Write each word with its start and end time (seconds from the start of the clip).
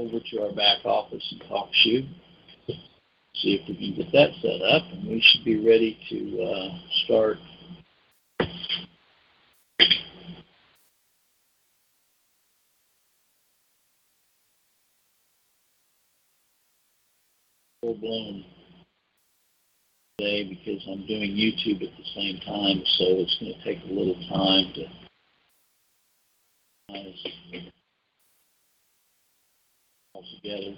Over 0.00 0.18
to 0.30 0.40
our 0.40 0.52
back 0.54 0.82
office 0.86 1.22
and 1.30 1.42
TalkShoe. 1.42 2.08
See 3.34 3.60
if 3.60 3.68
we 3.68 3.76
can 3.76 3.96
get 3.96 4.10
that 4.12 4.30
set 4.40 4.62
up 4.62 4.82
and 4.92 5.06
we 5.06 5.20
should 5.22 5.44
be 5.44 5.62
ready 5.62 5.98
to 6.08 6.42
uh, 6.42 6.78
start 7.04 7.36
full 17.82 17.94
blown 17.96 18.44
today 20.18 20.48
because 20.48 20.82
I'm 20.90 21.06
doing 21.06 21.32
YouTube 21.32 21.82
at 21.82 21.94
the 21.94 22.04
same 22.14 22.40
time, 22.40 22.82
so 22.96 23.04
it's 23.18 23.36
going 23.38 23.52
to 23.52 23.64
take 23.64 23.84
a 23.84 23.92
little 23.92 24.16
time 24.30 24.72
to 24.76 24.86
all 30.20 30.76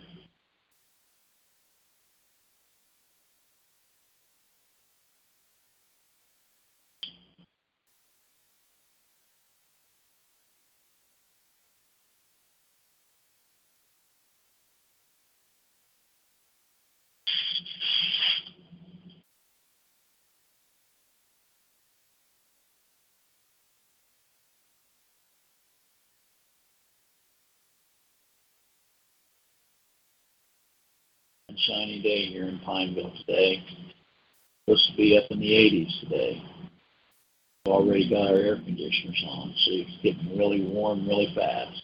together. 31.52 31.62
shiny 31.66 32.02
day 32.02 32.26
here 32.26 32.44
in 32.44 32.58
Pineville 32.60 33.12
today. 33.26 33.62
Supposed 34.64 34.90
to 34.90 34.96
be 34.96 35.18
up 35.18 35.30
in 35.30 35.40
the 35.40 35.46
80s 35.46 36.00
today. 36.00 36.42
Already 37.66 38.08
got 38.08 38.28
our 38.28 38.36
air 38.36 38.56
conditioners 38.56 39.24
on, 39.28 39.54
so 39.56 39.70
it's 39.72 40.02
getting 40.02 40.36
really 40.38 40.62
warm 40.62 41.06
really 41.06 41.32
fast. 41.34 41.81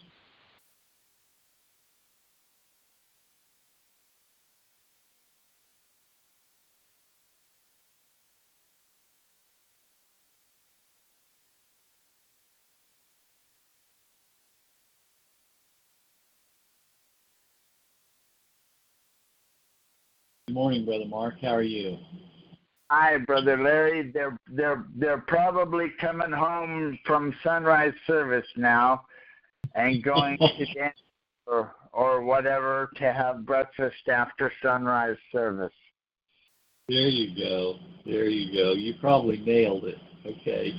Good 20.49 20.55
morning, 20.55 20.83
Brother 20.83 21.05
Mark. 21.05 21.35
How 21.43 21.53
are 21.53 21.61
you? 21.61 21.99
Hi, 22.89 23.17
Brother 23.19 23.55
Larry. 23.55 24.09
They're 24.11 24.35
they're 24.47 24.83
they're 24.95 25.23
probably 25.27 25.89
coming 26.01 26.31
home 26.31 26.97
from 27.05 27.35
sunrise 27.43 27.93
service 28.07 28.47
now 28.57 29.05
and 29.75 30.03
going 30.03 30.39
to 30.57 30.65
dance 30.73 30.97
or 31.45 31.75
or 31.93 32.23
whatever 32.23 32.89
to 32.95 33.13
have 33.13 33.45
breakfast 33.45 34.09
after 34.11 34.51
sunrise 34.63 35.17
service. 35.31 35.71
There 36.87 37.09
you 37.09 37.39
go. 37.39 37.75
There 38.03 38.27
you 38.27 38.51
go. 38.51 38.71
You 38.71 38.95
probably 38.99 39.37
nailed 39.37 39.85
it. 39.85 39.99
Okay. 40.25 40.73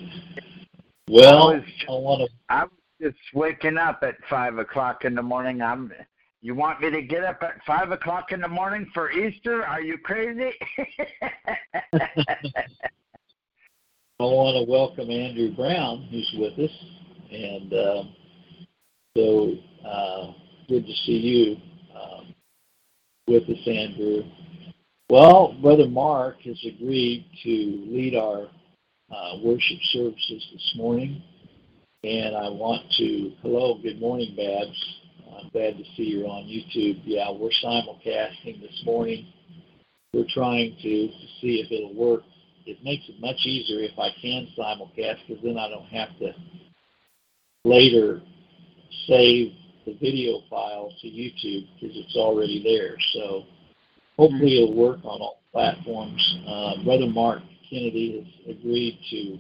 Well, 1.09 1.51
I, 1.51 1.55
was, 1.55 1.65
I 1.89 1.93
want 1.93 2.29
to. 2.29 2.53
I 2.53 2.63
was 2.65 2.73
just 3.01 3.19
waking 3.35 3.79
up 3.79 4.03
at 4.03 4.17
five 4.29 4.59
o'clock 4.59 5.05
in 5.05 5.15
the 5.15 5.23
morning. 5.23 5.63
I'm 5.63 5.93
you 6.43 6.55
want 6.55 6.81
me 6.81 6.91
to 6.91 7.03
get 7.03 7.25
up 7.25 7.43
at 7.43 7.63
five 7.67 7.91
o'clock 7.91 8.33
in 8.33 8.41
the 8.41 8.49
morning 8.49 8.91
for 8.95 9.11
Easter? 9.11 9.65
Are 9.65 9.83
you 9.83 9.99
crazy? 9.99 10.53
I 14.19 14.25
want 14.25 14.57
to 14.57 14.71
welcome 14.71 15.11
Andrew 15.11 15.55
Brown, 15.55 16.09
who's 16.11 16.35
with 16.39 16.59
us, 16.59 16.71
and 17.31 17.73
um, 17.73 18.15
so 19.17 19.55
uh, 19.87 20.33
good 20.69 20.87
to 20.87 20.93
see 21.05 21.13
you 21.13 21.57
um, 21.99 22.35
with 23.27 23.45
us, 23.45 23.67
Andrew. 23.67 24.23
Well, 25.11 25.57
Brother 25.61 25.89
Mark 25.89 26.41
has 26.43 26.59
agreed 26.65 27.27
to 27.43 27.49
lead 27.49 28.15
our 28.15 28.49
uh, 29.15 29.39
worship 29.43 29.79
services 29.93 30.47
this 30.53 30.73
morning, 30.77 31.23
and 32.05 32.37
I 32.37 32.49
want 32.49 32.83
to 32.99 33.33
hello, 33.43 33.79
good 33.83 34.01
morning, 34.01 34.35
Babs. 34.37 35.00
I'm 35.41 35.49
glad 35.51 35.79
to 35.79 35.85
see 35.97 36.03
you're 36.03 36.29
on 36.29 36.45
YouTube. 36.45 37.01
Yeah, 37.05 37.31
we're 37.31 37.51
simulcasting 37.65 38.61
this 38.61 38.83
morning. 38.85 39.27
We're 40.13 40.27
trying 40.29 40.77
to, 40.83 41.09
to 41.09 41.27
see 41.41 41.63
if 41.65 41.71
it'll 41.71 41.95
work. 41.95 42.23
It 42.67 42.79
makes 42.85 43.09
it 43.09 43.21
much 43.21 43.39
easier 43.45 43.81
if 43.81 43.99
I 43.99 44.11
can 44.21 44.49
simulcast 44.59 45.19
because 45.27 45.43
then 45.43 45.57
I 45.57 45.69
don't 45.69 45.87
have 45.87 46.09
to 46.19 46.33
later 47.65 48.21
save 49.07 49.53
the 49.87 49.95
video 49.95 50.41
file 50.51 50.93
to 51.01 51.07
YouTube 51.07 51.67
because 51.75 51.97
it's 51.97 52.17
already 52.17 52.63
there. 52.63 52.97
So 53.15 53.45
hopefully 54.17 54.63
it'll 54.63 54.77
work 54.77 54.99
on 55.05 55.21
all 55.21 55.41
platforms. 55.53 56.39
Uh, 56.47 56.85
Brother 56.85 57.07
Mark 57.07 57.41
Kennedy 57.71 58.27
has 58.47 58.57
agreed 58.57 58.99
to 59.11 59.39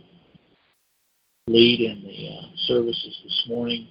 lead 1.53 1.81
in 1.81 2.03
the 2.03 2.39
uh, 2.39 2.56
services 2.66 3.21
this 3.25 3.44
morning. 3.49 3.89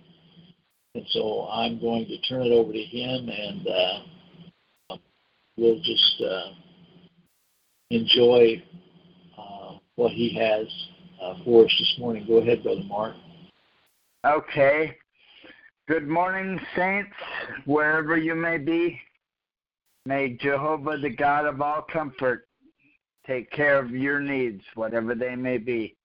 And 0.95 1.05
so 1.11 1.47
I'm 1.51 1.79
going 1.79 2.05
to 2.07 2.17
turn 2.21 2.43
it 2.43 2.51
over 2.51 2.73
to 2.73 2.81
him 2.81 3.29
and 3.29 3.67
uh, 3.67 4.97
we'll 5.57 5.79
just 5.79 6.21
uh, 6.21 6.51
enjoy 7.91 8.63
uh, 9.37 9.77
what 9.95 10.11
he 10.11 10.33
has 10.35 10.65
uh, 11.21 11.35
for 11.43 11.65
us 11.65 11.75
this 11.79 11.95
morning. 11.99 12.25
Go 12.27 12.37
ahead, 12.37 12.63
Brother 12.63 12.83
Mark. 12.87 13.15
Okay. 14.25 14.95
Good 15.87 16.07
morning, 16.07 16.59
saints, 16.75 17.15
wherever 17.65 18.17
you 18.17 18.35
may 18.35 18.57
be. 18.57 18.99
May 20.05 20.37
Jehovah, 20.41 20.97
the 20.97 21.09
God 21.09 21.45
of 21.45 21.61
all 21.61 21.81
comfort, 21.81 22.47
take 23.25 23.51
care 23.51 23.79
of 23.79 23.91
your 23.91 24.19
needs, 24.19 24.63
whatever 24.75 25.13
they 25.13 25.35
may 25.35 25.57
be. 25.57 25.95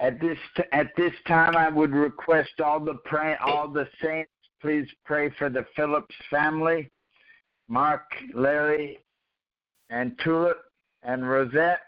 At 0.00 0.20
this 0.20 0.38
at 0.72 0.88
this 0.96 1.12
time, 1.26 1.56
I 1.56 1.68
would 1.68 1.92
request 1.92 2.60
all 2.64 2.78
the 2.78 2.94
pray 3.04 3.36
all 3.44 3.68
the 3.68 3.88
saints 4.00 4.30
please 4.60 4.86
pray 5.04 5.30
for 5.38 5.48
the 5.48 5.64
Phillips 5.76 6.14
family, 6.30 6.90
Mark, 7.68 8.04
Larry, 8.34 8.98
and 9.90 10.18
Tulip 10.22 10.58
and 11.02 11.28
Rosette. 11.28 11.80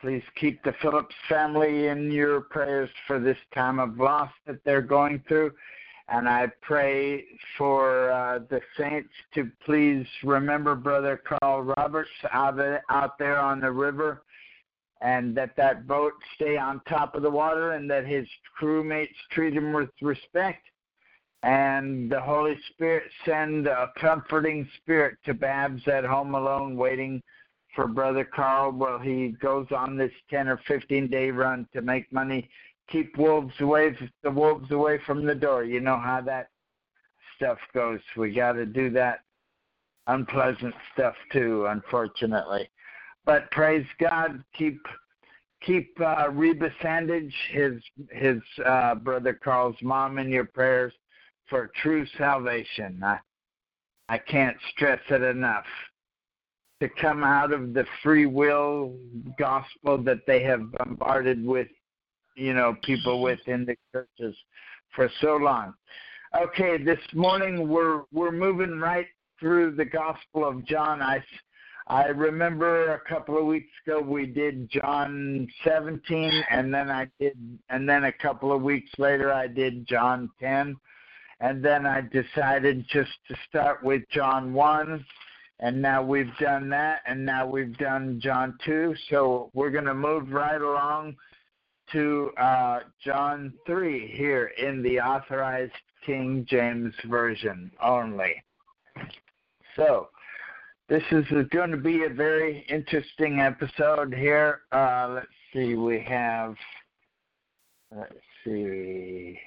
Please 0.00 0.22
keep 0.36 0.62
the 0.62 0.74
Phillips 0.80 1.14
family 1.28 1.88
in 1.88 2.10
your 2.10 2.40
prayers 2.40 2.88
for 3.06 3.20
this 3.20 3.36
time 3.54 3.78
of 3.78 3.98
loss 3.98 4.30
that 4.46 4.64
they're 4.64 4.80
going 4.80 5.22
through. 5.28 5.52
And 6.08 6.28
I 6.28 6.48
pray 6.62 7.24
for 7.56 8.10
uh, 8.10 8.40
the 8.48 8.60
saints 8.78 9.10
to 9.34 9.48
please 9.64 10.06
remember 10.24 10.74
Brother 10.74 11.20
Carl 11.28 11.62
Roberts 11.62 12.10
out, 12.32 12.58
out 12.88 13.18
there 13.18 13.38
on 13.38 13.60
the 13.60 13.70
river 13.70 14.22
and 15.00 15.34
that 15.36 15.56
that 15.56 15.86
boat 15.86 16.12
stay 16.34 16.56
on 16.56 16.80
top 16.88 17.14
of 17.14 17.22
the 17.22 17.30
water 17.30 17.72
and 17.72 17.90
that 17.90 18.06
his 18.06 18.26
crewmates 18.60 19.08
treat 19.30 19.54
him 19.54 19.72
with 19.72 19.90
respect 20.02 20.66
and 21.42 22.10
the 22.10 22.20
Holy 22.20 22.56
Spirit 22.70 23.04
send 23.24 23.66
a 23.66 23.90
comforting 23.98 24.68
spirit 24.76 25.16
to 25.24 25.34
Babs 25.34 25.86
at 25.88 26.04
home 26.04 26.34
alone 26.34 26.76
waiting 26.76 27.22
for 27.74 27.86
Brother 27.86 28.24
Carl 28.24 28.72
while 28.72 28.98
he 28.98 29.34
goes 29.40 29.66
on 29.74 29.96
this 29.96 30.12
10 30.28 30.48
or 30.48 30.60
15 30.66 31.08
day 31.08 31.30
run 31.30 31.66
to 31.72 31.80
make 31.80 32.12
money. 32.12 32.48
Keep 32.90 33.16
wolves 33.16 33.54
away, 33.60 33.96
the 34.22 34.30
wolves 34.30 34.70
away 34.70 34.98
from 35.06 35.24
the 35.24 35.34
door. 35.34 35.64
You 35.64 35.80
know 35.80 35.96
how 35.96 36.20
that 36.22 36.48
stuff 37.36 37.58
goes. 37.72 38.00
We 38.16 38.32
got 38.32 38.52
to 38.52 38.66
do 38.66 38.90
that 38.90 39.20
unpleasant 40.08 40.74
stuff 40.92 41.14
too, 41.32 41.66
unfortunately. 41.66 42.68
But 43.24 43.50
praise 43.50 43.86
God, 43.98 44.42
keep 44.56 44.80
keep 45.62 45.94
uh, 46.00 46.30
Reba 46.30 46.70
Sandage, 46.82 47.32
his 47.50 47.74
his 48.10 48.40
uh, 48.64 48.94
brother 48.96 49.38
Carl's 49.42 49.76
mom, 49.82 50.18
in 50.18 50.28
your 50.30 50.46
prayers. 50.46 50.92
for 51.50 51.70
true 51.82 52.06
salvation. 52.16 53.02
I, 53.02 53.18
I 54.08 54.18
can't 54.18 54.56
stress 54.70 55.00
it 55.10 55.22
enough. 55.22 55.66
To 56.80 56.88
come 56.98 57.22
out 57.22 57.52
of 57.52 57.74
the 57.74 57.84
free 58.02 58.24
will 58.24 58.94
gospel 59.38 59.98
that 59.98 60.20
they 60.26 60.42
have 60.44 60.72
bombarded 60.72 61.44
with, 61.44 61.68
you 62.36 62.54
know, 62.54 62.74
people 62.82 63.20
within 63.20 63.66
the 63.66 63.76
churches 63.92 64.34
for 64.96 65.10
so 65.20 65.36
long. 65.36 65.74
Okay, 66.40 66.82
this 66.82 67.00
morning 67.12 67.68
we're 67.68 68.04
we're 68.12 68.32
moving 68.32 68.78
right 68.78 69.08
through 69.38 69.72
the 69.72 69.84
Gospel 69.84 70.46
of 70.46 70.64
John. 70.64 71.02
I 71.02 71.22
I 71.90 72.04
remember 72.06 72.92
a 72.92 73.00
couple 73.00 73.36
of 73.36 73.46
weeks 73.46 73.72
ago 73.84 74.00
we 74.00 74.24
did 74.24 74.70
John 74.70 75.48
17, 75.64 76.44
and 76.48 76.72
then 76.72 76.88
I 76.88 77.08
did, 77.18 77.36
and 77.68 77.88
then 77.88 78.04
a 78.04 78.12
couple 78.12 78.52
of 78.52 78.62
weeks 78.62 78.92
later 78.96 79.32
I 79.32 79.48
did 79.48 79.88
John 79.88 80.30
10, 80.38 80.76
and 81.40 81.64
then 81.64 81.86
I 81.86 82.02
decided 82.02 82.86
just 82.88 83.10
to 83.26 83.34
start 83.48 83.82
with 83.82 84.02
John 84.08 84.54
1, 84.54 85.04
and 85.58 85.82
now 85.82 86.00
we've 86.00 86.30
done 86.38 86.68
that, 86.68 87.00
and 87.08 87.26
now 87.26 87.44
we've 87.44 87.76
done 87.76 88.20
John 88.22 88.56
2. 88.64 88.94
So 89.08 89.50
we're 89.52 89.72
going 89.72 89.84
to 89.86 89.92
move 89.92 90.30
right 90.30 90.62
along 90.62 91.16
to 91.90 92.30
uh, 92.38 92.80
John 93.04 93.52
3 93.66 94.14
here 94.16 94.52
in 94.58 94.80
the 94.84 95.00
authorized 95.00 95.72
King 96.06 96.46
James 96.48 96.94
Version 97.08 97.72
only. 97.82 98.40
So, 99.74 100.10
this 100.90 101.04
is 101.12 101.24
going 101.50 101.70
to 101.70 101.76
be 101.76 102.02
a 102.02 102.08
very 102.08 102.66
interesting 102.68 103.38
episode 103.38 104.12
here. 104.12 104.62
Uh, 104.72 105.08
let's 105.14 105.26
see, 105.54 105.76
we 105.76 106.00
have, 106.00 106.56
let's 107.96 108.12
see, 108.44 109.38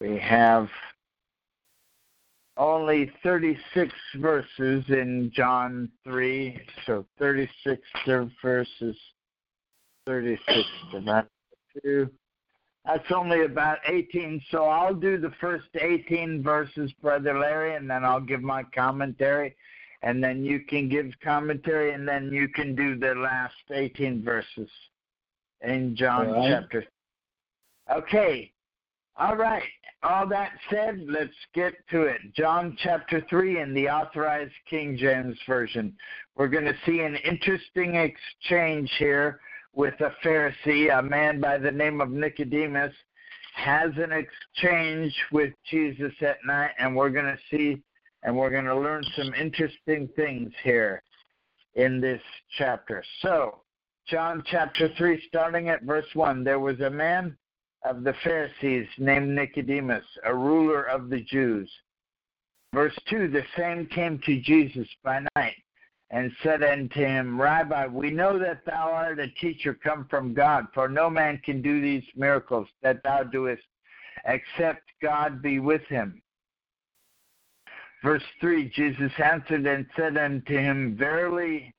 we 0.00 0.16
have 0.18 0.68
only 2.56 3.10
36 3.24 3.92
verses 4.18 4.84
in 4.88 5.32
John 5.34 5.90
3, 6.04 6.60
so 6.86 7.04
36 7.18 7.82
verses, 8.40 8.96
36 10.06 10.68
divided 10.92 11.28
by 11.74 11.80
2. 11.82 12.08
That's 12.86 13.10
only 13.12 13.44
about 13.46 13.78
18, 13.88 14.40
so 14.52 14.66
I'll 14.66 14.94
do 14.94 15.18
the 15.18 15.32
first 15.40 15.66
18 15.74 16.40
verses, 16.40 16.92
Brother 17.02 17.36
Larry, 17.36 17.74
and 17.74 17.90
then 17.90 18.04
I'll 18.04 18.20
give 18.20 18.42
my 18.42 18.62
commentary, 18.74 19.56
and 20.04 20.22
then 20.22 20.44
you 20.44 20.60
can 20.60 20.88
give 20.88 21.10
commentary, 21.22 21.94
and 21.94 22.06
then 22.06 22.30
you 22.30 22.46
can 22.48 22.76
do 22.76 22.96
the 22.96 23.14
last 23.14 23.54
18 23.72 24.22
verses 24.22 24.68
in 25.62 25.96
John 25.96 26.30
right. 26.30 26.50
chapter. 26.50 26.84
Okay, 27.90 28.52
all 29.16 29.36
right. 29.36 29.62
All 30.02 30.26
that 30.28 30.52
said, 30.70 31.02
let's 31.08 31.32
get 31.54 31.72
to 31.90 32.02
it. 32.02 32.20
John 32.36 32.76
chapter 32.82 33.24
3 33.30 33.60
in 33.62 33.72
the 33.72 33.88
Authorized 33.88 34.52
King 34.68 34.98
James 34.98 35.38
Version. 35.46 35.96
We're 36.36 36.48
going 36.48 36.66
to 36.66 36.76
see 36.84 37.00
an 37.00 37.16
interesting 37.16 37.94
exchange 37.94 38.92
here 38.98 39.40
with 39.72 39.94
a 40.00 40.12
Pharisee, 40.22 40.96
a 40.96 41.02
man 41.02 41.40
by 41.40 41.56
the 41.56 41.70
name 41.70 42.02
of 42.02 42.10
Nicodemus, 42.10 42.92
has 43.54 43.90
an 43.96 44.12
exchange 44.12 45.14
with 45.32 45.54
Jesus 45.70 46.12
at 46.20 46.36
night, 46.44 46.72
and 46.78 46.94
we're 46.94 47.08
going 47.08 47.24
to 47.24 47.38
see 47.50 47.82
and 48.24 48.36
we're 48.36 48.50
going 48.50 48.64
to 48.64 48.76
learn 48.76 49.04
some 49.16 49.32
interesting 49.34 50.08
things 50.16 50.50
here 50.62 51.02
in 51.74 52.00
this 52.00 52.22
chapter. 52.56 53.04
So, 53.20 53.60
John 54.08 54.42
chapter 54.46 54.90
3, 54.96 55.22
starting 55.28 55.68
at 55.68 55.82
verse 55.82 56.06
1 56.14 56.42
there 56.42 56.60
was 56.60 56.80
a 56.80 56.90
man 56.90 57.36
of 57.84 58.02
the 58.02 58.14
Pharisees 58.24 58.88
named 58.98 59.28
Nicodemus, 59.28 60.04
a 60.24 60.34
ruler 60.34 60.84
of 60.84 61.10
the 61.10 61.20
Jews. 61.20 61.70
Verse 62.72 62.98
2 63.08 63.28
The 63.28 63.44
same 63.56 63.86
came 63.86 64.18
to 64.24 64.40
Jesus 64.40 64.88
by 65.02 65.24
night 65.36 65.56
and 66.10 66.32
said 66.42 66.62
unto 66.62 67.00
him, 67.00 67.40
Rabbi, 67.40 67.86
we 67.86 68.10
know 68.10 68.38
that 68.38 68.64
thou 68.64 68.90
art 68.90 69.18
a 69.18 69.28
teacher 69.40 69.74
come 69.74 70.06
from 70.08 70.34
God, 70.34 70.66
for 70.72 70.88
no 70.88 71.10
man 71.10 71.40
can 71.44 71.60
do 71.60 71.80
these 71.80 72.04
miracles 72.14 72.68
that 72.82 73.02
thou 73.02 73.22
doest, 73.22 73.62
except 74.26 74.82
God 75.02 75.42
be 75.42 75.58
with 75.58 75.82
him. 75.88 76.22
Verse 78.04 78.22
3 78.40 78.68
Jesus 78.68 79.10
answered 79.18 79.66
and 79.66 79.86
said 79.96 80.18
unto 80.18 80.56
him, 80.56 80.94
Verily, 80.96 81.74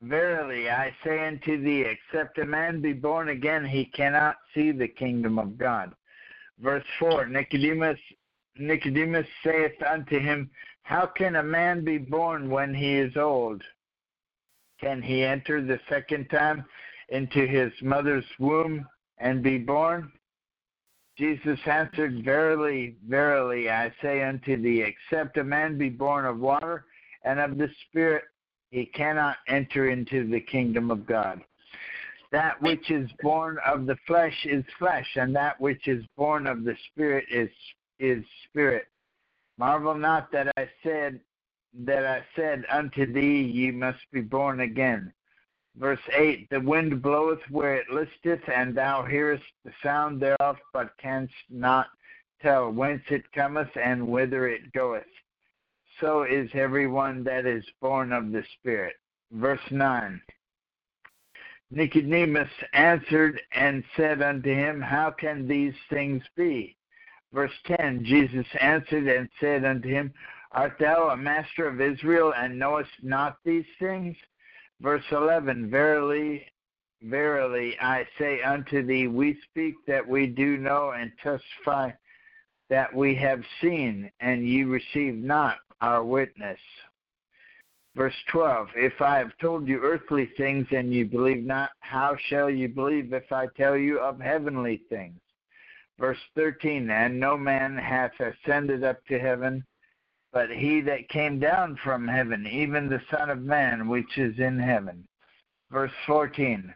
verily, 0.00 0.70
I 0.70 0.94
say 1.04 1.26
unto 1.26 1.60
thee, 1.60 1.84
except 1.84 2.38
a 2.38 2.46
man 2.46 2.80
be 2.80 2.92
born 2.92 3.30
again, 3.30 3.66
he 3.66 3.86
cannot 3.86 4.36
see 4.54 4.70
the 4.70 4.86
kingdom 4.86 5.38
of 5.38 5.58
God. 5.58 5.92
Verse 6.60 6.84
4 7.00 7.26
Nicodemus, 7.26 7.98
Nicodemus 8.56 9.26
saith 9.42 9.82
unto 9.82 10.20
him, 10.20 10.48
how 10.88 11.04
can 11.04 11.36
a 11.36 11.42
man 11.42 11.84
be 11.84 11.98
born 11.98 12.48
when 12.48 12.72
he 12.72 12.96
is 12.96 13.14
old? 13.18 13.62
Can 14.80 15.02
he 15.02 15.22
enter 15.22 15.60
the 15.60 15.78
second 15.86 16.30
time 16.30 16.64
into 17.10 17.46
his 17.46 17.70
mother's 17.82 18.24
womb 18.38 18.86
and 19.18 19.42
be 19.42 19.58
born? 19.58 20.10
Jesus 21.18 21.58
answered, 21.66 22.24
Verily, 22.24 22.96
verily, 23.08 23.68
I 23.68 23.92
say 24.00 24.22
unto 24.22 24.60
thee, 24.60 24.82
except 24.82 25.36
a 25.36 25.44
man 25.44 25.76
be 25.76 25.88
born 25.88 26.24
of 26.24 26.38
water 26.38 26.84
and 27.24 27.40
of 27.40 27.58
the 27.58 27.68
Spirit, 27.88 28.24
he 28.70 28.86
cannot 28.86 29.36
enter 29.48 29.90
into 29.90 30.28
the 30.28 30.40
kingdom 30.40 30.90
of 30.90 31.06
God. 31.06 31.40
That 32.30 32.60
which 32.62 32.90
is 32.90 33.10
born 33.20 33.58
of 33.66 33.86
the 33.86 33.96
flesh 34.06 34.36
is 34.44 34.64
flesh, 34.78 35.08
and 35.16 35.34
that 35.34 35.60
which 35.60 35.88
is 35.88 36.04
born 36.16 36.46
of 36.46 36.62
the 36.62 36.76
Spirit 36.92 37.24
is, 37.30 37.50
is 37.98 38.24
spirit. 38.48 38.86
Marvel 39.58 39.94
not 39.94 40.30
that 40.30 40.52
I 40.56 40.68
said 40.84 41.18
that 41.84 42.06
I 42.06 42.22
said 42.36 42.64
unto 42.70 43.12
thee, 43.12 43.42
Ye 43.42 43.70
must 43.70 43.98
be 44.12 44.20
born 44.20 44.60
again. 44.60 45.12
Verse 45.78 46.00
8 46.12 46.50
The 46.50 46.60
wind 46.60 47.00
bloweth 47.00 47.40
where 47.50 47.76
it 47.76 47.88
listeth, 47.88 48.46
and 48.48 48.74
thou 48.74 49.04
hearest 49.04 49.44
the 49.64 49.72
sound 49.82 50.20
thereof, 50.20 50.56
but 50.72 50.96
canst 50.98 51.32
not 51.48 51.86
tell 52.42 52.70
whence 52.70 53.02
it 53.10 53.30
cometh 53.32 53.70
and 53.76 54.08
whither 54.08 54.48
it 54.48 54.72
goeth. 54.72 55.04
So 56.00 56.24
is 56.24 56.50
every 56.54 56.86
one 56.88 57.22
that 57.24 57.46
is 57.46 57.64
born 57.80 58.12
of 58.12 58.32
the 58.32 58.44
Spirit. 58.58 58.94
Verse 59.32 59.60
9 59.70 60.20
Nicodemus 61.70 62.50
answered 62.72 63.40
and 63.52 63.84
said 63.96 64.22
unto 64.22 64.52
him, 64.52 64.80
How 64.80 65.10
can 65.10 65.46
these 65.46 65.74
things 65.90 66.22
be? 66.34 66.76
Verse 67.32 67.52
10 67.66 68.04
Jesus 68.04 68.46
answered 68.60 69.06
and 69.06 69.28
said 69.38 69.64
unto 69.64 69.88
him, 69.88 70.12
Art 70.52 70.76
thou 70.80 71.10
a 71.10 71.16
master 71.16 71.68
of 71.68 71.80
Israel, 71.80 72.32
and 72.34 72.58
knowest 72.58 72.90
not 73.02 73.36
these 73.44 73.66
things? 73.78 74.16
Verse 74.80 75.04
11 75.10 75.70
Verily, 75.70 76.46
verily, 77.02 77.76
I 77.80 78.06
say 78.18 78.42
unto 78.42 78.84
thee, 78.84 79.08
we 79.08 79.38
speak 79.50 79.74
that 79.86 80.06
we 80.06 80.26
do 80.26 80.56
know, 80.56 80.92
and 80.92 81.10
testify 81.22 81.90
that 82.70 82.94
we 82.94 83.14
have 83.16 83.42
seen, 83.60 84.10
and 84.20 84.46
ye 84.46 84.62
receive 84.64 85.14
not 85.14 85.56
our 85.80 86.04
witness. 86.04 86.60
Verse 87.96 88.14
12 88.30 88.68
If 88.76 89.00
I 89.00 89.18
have 89.18 89.36
told 89.40 89.66
you 89.66 89.80
earthly 89.80 90.30
things, 90.36 90.66
and 90.70 90.92
ye 90.92 91.02
believe 91.02 91.44
not, 91.44 91.70
how 91.80 92.16
shall 92.28 92.48
you 92.48 92.68
believe 92.68 93.12
if 93.12 93.32
I 93.32 93.46
tell 93.56 93.76
you 93.76 93.98
of 93.98 94.20
heavenly 94.20 94.82
things? 94.88 95.18
Verse 95.98 96.18
13 96.36 96.88
And 96.90 97.18
no 97.18 97.36
man 97.36 97.76
hath 97.76 98.12
ascended 98.20 98.84
up 98.84 99.04
to 99.06 99.18
heaven, 99.18 99.64
but 100.32 100.50
he 100.50 100.80
that 100.82 101.08
came 101.08 101.38
down 101.38 101.78
from 101.82 102.06
heaven, 102.06 102.46
even 102.46 102.88
the 102.88 103.02
Son 103.10 103.30
of 103.30 103.40
Man 103.40 103.88
which 103.88 104.18
is 104.18 104.38
in 104.38 104.58
heaven. 104.58 105.06
Verse 105.70 105.92
14 106.06 106.72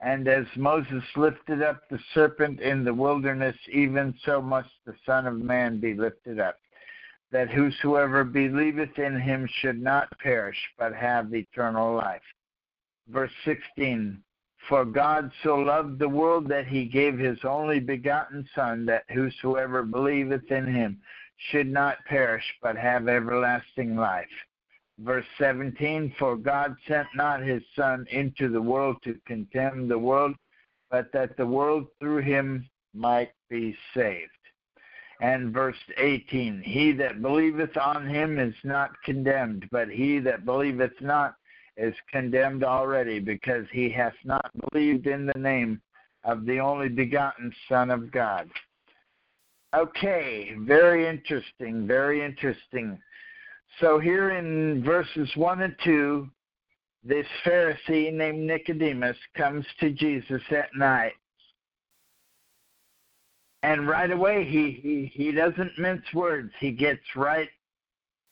And 0.00 0.28
as 0.28 0.46
Moses 0.56 1.04
lifted 1.16 1.62
up 1.62 1.82
the 1.88 1.98
serpent 2.14 2.60
in 2.60 2.84
the 2.84 2.94
wilderness, 2.94 3.56
even 3.72 4.14
so 4.24 4.40
must 4.40 4.70
the 4.86 4.94
Son 5.04 5.26
of 5.26 5.38
Man 5.38 5.80
be 5.80 5.94
lifted 5.94 6.38
up, 6.38 6.58
that 7.32 7.50
whosoever 7.50 8.24
believeth 8.24 8.98
in 8.98 9.20
him 9.20 9.48
should 9.60 9.80
not 9.80 10.16
perish, 10.18 10.58
but 10.78 10.94
have 10.94 11.34
eternal 11.34 11.94
life. 11.94 12.22
Verse 13.08 13.32
16 13.44 14.22
for 14.68 14.84
God 14.86 15.30
so 15.42 15.56
loved 15.56 15.98
the 15.98 16.08
world 16.08 16.48
that 16.48 16.66
he 16.66 16.86
gave 16.86 17.18
his 17.18 17.38
only 17.44 17.80
begotten 17.80 18.48
Son, 18.54 18.86
that 18.86 19.04
whosoever 19.10 19.82
believeth 19.82 20.50
in 20.50 20.66
him 20.66 21.02
should 21.50 21.70
not 21.70 22.04
perish, 22.06 22.44
but 22.62 22.76
have 22.76 23.08
everlasting 23.08 23.96
life. 23.96 24.26
Verse 24.98 25.26
17 25.38 26.14
For 26.18 26.36
God 26.36 26.76
sent 26.86 27.08
not 27.14 27.42
his 27.42 27.62
Son 27.74 28.06
into 28.10 28.48
the 28.48 28.62
world 28.62 28.96
to 29.04 29.18
condemn 29.26 29.88
the 29.88 29.98
world, 29.98 30.34
but 30.90 31.10
that 31.12 31.36
the 31.36 31.46
world 31.46 31.86
through 31.98 32.22
him 32.22 32.68
might 32.94 33.32
be 33.50 33.76
saved. 33.92 34.30
And 35.20 35.52
verse 35.52 35.76
18 35.98 36.62
He 36.62 36.92
that 36.92 37.22
believeth 37.22 37.76
on 37.76 38.06
him 38.06 38.38
is 38.38 38.54
not 38.62 38.90
condemned, 39.02 39.68
but 39.70 39.88
he 39.88 40.18
that 40.20 40.44
believeth 40.44 41.00
not 41.00 41.34
is 41.76 41.94
condemned 42.12 42.62
already 42.62 43.18
because 43.18 43.66
he 43.72 43.90
hath 43.90 44.14
not 44.24 44.50
believed 44.70 45.06
in 45.06 45.26
the 45.26 45.40
name 45.40 45.80
of 46.22 46.46
the 46.46 46.58
only 46.58 46.88
begotten 46.88 47.52
Son 47.68 47.90
of 47.90 48.10
God. 48.12 48.48
Okay, 49.74 50.54
very 50.60 51.08
interesting, 51.08 51.86
very 51.86 52.24
interesting. 52.24 52.98
So 53.80 53.98
here 53.98 54.30
in 54.30 54.84
verses 54.84 55.28
1 55.34 55.62
and 55.62 55.74
2, 55.82 56.28
this 57.02 57.26
Pharisee 57.44 58.12
named 58.12 58.46
Nicodemus 58.46 59.16
comes 59.36 59.66
to 59.80 59.90
Jesus 59.90 60.42
at 60.50 60.68
night. 60.76 61.14
And 63.64 63.88
right 63.88 64.10
away, 64.10 64.44
he, 64.44 64.78
he, 64.82 65.24
he 65.24 65.32
doesn't 65.32 65.78
mince 65.78 66.04
words. 66.14 66.52
He 66.60 66.70
gets 66.70 67.02
right 67.16 67.48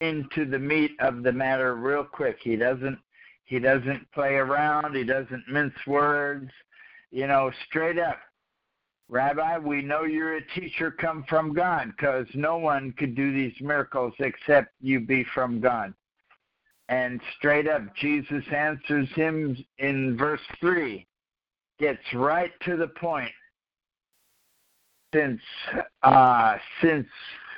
into 0.01 0.45
the 0.45 0.59
meat 0.59 0.93
of 1.01 1.23
the 1.23 1.33
matter 1.33 1.75
real 1.75 2.05
quick. 2.05 2.37
He 2.43 2.57
doesn't 2.57 2.99
he 3.45 3.59
doesn't 3.59 4.11
play 4.13 4.35
around. 4.35 4.95
He 4.95 5.05
doesn't 5.05 5.45
mince 5.49 5.75
words. 5.87 6.51
You 7.11 7.27
know, 7.27 7.51
straight 7.69 7.99
up. 7.99 8.19
Rabbi, 9.13 9.59
we 9.59 9.83
know 9.83 10.05
you're 10.05 10.39
a 10.39 10.47
teacher 10.55 10.91
come 10.91 11.23
from 11.29 11.53
God 11.53 11.93
because 11.95 12.27
no 12.33 12.57
one 12.57 12.95
could 12.97 13.15
do 13.15 13.31
these 13.31 13.53
miracles 13.61 14.15
except 14.21 14.73
you 14.81 15.01
be 15.01 15.23
from 15.35 15.61
God. 15.61 15.93
And 16.89 17.21
straight 17.37 17.69
up, 17.69 17.83
Jesus 17.95 18.43
answers 18.51 19.07
him 19.15 19.55
in 19.77 20.17
verse 20.17 20.41
3, 20.61 21.07
gets 21.79 22.01
right 22.15 22.53
to 22.65 22.79
the 22.79 22.89
point. 22.89 23.31
Since 25.13 25.43
uh, 26.03 26.57
since 26.81 27.07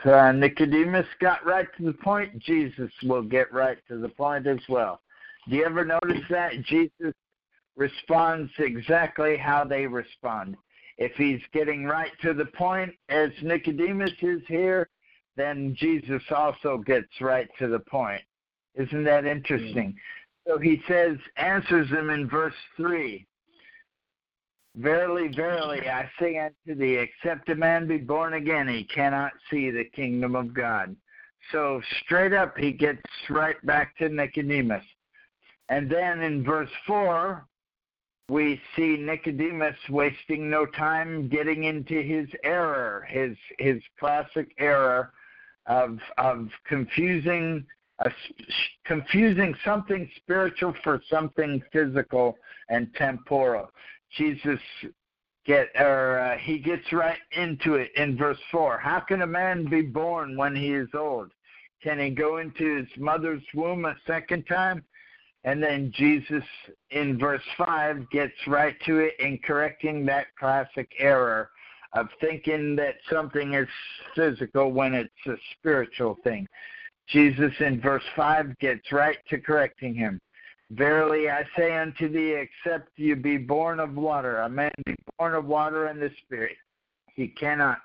uh, 0.06 0.32
Nicodemus 0.32 1.06
got 1.20 1.46
right 1.46 1.68
to 1.76 1.84
the 1.84 1.92
point, 1.92 2.36
Jesus 2.40 2.90
will 3.04 3.22
get 3.22 3.52
right 3.52 3.78
to 3.86 3.98
the 3.98 4.08
point 4.08 4.48
as 4.48 4.58
well. 4.68 5.02
Do 5.48 5.54
you 5.54 5.64
ever 5.64 5.84
notice 5.84 6.24
that? 6.30 6.60
Jesus 6.64 7.14
responds 7.76 8.50
exactly 8.58 9.36
how 9.36 9.62
they 9.62 9.86
respond. 9.86 10.56
If 10.98 11.12
he's 11.16 11.40
getting 11.52 11.84
right 11.84 12.12
to 12.22 12.34
the 12.34 12.46
point, 12.46 12.92
as 13.08 13.30
Nicodemus 13.42 14.12
is 14.22 14.42
here, 14.46 14.88
then 15.36 15.74
Jesus 15.78 16.22
also 16.30 16.78
gets 16.78 17.20
right 17.20 17.48
to 17.58 17.68
the 17.68 17.80
point. 17.80 18.22
Isn't 18.74 19.04
that 19.04 19.26
interesting? 19.26 19.88
Mm-hmm. 19.90 20.50
So 20.52 20.58
he 20.58 20.80
says, 20.86 21.16
answers 21.36 21.90
them 21.90 22.10
in 22.10 22.28
verse 22.28 22.54
3 22.76 23.26
Verily, 24.76 25.28
verily, 25.28 25.88
I 25.88 26.10
say 26.18 26.36
unto 26.38 26.78
thee, 26.78 26.96
except 26.96 27.48
a 27.48 27.54
man 27.54 27.86
be 27.86 27.98
born 27.98 28.34
again, 28.34 28.66
he 28.66 28.82
cannot 28.82 29.30
see 29.48 29.70
the 29.70 29.84
kingdom 29.84 30.34
of 30.34 30.52
God. 30.52 30.96
So 31.52 31.80
straight 32.04 32.32
up, 32.32 32.58
he 32.58 32.72
gets 32.72 33.00
right 33.30 33.64
back 33.64 33.96
to 33.98 34.08
Nicodemus. 34.08 34.84
And 35.68 35.88
then 35.88 36.22
in 36.22 36.42
verse 36.42 36.70
4, 36.88 37.46
we 38.28 38.60
see 38.74 38.96
Nicodemus 38.96 39.76
wasting 39.90 40.48
no 40.48 40.64
time 40.64 41.28
getting 41.28 41.64
into 41.64 42.00
his 42.00 42.28
error, 42.42 43.06
his 43.08 43.36
his 43.58 43.82
classic 43.98 44.48
error 44.58 45.12
of 45.66 45.98
of 46.16 46.48
confusing 46.66 47.66
uh, 48.04 48.10
confusing 48.84 49.54
something 49.64 50.08
spiritual 50.16 50.74
for 50.82 51.02
something 51.10 51.62
physical 51.72 52.36
and 52.70 52.92
temporal. 52.94 53.70
Jesus 54.16 54.60
get 55.44 55.68
or 55.78 56.18
uh, 56.18 56.38
he 56.38 56.58
gets 56.58 56.92
right 56.92 57.18
into 57.32 57.74
it 57.74 57.90
in 57.96 58.16
verse 58.16 58.38
4 58.50 58.78
how 58.78 58.98
can 59.00 59.20
a 59.20 59.26
man 59.26 59.66
be 59.68 59.82
born 59.82 60.36
when 60.36 60.56
he 60.56 60.72
is 60.72 60.88
old? 60.94 61.30
Can 61.82 61.98
he 61.98 62.08
go 62.08 62.38
into 62.38 62.78
his 62.78 62.88
mother's 62.96 63.42
womb 63.52 63.84
a 63.84 63.94
second 64.06 64.44
time 64.44 64.82
and 65.44 65.62
then 65.62 65.92
jesus 65.94 66.44
in 66.90 67.18
verse 67.18 67.42
5 67.56 68.10
gets 68.10 68.34
right 68.46 68.76
to 68.84 68.98
it 68.98 69.14
in 69.18 69.38
correcting 69.38 70.04
that 70.06 70.26
classic 70.38 70.90
error 70.98 71.50
of 71.92 72.08
thinking 72.20 72.74
that 72.74 72.94
something 73.10 73.54
is 73.54 73.68
physical 74.16 74.72
when 74.72 74.94
it's 74.94 75.10
a 75.26 75.36
spiritual 75.58 76.18
thing 76.24 76.46
jesus 77.08 77.52
in 77.60 77.80
verse 77.80 78.04
5 78.16 78.58
gets 78.58 78.92
right 78.92 79.18
to 79.28 79.38
correcting 79.38 79.94
him 79.94 80.20
Verily 80.70 81.28
I 81.30 81.44
say 81.56 81.76
unto 81.76 82.08
thee, 82.08 82.32
except 82.32 82.88
you 82.96 83.16
be 83.16 83.36
born 83.36 83.80
of 83.80 83.94
water, 83.94 84.38
a 84.38 84.48
man 84.48 84.72
be 84.86 84.96
born 85.18 85.34
of 85.34 85.44
water 85.44 85.86
and 85.86 86.00
the 86.00 86.10
Spirit, 86.24 86.56
he 87.14 87.28
cannot 87.28 87.78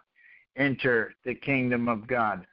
enter 0.55 1.13
the 1.25 1.35
kingdom 1.35 1.87
of 1.87 2.07
God. 2.07 2.45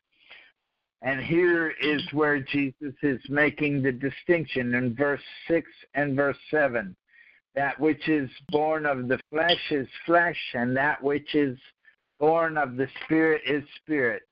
And 1.02 1.20
here 1.20 1.74
is 1.80 2.02
where 2.12 2.40
Jesus 2.40 2.94
is 3.02 3.20
making 3.28 3.82
the 3.82 3.92
distinction 3.92 4.74
in 4.74 4.94
verse 4.94 5.20
6 5.46 5.70
and 5.94 6.16
verse 6.16 6.38
7. 6.50 6.96
That 7.54 7.78
which 7.78 8.08
is 8.08 8.30
born 8.50 8.86
of 8.86 9.08
the 9.08 9.20
flesh 9.30 9.70
is 9.70 9.88
flesh, 10.04 10.38
and 10.54 10.76
that 10.76 11.02
which 11.02 11.34
is 11.34 11.58
born 12.18 12.56
of 12.56 12.76
the 12.76 12.88
Spirit 13.04 13.42
is 13.46 13.62
spirit. 13.76 14.22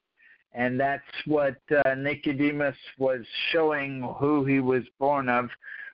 And 0.53 0.79
that's 0.79 1.03
what 1.27 1.57
uh, 1.85 1.95
Nicodemus 1.95 2.77
was 2.99 3.21
showing 3.51 4.03
who 4.19 4.45
he 4.45 4.61
was 4.61 4.85
born 5.01 5.29
of 5.29 5.51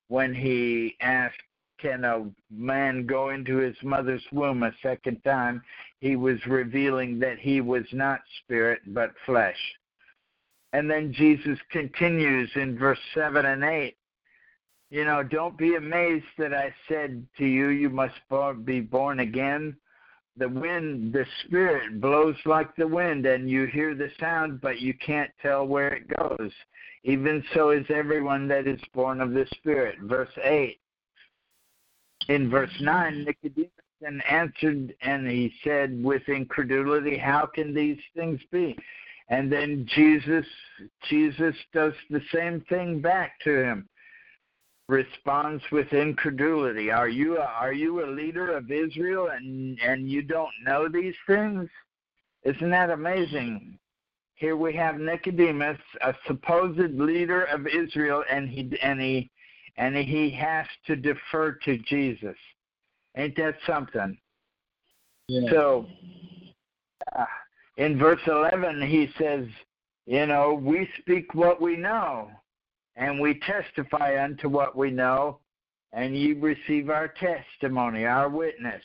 when 0.09 0.35
he 0.35 0.97
asked, 1.01 1.41
Can 1.81 2.05
a 2.05 2.27
man 2.51 3.07
go 3.07 3.31
into 3.31 3.57
his 3.57 3.77
mother's 3.83 4.25
womb 4.33 4.63
a 4.63 4.73
second 4.83 5.23
time? 5.25 5.63
He 6.01 6.17
was 6.17 6.45
revealing 6.47 7.19
that 7.21 7.39
he 7.39 7.61
was 7.61 7.85
not 7.93 8.21
spirit 8.43 8.81
but 8.89 9.13
flesh. 9.25 9.57
And 10.73 10.89
then 10.89 11.13
Jesus 11.13 11.59
continues 11.71 12.51
in 12.55 12.79
verse 12.79 12.99
7 13.15 13.45
and 13.45 13.65
8. 13.65 13.97
You 14.91 15.05
know, 15.05 15.23
don't 15.23 15.57
be 15.57 15.77
amazed 15.77 16.27
that 16.39 16.53
I 16.53 16.75
said 16.89 17.27
to 17.39 17.47
you, 17.47 17.69
you 17.69 17.91
must 17.91 18.15
be 18.65 18.81
born 18.81 19.21
again. 19.21 19.77
The 20.37 20.49
wind, 20.49 21.13
the 21.13 21.27
spirit 21.45 22.01
blows 22.01 22.37
like 22.45 22.75
the 22.77 22.87
wind, 22.87 23.27
and 23.27 23.51
you 23.51 23.67
hear 23.67 23.95
the 23.95 24.11
sound, 24.19 24.61
but 24.61 24.81
you 24.81 24.95
can't 24.95 25.31
tell 25.43 25.67
where 25.67 25.93
it 25.93 26.09
goes. 26.09 26.53
Even 27.05 27.43
so 27.55 27.71
is 27.71 27.87
everyone 27.89 28.47
that 28.49 28.67
is 28.67 28.81
born 28.95 29.21
of 29.21 29.33
the 29.33 29.47
Spirit. 29.57 29.99
Verse 30.03 30.31
8. 30.43 30.79
In 32.29 32.51
verse 32.51 32.73
9, 32.81 33.25
Nicodemus 33.25 33.71
then 34.01 34.23
answered 34.29 34.95
and 35.03 35.27
he 35.29 35.53
said 35.65 36.03
with 36.03 36.23
incredulity, 36.29 37.17
How 37.17 37.47
can 37.47 37.75
these 37.75 37.99
things 38.15 38.41
be? 38.51 38.77
And 39.31 39.51
then 39.51 39.87
Jesus 39.95 40.47
Jesus 41.09 41.55
does 41.73 41.95
the 42.11 42.21
same 42.35 42.61
thing 42.69 43.01
back 43.01 43.41
to 43.45 43.65
him. 43.65 43.89
Responds 44.89 45.63
with 45.71 45.93
incredulity. 45.93 46.91
Are 46.91 47.09
you 47.09 47.39
a, 47.39 47.45
are 47.45 47.73
you 47.73 48.05
a 48.05 48.11
leader 48.11 48.57
of 48.57 48.71
Israel 48.71 49.29
and 49.33 49.79
and 49.81 50.11
you 50.11 50.23
don't 50.23 50.51
know 50.65 50.89
these 50.89 51.15
things? 51.27 51.69
Isn't 52.45 52.71
that 52.71 52.91
amazing? 52.91 53.79
here 54.41 54.57
we 54.57 54.75
have 54.75 54.99
Nicodemus, 54.99 55.79
a 56.03 56.15
supposed 56.27 56.95
leader 56.95 57.45
of 57.45 57.67
Israel, 57.67 58.25
and 58.29 58.49
he 58.49 58.73
and 58.83 58.99
he 58.99 59.31
and 59.77 59.95
he 59.95 60.31
has 60.31 60.67
to 60.87 60.97
defer 60.97 61.53
to 61.65 61.77
Jesus. 61.79 62.37
Ain't 63.17 63.37
that 63.37 63.57
something? 63.67 64.17
Yeah. 65.29 65.51
So, 65.51 65.87
uh, 67.17 67.25
in 67.77 67.99
verse 67.99 68.21
11, 68.27 68.83
he 68.83 69.09
says, 69.19 69.47
You 70.07 70.27
know, 70.27 70.55
we 70.55 70.89
speak 70.99 71.35
what 71.35 71.61
we 71.61 71.77
know, 71.77 72.31
and 72.97 73.21
we 73.21 73.41
testify 73.41 74.23
unto 74.23 74.49
what 74.49 74.77
we 74.77 74.91
know, 74.91 75.39
and 75.93 76.17
ye 76.17 76.33
receive 76.33 76.91
our 76.91 77.09
testimony, 77.09 78.05
our 78.05 78.29
witness. 78.29 78.83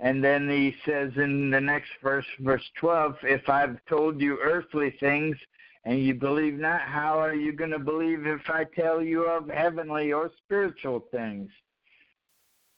And 0.00 0.22
then 0.22 0.48
he 0.48 0.74
says 0.84 1.12
in 1.16 1.50
the 1.50 1.60
next 1.60 1.90
verse, 2.02 2.26
verse 2.40 2.64
12, 2.80 3.16
if 3.22 3.48
I've 3.48 3.78
told 3.88 4.20
you 4.20 4.36
earthly 4.42 4.96
things 4.98 5.36
and 5.84 6.04
you 6.04 6.14
believe 6.14 6.54
not, 6.54 6.80
how 6.82 7.20
are 7.20 7.34
you 7.34 7.52
going 7.52 7.70
to 7.70 7.78
believe 7.78 8.26
if 8.26 8.40
I 8.48 8.64
tell 8.64 9.00
you 9.00 9.24
of 9.26 9.48
heavenly 9.48 10.12
or 10.12 10.32
spiritual 10.44 11.04
things? 11.12 11.50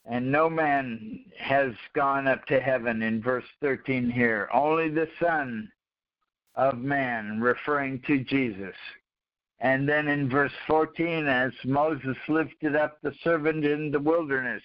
And 0.07 0.31
no 0.31 0.51
man 0.51 1.25
has 1.39 1.73
gone 1.95 2.29
up 2.29 2.45
to 2.47 2.61
heaven 2.61 3.03
in 3.03 3.23
verse 3.23 3.45
13 3.61 4.11
here, 4.11 4.49
only 4.53 4.91
the 4.91 5.09
Son 5.21 5.71
of 6.57 6.79
Man, 6.79 7.41
referring 7.41 8.01
to 8.07 8.23
Jesus. 8.25 8.75
And 9.61 9.89
then 9.89 10.09
in 10.09 10.29
verse 10.29 10.53
14, 10.67 11.27
as 11.27 11.53
Moses 11.65 12.17
lifted 12.29 12.77
up 12.77 12.99
the 13.03 13.15
servant 13.23 13.65
in 13.65 13.91
the 13.91 14.01
wilderness, 14.01 14.63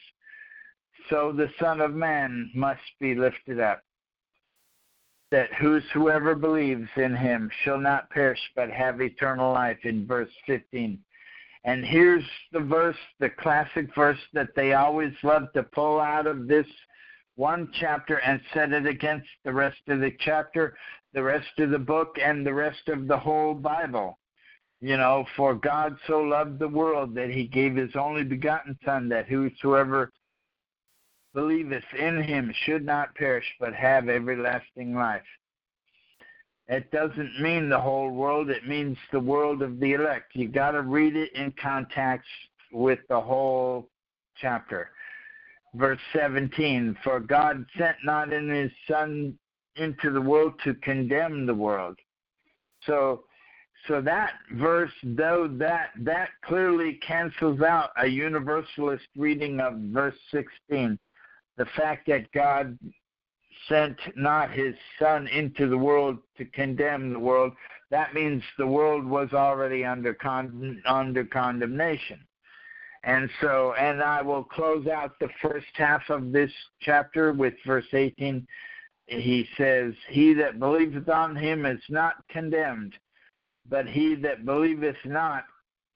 so 1.10 1.32
the 1.32 1.50
Son 1.60 1.80
of 1.80 1.94
Man 1.94 2.52
must 2.54 2.82
be 3.00 3.16
lifted 3.16 3.62
up, 3.62 3.82
that 5.32 5.54
whosoever 5.54 6.36
believes 6.36 6.90
in 6.98 7.16
him 7.16 7.50
shall 7.64 7.80
not 7.80 8.10
perish 8.10 8.40
but 8.56 8.70
have 8.70 9.00
eternal 9.00 9.54
life, 9.54 9.78
in 9.84 10.06
verse 10.06 10.30
15. 10.46 11.00
And 11.66 11.86
here's 11.86 12.24
the 12.52 12.62
verse, 12.62 12.98
the 13.20 13.30
classic 13.30 13.94
verse 13.94 14.20
that 14.34 14.56
they 14.56 14.74
always 14.74 15.14
love 15.24 15.52
to 15.54 15.64
pull 15.64 16.00
out 16.00 16.26
of 16.26 16.48
this 16.48 16.68
one 17.36 17.70
chapter 17.80 18.18
and 18.18 18.42
set 18.54 18.72
it 18.72 18.86
against 18.86 19.28
the 19.44 19.54
rest 19.54 19.80
of 19.88 20.00
the 20.00 20.12
chapter, 20.20 20.76
the 21.14 21.24
rest 21.24 21.58
of 21.58 21.70
the 21.70 21.80
book, 21.80 22.18
and 22.22 22.46
the 22.46 22.54
rest 22.54 22.88
of 22.88 23.08
the 23.08 23.18
whole 23.18 23.54
Bible. 23.54 24.18
You 24.82 24.96
know, 24.96 25.26
for 25.36 25.56
God 25.56 25.98
so 26.08 26.20
loved 26.20 26.60
the 26.60 26.68
world 26.68 27.14
that 27.16 27.30
he 27.30 27.48
gave 27.48 27.76
his 27.76 27.96
only 27.96 28.24
begotten 28.24 28.78
Son, 28.86 29.10
that 29.10 29.28
whosoever 29.28 30.12
believeth 31.34 31.84
in 31.98 32.24
him 32.24 32.54
should 32.66 32.86
not 32.86 33.14
perish 33.16 33.46
but 33.60 33.74
have 33.74 34.10
everlasting 34.10 34.96
life. 34.96 35.22
It 36.70 36.92
doesn't 36.92 37.42
mean 37.42 37.68
the 37.68 37.80
whole 37.80 38.12
world. 38.12 38.52
It 38.52 38.68
means 38.68 38.96
the 39.12 39.20
world 39.20 39.64
of 39.64 39.80
the 39.80 39.94
elect. 39.94 40.36
You 40.36 40.48
got 40.48 40.72
to 40.72 40.84
read 40.84 41.16
it 41.16 41.34
in 41.34 41.52
context 41.60 42.30
with 42.72 43.00
the 43.10 43.20
whole 43.20 43.90
chapter. 44.40 44.92
Verse 45.74 46.00
17, 46.14 46.96
for 47.04 47.20
God 47.20 47.66
sent 47.78 47.98
not 48.04 48.32
in 48.32 48.50
his 48.50 48.72
son 48.88 49.38
into 49.78 50.12
the 50.12 50.22
world 50.22 50.54
to 50.64 50.76
condemn 50.76 51.48
the 51.48 51.54
world. 51.54 51.98
So 52.86 53.24
so 53.88 54.02
that 54.02 54.34
verse 54.54 54.92
though 55.04 55.48
that 55.58 55.92
that 56.00 56.30
clearly 56.44 57.00
cancels 57.06 57.62
out 57.62 57.92
a 57.98 58.08
universalist 58.08 59.06
reading 59.16 59.60
of 59.62 59.74
verse 59.94 60.18
16 60.32 61.00
the 61.58 61.66
fact 61.78 62.08
that 62.08 62.30
god 62.34 62.78
sent 63.68 63.98
not 64.16 64.52
his 64.52 64.76
son 65.00 65.28
into 65.28 65.68
the 65.68 65.78
world 65.78 66.18
to 66.38 66.46
condemn 66.46 67.14
the 67.14 67.20
world 67.20 67.54
that 67.92 68.14
means 68.14 68.44
the 68.58 68.68
world 68.68 69.06
was 69.06 69.30
already 69.34 69.84
under 69.84 70.14
con- 70.14 70.82
under 70.86 71.26
condemnation 71.26 72.20
and 73.04 73.30
so 73.42 73.74
and 73.78 74.02
i 74.02 74.22
will 74.22 74.44
close 74.44 74.88
out 74.88 75.18
the 75.20 75.30
first 75.42 75.68
half 75.74 76.02
of 76.10 76.32
this 76.32 76.52
chapter 76.82 77.34
with 77.34 77.54
verse 77.66 77.94
18 77.94 78.46
he 79.08 79.48
says 79.58 79.94
he 80.10 80.34
that 80.34 80.60
believeth 80.60 81.10
on 81.10 81.36
him 81.36 81.66
is 81.66 81.82
not 81.90 82.16
condemned 82.30 82.94
but 83.70 83.88
he 83.88 84.16
that 84.16 84.46
believeth 84.46 84.98
not 85.06 85.44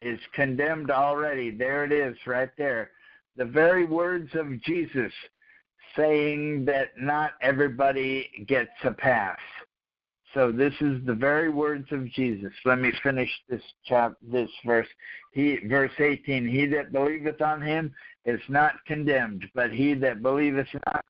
is 0.04 0.20
condemned 0.34 0.92
already. 0.92 1.50
There 1.50 1.84
it 1.86 1.92
is, 1.92 2.16
right 2.28 2.50
there. 2.58 2.92
The 3.36 3.46
very 3.46 3.86
words 3.86 4.30
of 4.36 4.62
Jesus 4.62 5.12
saying 5.96 6.66
that 6.66 6.90
not 6.98 7.32
everybody 7.42 8.30
gets 8.48 8.72
a 8.84 8.92
pass. 8.92 9.38
So 10.34 10.52
this 10.52 10.74
is 10.82 11.06
the 11.06 11.14
very 11.14 11.50
words 11.50 11.88
of 11.92 12.10
Jesus. 12.12 12.52
Let 12.66 12.80
me 12.80 12.92
finish 13.04 13.30
this 13.48 13.62
chap 13.86 14.14
this 14.22 14.50
verse. 14.66 14.88
He 15.32 15.58
verse 15.68 15.92
18, 16.00 16.48
he 16.48 16.66
that 16.68 16.92
believeth 16.92 17.42
on 17.42 17.62
him 17.62 17.94
is 18.26 18.42
not 18.50 18.74
condemned, 18.88 19.46
but 19.54 19.72
he 19.72 19.94
that 19.96 20.24
believeth 20.24 20.68
not 20.88 21.06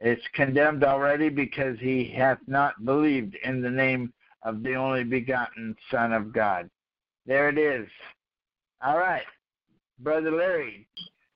is 0.00 0.18
condemned 0.34 0.84
already 0.84 1.28
because 1.28 1.78
he 1.80 2.12
hath 2.14 2.38
not 2.46 2.84
believed 2.84 3.36
in 3.42 3.62
the 3.62 3.70
name 3.70 4.12
of 4.42 4.62
the 4.62 4.74
only 4.74 5.02
begotten 5.02 5.74
Son 5.90 6.12
of 6.12 6.32
God. 6.32 6.68
There 7.26 7.48
it 7.48 7.58
is. 7.58 7.88
All 8.84 8.98
right. 8.98 9.24
Brother 9.98 10.30
Larry, 10.30 10.86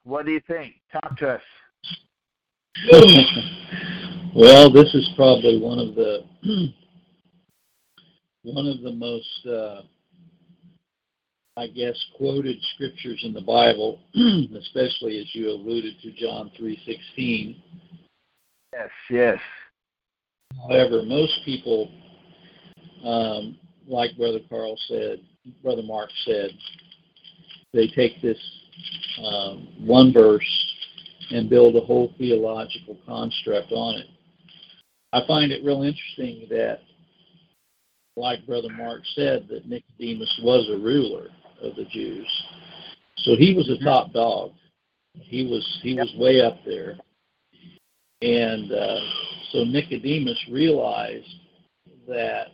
what 0.04 0.26
do 0.26 0.32
you 0.32 0.40
think? 0.46 0.74
Talk 0.92 1.16
to 1.18 1.30
us. 1.30 1.42
well, 4.34 4.72
this 4.72 4.94
is 4.94 5.08
probably 5.16 5.58
one 5.58 5.78
of 5.78 5.94
the 5.94 6.24
one 8.42 8.66
of 8.66 8.80
the 8.82 8.92
most 8.92 9.46
uh, 9.46 9.82
I 11.56 11.66
guess 11.66 11.96
quoted 12.16 12.56
scriptures 12.74 13.20
in 13.24 13.34
the 13.34 13.42
Bible, 13.42 14.00
especially 14.58 15.20
as 15.20 15.34
you 15.34 15.50
alluded 15.50 16.00
to 16.02 16.12
John 16.12 16.50
3:16. 16.58 17.56
Yes, 18.72 18.88
yes. 19.10 19.38
However, 20.68 21.02
most 21.02 21.40
people 21.44 21.90
um, 23.04 23.58
like 23.86 24.16
Brother 24.16 24.40
Carl 24.48 24.78
said, 24.88 25.20
Brother 25.62 25.82
Mark 25.82 26.10
said, 26.24 26.50
they 27.72 27.88
take 27.88 28.20
this 28.22 28.38
um, 29.24 29.68
one 29.80 30.12
verse 30.12 30.71
and 31.30 31.50
build 31.50 31.76
a 31.76 31.80
whole 31.80 32.12
theological 32.18 32.98
construct 33.06 33.72
on 33.72 33.96
it. 33.96 34.06
I 35.12 35.20
find 35.26 35.52
it 35.52 35.64
real 35.64 35.82
interesting 35.82 36.46
that, 36.50 36.80
like 38.16 38.46
Brother 38.46 38.70
Mark 38.70 39.02
said, 39.14 39.46
that 39.48 39.66
Nicodemus 39.66 40.40
was 40.42 40.68
a 40.68 40.78
ruler 40.78 41.28
of 41.62 41.76
the 41.76 41.84
Jews. 41.84 42.28
So 43.18 43.36
he 43.36 43.54
was 43.54 43.68
a 43.68 43.82
top 43.84 44.12
dog. 44.12 44.52
He 45.14 45.46
was 45.46 45.80
he 45.82 45.94
was 45.94 46.12
way 46.16 46.40
up 46.40 46.56
there, 46.64 46.96
and 48.22 48.72
uh, 48.72 49.00
so 49.50 49.64
Nicodemus 49.64 50.42
realized 50.50 51.26
that 52.08 52.46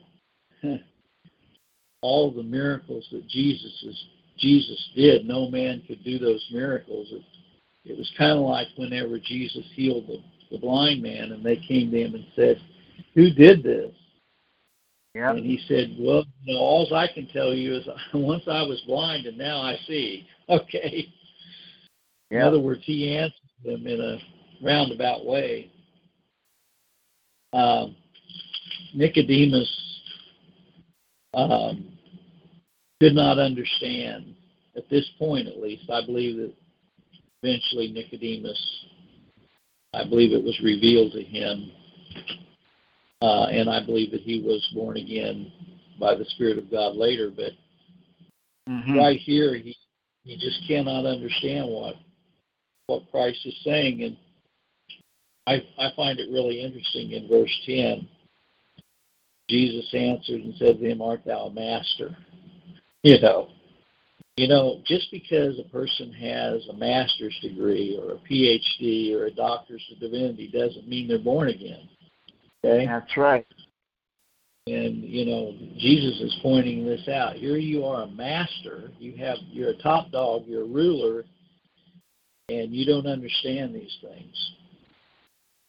all 2.03 2.33
the 2.33 2.43
miracles 2.43 3.07
that 3.13 3.27
Jesus 3.29 3.85
is, 3.85 4.05
Jesus 4.39 4.91
did, 4.97 5.25
no 5.25 5.49
man 5.49 5.83
could 5.87 6.03
do 6.05 6.19
those 6.19 6.45
miracles. 6.53 7.13
It, 7.89 7.97
was 7.97 8.11
kind 8.17 8.39
of 8.39 8.45
like 8.45 8.69
whenever 8.77 9.19
Jesus 9.19 9.65
healed 9.75 10.07
the, 10.07 10.19
the 10.51 10.59
blind 10.59 11.03
man, 11.03 11.33
and 11.33 11.45
they 11.45 11.57
came 11.57 11.91
to 11.91 12.01
him 12.01 12.15
and 12.15 12.27
said, 12.37 12.61
"Who 13.15 13.31
did 13.31 13.63
this?" 13.63 13.95
Yep. 15.15 15.37
And 15.37 15.47
he 15.47 15.61
said, 15.67 15.97
"Well, 15.99 16.25
you 16.45 16.55
know, 16.55 16.61
all 16.61 16.95
I 16.95 17.09
can 17.13 17.27
tell 17.29 17.55
you 17.55 17.77
is 17.77 17.89
once 18.15 18.45
I 18.47 18.63
was 18.63 18.81
blind 18.87 19.27
and 19.27 19.39
now 19.39 19.61
I 19.61 19.77
see." 19.87 20.27
Okay. 20.51 21.13
Yep. 22.31 22.41
In 22.41 22.47
other 22.47 22.59
words, 22.59 22.81
he 22.87 23.15
answered 23.15 23.35
them 23.63 23.87
in 23.87 24.01
a 24.01 24.19
roundabout 24.65 25.27
way. 25.27 25.71
Um, 27.53 27.95
Nicodemus 28.95 30.01
um, 31.35 31.93
did 33.01 33.15
not 33.15 33.39
understand 33.39 34.35
at 34.77 34.89
this 34.89 35.09
point, 35.19 35.49
at 35.49 35.61
least. 35.61 35.91
I 35.91 36.05
believe 36.05 36.37
that 36.37 36.55
eventually 37.43 37.93
Nicodemus, 37.93 38.87
I 39.95 40.05
believe 40.05 40.33
it 40.33 40.45
was 40.45 40.59
revealed 40.63 41.13
to 41.13 41.23
him, 41.23 41.71
uh, 43.23 43.47
and 43.47 43.69
I 43.69 43.85
believe 43.85 44.11
that 44.13 44.23
he 44.23 44.43
was 44.43 44.67
born 44.75 44.97
again 44.97 45.51
by 45.99 46.15
the 46.15 46.25
Spirit 46.27 46.59
of 46.59 46.71
God 46.71 46.97
later. 46.97 47.31
But 47.35 47.53
mm-hmm. 48.69 48.97
right 48.97 49.19
here, 49.19 49.55
he 49.55 49.77
he 50.25 50.37
just 50.37 50.61
cannot 50.69 51.07
understand 51.07 51.69
what 51.69 51.95
what 52.87 53.11
Christ 53.11 53.41
is 53.45 53.59
saying, 53.65 54.03
and 54.03 54.17
I 55.47 55.63
I 55.79 55.91
find 55.97 56.19
it 56.19 56.31
really 56.31 56.63
interesting 56.63 57.13
in 57.13 57.29
verse 57.29 57.55
ten 57.65 58.09
Jesus 59.49 59.89
answered 59.95 60.43
and 60.43 60.55
said 60.59 60.79
to 60.79 60.85
him, 60.85 61.01
Art 61.01 61.23
thou 61.25 61.47
a 61.47 61.53
master? 61.53 62.17
You 63.05 63.21
know. 63.21 63.49
You 64.39 64.47
know, 64.47 64.81
just 64.87 65.11
because 65.11 65.59
a 65.59 65.69
person 65.69 66.13
has 66.13 66.65
a 66.69 66.73
master's 66.73 67.37
degree 67.43 67.99
or 68.01 68.13
a 68.13 68.19
PhD 68.19 69.13
or 69.13 69.25
a 69.25 69.33
doctor's 69.33 69.85
of 69.91 69.99
divinity 69.99 70.49
doesn't 70.53 70.87
mean 70.87 71.09
they're 71.09 71.19
born 71.19 71.49
again. 71.49 71.89
Okay? 72.65 72.87
That's 72.87 73.17
right. 73.17 73.45
And 74.69 75.03
you 75.03 75.25
know, 75.25 75.57
Jesus 75.79 76.21
is 76.21 76.39
pointing 76.41 76.87
this 76.87 77.09
out. 77.09 77.35
Here 77.35 77.57
you 77.57 77.85
are 77.85 78.03
a 78.03 78.07
master. 78.07 78.93
You 79.01 79.17
have 79.17 79.39
you're 79.51 79.71
a 79.71 79.83
top 79.83 80.13
dog, 80.13 80.45
you're 80.47 80.63
a 80.63 80.69
ruler, 80.69 81.25
and 82.49 82.73
you 82.73 82.87
don't 82.87 83.09
understand 83.09 83.75
these 83.75 83.97
things. 84.01 84.53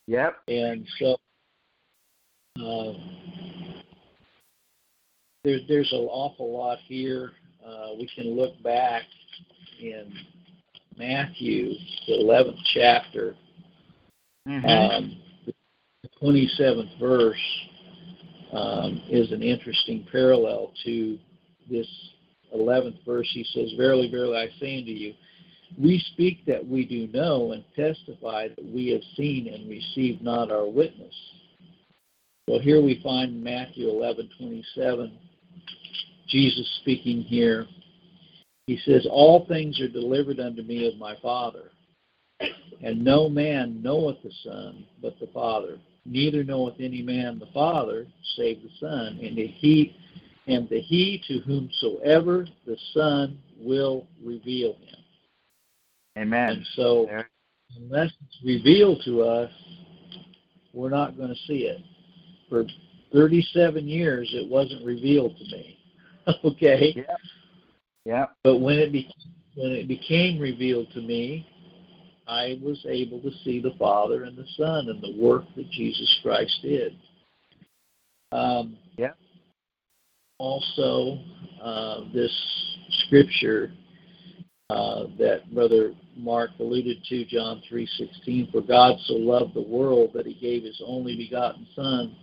Yep. 0.06 0.36
And 0.48 0.86
so 1.00 1.18
uh, 2.64 2.94
there, 5.44 5.58
there's 5.68 5.92
an 5.92 6.08
awful 6.12 6.56
lot 6.56 6.78
here. 6.86 7.32
Uh, 7.70 7.94
we 7.98 8.10
can 8.16 8.36
look 8.36 8.62
back 8.64 9.04
in 9.80 10.12
Matthew, 10.98 11.74
the 12.08 12.14
11th 12.14 12.58
chapter, 12.74 13.36
mm-hmm. 14.48 14.66
um, 14.66 15.22
the 15.46 15.54
27th 16.22 17.00
verse 17.00 17.38
um, 18.54 19.02
is 19.10 19.32
an 19.32 19.44
interesting 19.44 20.08
parallel 20.12 20.72
to 20.84 21.20
this 21.70 21.88
11th 22.56 23.06
verse. 23.06 23.30
He 23.34 23.46
says, 23.54 23.74
Verily, 23.78 24.10
verily, 24.10 24.38
I 24.38 24.60
say 24.60 24.80
unto 24.80 24.92
you, 24.92 25.14
we 25.78 26.04
speak 26.14 26.46
that 26.48 26.66
we 26.66 26.86
do 26.86 27.08
know 27.16 27.52
and 27.52 27.64
testify 27.76 28.48
that 28.48 28.66
we 28.66 28.88
have 28.88 29.04
seen 29.16 29.54
and 29.54 29.70
received 29.70 30.24
not 30.24 30.52
our 30.52 30.68
witness. 30.68 31.14
Well, 32.48 32.60
here 32.60 32.82
we 32.82 33.00
find 33.04 33.44
Matthew 33.44 33.88
11:27 33.90 35.12
Jesus 36.30 36.68
speaking 36.82 37.22
here. 37.22 37.66
He 38.68 38.80
says, 38.86 39.08
All 39.10 39.46
things 39.48 39.80
are 39.82 39.88
delivered 39.88 40.40
unto 40.40 40.62
me 40.62 40.88
of 40.88 40.98
my 40.98 41.16
Father. 41.22 41.72
And 42.82 43.04
no 43.04 43.28
man 43.28 43.82
knoweth 43.82 44.18
the 44.24 44.32
Son 44.44 44.86
but 45.02 45.20
the 45.20 45.28
Father. 45.34 45.80
Neither 46.06 46.44
knoweth 46.44 46.76
any 46.80 47.02
man 47.02 47.40
the 47.40 47.52
Father 47.54 48.08
save 48.36 48.62
the 48.62 48.70
Son, 48.80 49.20
and 49.22 49.38
the 49.38 49.48
he 49.48 49.96
and 50.48 50.68
the 50.70 50.80
he 50.80 51.22
to 51.28 51.40
whomsoever 51.40 52.48
the 52.66 52.78
Son 52.94 53.38
will 53.60 54.08
reveal 54.24 54.74
him. 54.74 55.00
Amen. 56.18 56.50
And 56.50 56.66
so 56.76 57.08
unless 57.78 58.12
it's 58.26 58.38
revealed 58.44 59.02
to 59.06 59.22
us, 59.24 59.52
we're 60.74 60.90
not 60.90 61.18
going 61.18 61.30
to 61.30 61.48
see 61.48 61.66
it. 61.66 61.82
For 62.50 62.66
37 63.14 63.88
years 63.88 64.30
it 64.34 64.50
wasn't 64.50 64.86
revealed 64.86 65.38
to 65.38 65.44
me. 65.46 65.79
okay. 66.44 66.94
Yeah. 66.96 67.16
Yeah. 68.06 68.26
But 68.44 68.60
when 68.60 68.78
it 68.80 68.92
be, 68.92 69.10
when 69.56 69.72
it 69.72 69.88
became 69.88 70.40
revealed 70.40 70.92
to 70.94 71.02
me, 71.02 71.48
I 72.28 72.60
was 72.62 72.86
able 72.88 73.20
to 73.22 73.32
see 73.44 73.60
the 73.60 73.74
Father 73.80 74.24
and 74.24 74.38
the 74.38 74.46
Son 74.56 74.90
and 74.90 75.02
the 75.02 75.20
work 75.20 75.46
that 75.56 75.70
Jesus 75.72 76.20
Christ 76.22 76.58
did. 76.62 76.96
Um, 78.32 78.78
yeah. 78.98 79.14
also 80.38 81.18
uh, 81.62 82.02
this 82.14 82.32
scripture 83.06 83.72
uh, 84.70 85.06
that 85.18 85.52
Brother 85.52 85.94
Mark 86.16 86.52
alluded 86.60 87.04
to, 87.10 87.26
John 87.26 87.62
3:16, 87.72 88.52
for 88.52 88.62
God 88.62 88.98
so 89.06 89.14
loved 89.14 89.56
the 89.56 89.62
world 89.62 90.12
that 90.14 90.28
he 90.28 90.36
gave 90.36 90.64
his 90.64 90.80
only 90.86 91.16
begotten 91.16 91.66
Son, 91.76 92.16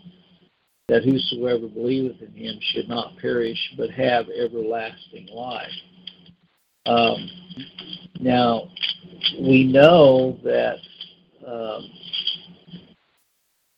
that 0.89 1.03
whosoever 1.03 1.67
believeth 1.67 2.23
in 2.23 2.33
him 2.33 2.59
should 2.61 2.89
not 2.89 3.17
perish 3.19 3.59
but 3.77 3.91
have 3.91 4.27
everlasting 4.31 5.29
life. 5.33 5.73
Um, 6.87 7.29
now, 8.21 8.69
we 9.41 9.65
know 9.65 10.39
that 10.45 10.77
um, 11.47 11.91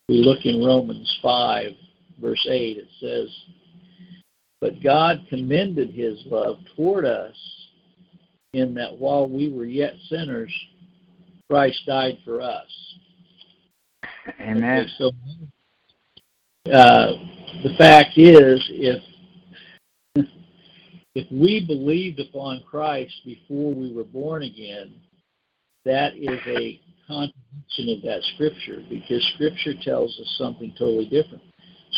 we 0.08 0.16
look 0.16 0.44
in 0.44 0.62
Romans 0.62 1.18
5, 1.22 1.72
verse 2.20 2.46
8, 2.50 2.76
it 2.76 2.88
says, 3.00 3.34
But 4.60 4.82
God 4.82 5.26
commended 5.30 5.90
his 5.90 6.22
love 6.26 6.58
toward 6.76 7.06
us 7.06 7.34
in 8.52 8.74
that 8.74 8.98
while 8.98 9.28
we 9.28 9.50
were 9.50 9.64
yet 9.64 9.94
sinners, 10.08 10.52
Christ 11.50 11.80
died 11.86 12.18
for 12.24 12.42
us. 12.42 12.66
Amen. 14.40 14.86
So 14.98 15.12
uh, 16.72 17.12
the 17.62 17.74
fact 17.76 18.16
is, 18.16 18.62
if 18.70 19.02
if 21.14 21.26
we 21.32 21.64
believed 21.66 22.20
upon 22.20 22.62
Christ 22.70 23.12
before 23.24 23.74
we 23.74 23.92
were 23.92 24.04
born 24.04 24.44
again, 24.44 24.94
that 25.84 26.14
is 26.16 26.38
a 26.46 26.80
contradiction 27.08 27.88
of 27.88 28.02
that 28.02 28.20
scripture 28.34 28.84
because 28.88 29.24
scripture 29.34 29.74
tells 29.82 30.16
us 30.20 30.36
something 30.38 30.72
totally 30.78 31.08
different. 31.08 31.42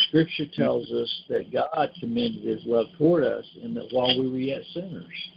Scripture 0.07 0.45
tells 0.55 0.89
us 0.91 1.23
that 1.29 1.51
God 1.51 1.89
commended 1.99 2.43
his 2.43 2.65
love 2.65 2.87
toward 2.97 3.23
us 3.23 3.45
and 3.61 3.75
that 3.75 3.89
while 3.91 4.17
we 4.17 4.29
were 4.29 4.37
yet 4.37 4.61
sinners. 4.73 5.29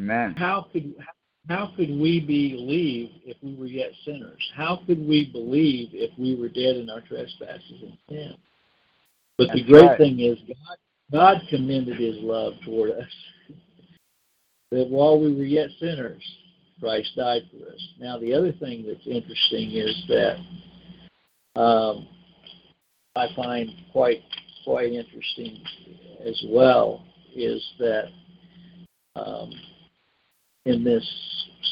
Amen. 0.00 0.34
How 0.36 0.66
could 0.72 0.94
how 0.98 1.12
could 1.76 1.90
we 1.90 2.20
believe 2.20 3.10
if 3.24 3.36
we 3.42 3.54
were 3.54 3.66
yet 3.66 3.92
sinners? 4.04 4.42
How 4.54 4.80
could 4.86 4.98
we 4.98 5.30
believe 5.30 5.90
if 5.92 6.10
we 6.18 6.34
were 6.34 6.48
dead 6.48 6.76
in 6.76 6.90
our 6.90 7.00
trespasses 7.00 7.82
and 7.82 7.98
sin? 8.08 8.34
But 9.38 9.48
That's 9.48 9.60
the 9.60 9.66
great 9.66 9.86
right. 9.86 9.98
thing 9.98 10.20
is 10.20 10.38
God 10.40 10.78
God 11.12 11.36
commended 11.50 11.98
his 11.98 12.16
love 12.18 12.54
toward 12.64 12.90
us. 12.90 13.14
that 14.72 14.88
while 14.88 15.20
we 15.20 15.34
were 15.34 15.44
yet 15.44 15.68
sinners, 15.78 16.22
Christ 16.80 17.12
died 17.16 17.42
for 17.50 17.72
us. 17.72 17.88
Now 18.00 18.18
the 18.18 18.34
other 18.34 18.52
thing 18.52 18.84
that's 18.86 19.06
interesting 19.06 19.72
is 19.72 20.04
that 20.08 21.60
um, 21.60 22.08
I 23.14 23.28
find 23.36 23.70
quite 23.92 24.22
quite 24.64 24.92
interesting 24.92 25.62
as 26.26 26.42
well 26.48 27.04
is 27.34 27.64
that 27.78 28.06
um, 29.14 29.50
in 30.66 30.84
this 30.84 31.06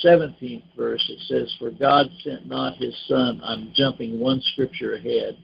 17th 0.02 0.62
verse 0.76 1.04
it 1.10 1.20
says, 1.26 1.52
"For 1.58 1.70
God 1.70 2.10
sent 2.22 2.46
not 2.46 2.76
His 2.76 2.96
Son." 3.06 3.40
I'm 3.42 3.72
jumping 3.74 4.18
one 4.18 4.40
scripture 4.40 4.94
ahead. 4.94 5.36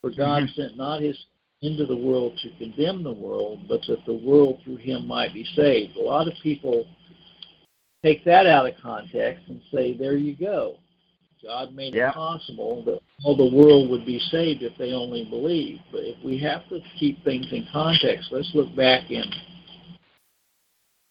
For 0.00 0.10
God 0.10 0.44
Mhm. 0.44 0.54
sent 0.54 0.76
not 0.76 1.00
His 1.00 1.16
into 1.60 1.86
the 1.86 1.96
world 1.96 2.36
to 2.38 2.50
condemn 2.58 3.04
the 3.04 3.12
world, 3.12 3.68
but 3.68 3.86
that 3.86 4.04
the 4.04 4.12
world 4.12 4.60
through 4.62 4.76
Him 4.76 5.06
might 5.06 5.32
be 5.32 5.44
saved. 5.44 5.96
A 5.96 6.02
lot 6.02 6.26
of 6.26 6.34
people 6.42 6.88
take 8.02 8.24
that 8.24 8.46
out 8.46 8.66
of 8.66 8.76
context 8.78 9.46
and 9.48 9.60
say, 9.72 9.92
"There 9.92 10.16
you 10.16 10.34
go." 10.34 10.78
God 11.42 11.74
made 11.74 11.94
Yeah. 11.94 12.10
it 12.10 12.14
possible 12.14 12.82
that 12.82 13.00
all 13.24 13.36
the 13.36 13.44
world 13.44 13.90
would 13.90 14.04
be 14.04 14.18
saved 14.18 14.62
if 14.62 14.76
they 14.76 14.92
only 14.92 15.24
believed. 15.24 15.82
But 15.90 16.04
if 16.04 16.22
we 16.22 16.38
have 16.38 16.68
to 16.68 16.80
keep 16.98 17.22
things 17.24 17.52
in 17.52 17.66
context, 17.66 18.32
let's 18.32 18.54
look 18.54 18.74
back 18.74 19.10
in 19.10 19.24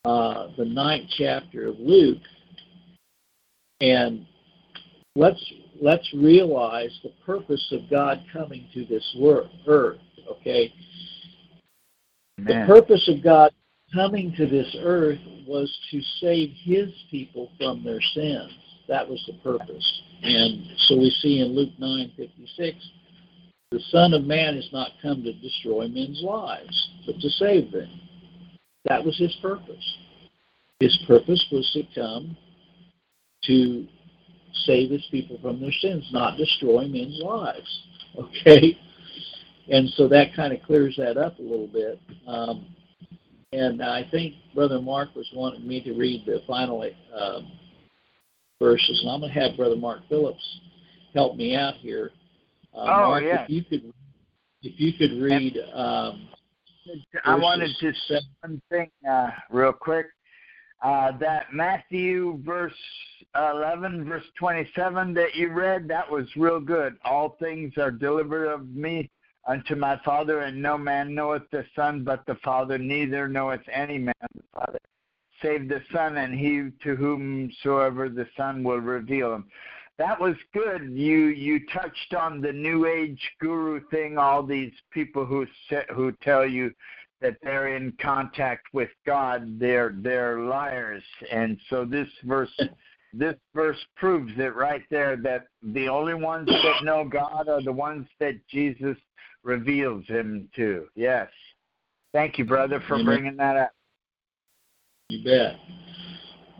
uh, 0.05 0.47
the 0.57 0.65
ninth 0.65 1.09
chapter 1.17 1.67
of 1.67 1.75
Luke, 1.79 2.21
and 3.81 4.25
let's 5.15 5.43
let's 5.81 6.07
realize 6.13 6.97
the 7.03 7.11
purpose 7.25 7.65
of 7.71 7.89
God 7.89 8.23
coming 8.33 8.67
to 8.73 8.85
this 8.85 9.07
wor- 9.17 9.49
earth. 9.67 9.99
Okay, 10.29 10.73
the 12.37 12.63
purpose 12.67 13.07
of 13.07 13.23
God 13.23 13.51
coming 13.93 14.33
to 14.37 14.47
this 14.47 14.75
earth 14.81 15.19
was 15.47 15.71
to 15.91 16.01
save 16.19 16.49
His 16.63 16.89
people 17.11 17.51
from 17.59 17.83
their 17.83 18.01
sins. 18.13 18.51
That 18.87 19.07
was 19.07 19.23
the 19.27 19.37
purpose, 19.43 20.01
and 20.23 20.65
so 20.87 20.97
we 20.97 21.11
see 21.21 21.39
in 21.39 21.55
Luke 21.55 21.73
nine 21.77 22.11
fifty 22.17 22.47
six. 22.57 22.77
The 23.71 23.79
Son 23.89 24.13
of 24.13 24.25
Man 24.25 24.55
has 24.55 24.67
not 24.73 24.89
come 25.01 25.23
to 25.23 25.31
destroy 25.31 25.87
men's 25.87 26.21
lives, 26.21 26.89
but 27.05 27.19
to 27.21 27.29
save 27.29 27.71
them. 27.71 28.01
That 28.85 29.03
was 29.03 29.17
his 29.17 29.35
purpose. 29.41 29.97
His 30.79 30.97
purpose 31.07 31.45
was 31.51 31.69
to 31.73 31.83
come 31.93 32.35
to 33.43 33.87
save 34.65 34.91
his 34.91 35.05
people 35.11 35.37
from 35.41 35.61
their 35.61 35.71
sins, 35.71 36.07
not 36.11 36.37
destroy 36.37 36.87
men's 36.87 37.19
lives. 37.23 37.83
Okay? 38.19 38.77
And 39.69 39.87
so 39.91 40.09
that 40.09 40.35
kind 40.35 40.51
of 40.51 40.61
clears 40.63 40.95
that 40.97 41.15
up 41.15 41.39
a 41.39 41.41
little 41.41 41.67
bit. 41.67 41.97
Um, 42.27 42.65
and 43.53 43.81
I 43.81 44.03
think 44.11 44.33
Brother 44.53 44.81
Mark 44.81 45.15
was 45.15 45.29
wanting 45.33 45.65
me 45.65 45.81
to 45.81 45.93
read 45.93 46.25
the 46.25 46.41
final 46.45 46.81
uh, 46.81 47.39
verses, 48.59 48.99
and 49.01 49.09
I'm 49.09 49.21
going 49.21 49.33
to 49.33 49.39
have 49.39 49.55
Brother 49.55 49.77
Mark 49.77 50.01
Phillips 50.09 50.59
help 51.13 51.37
me 51.37 51.55
out 51.55 51.75
here. 51.75 52.11
Uh, 52.73 52.79
Oh, 52.79 53.07
Mark, 53.07 53.23
yeah. 53.23 53.43
if 53.43 53.49
you 53.49 53.63
could, 53.63 53.93
if 54.61 54.77
you 54.77 54.91
could 54.97 55.21
read. 55.21 55.57
Um, 55.73 56.27
I 57.25 57.35
wanted 57.35 57.71
to 57.79 57.93
say 58.07 58.19
one 58.41 58.61
thing 58.69 58.89
uh, 59.09 59.29
real 59.49 59.73
quick. 59.73 60.07
Uh, 60.83 61.15
that 61.19 61.53
Matthew 61.53 62.41
verse 62.43 62.73
11, 63.35 64.05
verse 64.05 64.23
27 64.39 65.13
that 65.13 65.35
you 65.35 65.53
read, 65.53 65.87
that 65.87 66.09
was 66.09 66.25
real 66.35 66.59
good. 66.59 66.95
All 67.05 67.37
things 67.39 67.73
are 67.77 67.91
delivered 67.91 68.47
of 68.47 68.67
me 68.67 69.09
unto 69.47 69.75
my 69.75 69.99
Father, 70.03 70.39
and 70.39 70.59
no 70.59 70.77
man 70.77 71.13
knoweth 71.13 71.43
the 71.51 71.65
Son 71.75 72.03
but 72.03 72.25
the 72.25 72.35
Father, 72.43 72.77
neither 72.77 73.27
knoweth 73.27 73.61
any 73.71 73.99
man 73.99 74.13
the 74.33 74.43
Father, 74.53 74.79
save 75.41 75.69
the 75.69 75.81
Son, 75.93 76.17
and 76.17 76.33
he 76.33 76.69
to 76.83 76.95
whomsoever 76.95 78.09
the 78.09 78.27
Son 78.35 78.63
will 78.63 78.79
reveal 78.79 79.35
him. 79.35 79.45
That 80.01 80.19
was 80.19 80.35
good. 80.51 80.93
You 80.93 81.27
you 81.27 81.59
touched 81.71 82.15
on 82.15 82.41
the 82.41 82.51
New 82.51 82.87
Age 82.87 83.21
guru 83.39 83.81
thing. 83.89 84.17
All 84.17 84.41
these 84.41 84.71
people 84.89 85.25
who 85.25 85.45
say, 85.69 85.83
who 85.93 86.11
tell 86.23 86.43
you 86.43 86.71
that 87.21 87.37
they're 87.43 87.75
in 87.75 87.93
contact 88.01 88.65
with 88.73 88.89
God, 89.05 89.59
they're 89.59 89.93
they're 89.95 90.39
liars. 90.39 91.03
And 91.31 91.55
so 91.69 91.85
this 91.85 92.07
verse 92.23 92.49
this 93.13 93.35
verse 93.53 93.77
proves 93.95 94.31
it 94.37 94.55
right 94.55 94.81
there 94.89 95.17
that 95.17 95.45
the 95.61 95.87
only 95.87 96.15
ones 96.15 96.49
that 96.49 96.83
know 96.83 97.05
God 97.07 97.47
are 97.47 97.61
the 97.61 97.71
ones 97.71 98.07
that 98.19 98.35
Jesus 98.47 98.97
reveals 99.43 100.03
him 100.07 100.49
to. 100.55 100.87
Yes. 100.95 101.27
Thank 102.11 102.39
you, 102.39 102.45
brother, 102.45 102.83
for 102.87 103.03
bringing 103.03 103.37
that 103.37 103.55
up. 103.55 103.71
You 105.09 105.23
bet. 105.23 105.59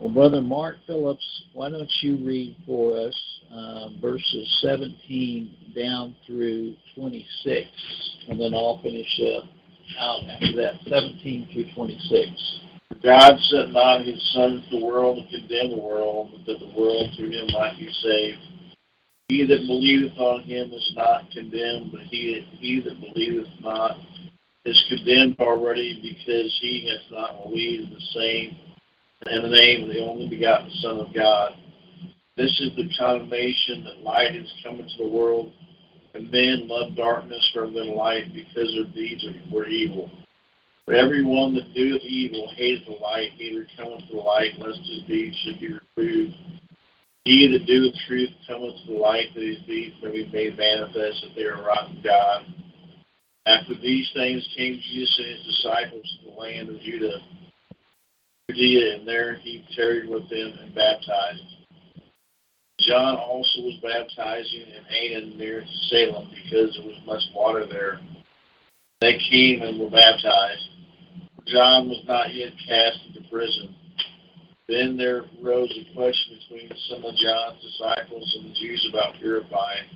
Well, 0.02 0.10
Brother 0.10 0.40
Mark 0.40 0.78
Phillips, 0.84 1.44
why 1.52 1.70
don't 1.70 1.88
you 2.00 2.16
read 2.26 2.56
for 2.66 2.98
us 2.98 3.14
uh, 3.54 3.90
verses 4.00 4.58
17 4.60 5.74
down 5.76 6.16
through 6.26 6.74
26, 6.96 7.68
and 8.28 8.40
then 8.40 8.52
I'll 8.52 8.82
finish 8.82 9.20
up 9.36 9.44
out 10.00 10.24
after 10.28 10.56
that, 10.56 10.74
17 10.88 11.50
through 11.52 11.72
26. 11.76 12.60
God 13.00 13.38
sent 13.42 13.72
not 13.74 14.04
his 14.04 14.20
Son 14.34 14.64
into 14.64 14.80
the 14.80 14.84
world 14.84 15.18
to 15.18 15.38
condemn 15.38 15.70
the 15.70 15.80
world, 15.80 16.32
but 16.32 16.46
that 16.46 16.58
the 16.58 16.74
world 16.76 17.10
through 17.16 17.30
him 17.30 17.46
might 17.52 17.78
be 17.78 17.88
saved. 18.02 18.38
He 19.28 19.46
that 19.46 19.66
believeth 19.68 20.18
on 20.18 20.42
him 20.42 20.72
is 20.72 20.92
not 20.96 21.30
condemned, 21.30 21.92
but 21.92 22.00
he, 22.10 22.44
he 22.58 22.80
that 22.80 23.00
believeth 23.00 23.46
not 23.60 23.98
is 24.64 24.84
condemned 24.88 25.36
already, 25.38 25.94
because 26.02 26.58
he 26.60 26.90
hath 26.90 27.12
not 27.16 27.44
believed 27.44 27.92
the 27.94 28.00
same 28.14 28.56
in 29.30 29.42
the 29.42 29.48
name 29.48 29.84
of 29.84 29.94
the 29.94 30.04
only 30.04 30.28
begotten 30.28 30.70
Son 30.80 30.98
of 30.98 31.14
God. 31.14 31.52
This 32.36 32.50
is 32.60 32.74
the 32.76 32.88
condemnation 32.98 33.84
that 33.84 34.02
light 34.02 34.34
is 34.34 34.50
come 34.64 34.80
into 34.80 34.96
the 34.98 35.08
world, 35.08 35.52
and 36.14 36.30
men 36.30 36.66
love 36.66 36.96
darkness 36.96 37.52
rather 37.54 37.72
than 37.72 37.94
light, 37.94 38.32
because 38.34 38.72
their 38.74 38.92
deeds 38.92 39.24
were 39.50 39.66
evil. 39.66 40.10
But 40.86 40.96
everyone 40.96 41.54
that 41.54 41.72
doeth 41.74 42.02
evil 42.02 42.50
hateth 42.56 42.86
the 42.86 42.92
light, 42.92 43.30
neither 43.38 43.66
cometh 43.76 44.08
to 44.08 44.16
the 44.16 44.20
light, 44.20 44.58
lest 44.58 44.80
his 44.80 45.02
deeds 45.06 45.36
should 45.44 45.60
be 45.60 45.74
reproved. 45.74 46.34
He 47.24 47.46
that 47.52 47.66
doeth 47.66 47.94
truth 48.08 48.30
cometh 48.48 48.74
to 48.80 48.92
the 48.92 48.98
light, 48.98 49.32
that 49.34 49.42
his 49.42 49.60
deeds 49.66 49.94
may 50.02 50.10
be 50.10 50.30
made 50.32 50.58
manifest, 50.58 51.22
that 51.22 51.34
they 51.36 51.44
are 51.44 51.58
in 51.88 52.02
God. 52.02 52.46
After 53.46 53.74
these 53.74 54.10
things 54.14 54.48
came 54.56 54.80
Jesus 54.90 55.18
and 55.18 55.28
his 55.28 55.46
disciples 55.46 56.18
to 56.18 56.30
the 56.30 56.36
land 56.36 56.68
of 56.68 56.80
Judah, 56.80 57.18
Judea, 58.52 58.96
and 58.96 59.08
there 59.08 59.36
he 59.36 59.64
tarried 59.74 60.08
with 60.08 60.28
them 60.28 60.52
and 60.60 60.74
baptized. 60.74 61.42
John 62.80 63.16
also 63.16 63.60
was 63.60 63.78
baptizing 63.82 64.62
in 64.62 64.84
Aenon 64.94 65.36
near 65.36 65.64
Salem, 65.88 66.30
because 66.30 66.74
there 66.74 66.86
was 66.86 67.00
much 67.06 67.22
water 67.34 67.66
there. 67.66 68.00
They 69.00 69.18
came 69.30 69.62
and 69.62 69.78
were 69.78 69.90
baptized. 69.90 70.68
John 71.46 71.88
was 71.88 72.02
not 72.06 72.34
yet 72.34 72.52
cast 72.66 72.98
into 73.06 73.28
prison. 73.28 73.74
Then 74.68 74.96
there 74.96 75.24
arose 75.42 75.70
a 75.76 75.94
question 75.94 76.38
between 76.38 76.70
some 76.88 77.04
of 77.04 77.14
John's 77.16 77.62
disciples 77.62 78.36
and 78.38 78.50
the 78.50 78.54
Jews 78.54 78.88
about 78.90 79.16
purifying. 79.16 79.88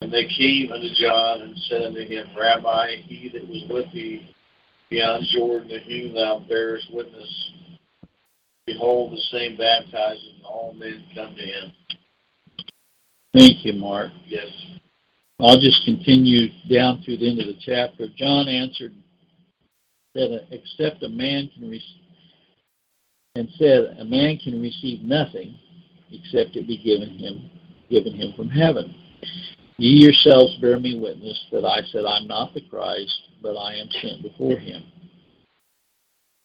And 0.00 0.12
they 0.12 0.26
came 0.26 0.72
unto 0.72 0.88
John 0.94 1.42
and 1.42 1.58
said 1.68 1.82
unto 1.82 2.06
him, 2.06 2.28
Rabbi, 2.38 3.02
he 3.06 3.28
that 3.32 3.48
was 3.48 3.64
with 3.68 3.92
thee 3.92 4.34
beyond 4.88 5.26
Jordan, 5.32 5.68
to 5.68 5.80
whom 5.80 6.14
thou 6.14 6.38
bearest 6.48 6.86
witness, 6.92 7.50
behold, 8.68 9.12
the 9.12 9.20
same 9.32 9.56
baptizes, 9.56 10.32
and 10.36 10.44
all 10.44 10.74
men 10.74 11.04
come 11.14 11.34
to 11.34 11.42
him. 11.42 11.72
Thank 13.32 13.64
you, 13.64 13.72
Mark. 13.72 14.10
Yes. 14.26 14.48
I'll 15.40 15.60
just 15.60 15.84
continue 15.84 16.48
down 16.70 17.02
through 17.02 17.18
the 17.18 17.30
end 17.30 17.40
of 17.40 17.46
the 17.46 17.58
chapter. 17.60 18.06
John 18.16 18.48
answered 18.48 18.92
that 20.14 20.46
except 20.50 21.02
a 21.02 21.08
man 21.08 21.48
can 21.54 21.70
receive, 21.70 22.02
and 23.36 23.48
said, 23.58 23.96
a 24.00 24.04
man 24.04 24.36
can 24.36 24.60
receive 24.60 25.02
nothing 25.02 25.54
except 26.10 26.56
it 26.56 26.66
be 26.66 26.78
given 26.78 27.18
him, 27.18 27.50
given 27.88 28.14
him 28.14 28.32
from 28.36 28.48
heaven. 28.48 28.94
Ye 29.76 30.02
yourselves 30.02 30.56
bear 30.60 30.80
me 30.80 30.98
witness 30.98 31.38
that 31.52 31.64
I 31.64 31.82
said, 31.92 32.04
I'm 32.04 32.26
not 32.26 32.52
the 32.52 32.62
Christ, 32.68 33.16
but 33.42 33.56
I 33.56 33.74
am 33.76 33.88
sent 34.02 34.22
before 34.22 34.58
him. 34.58 34.82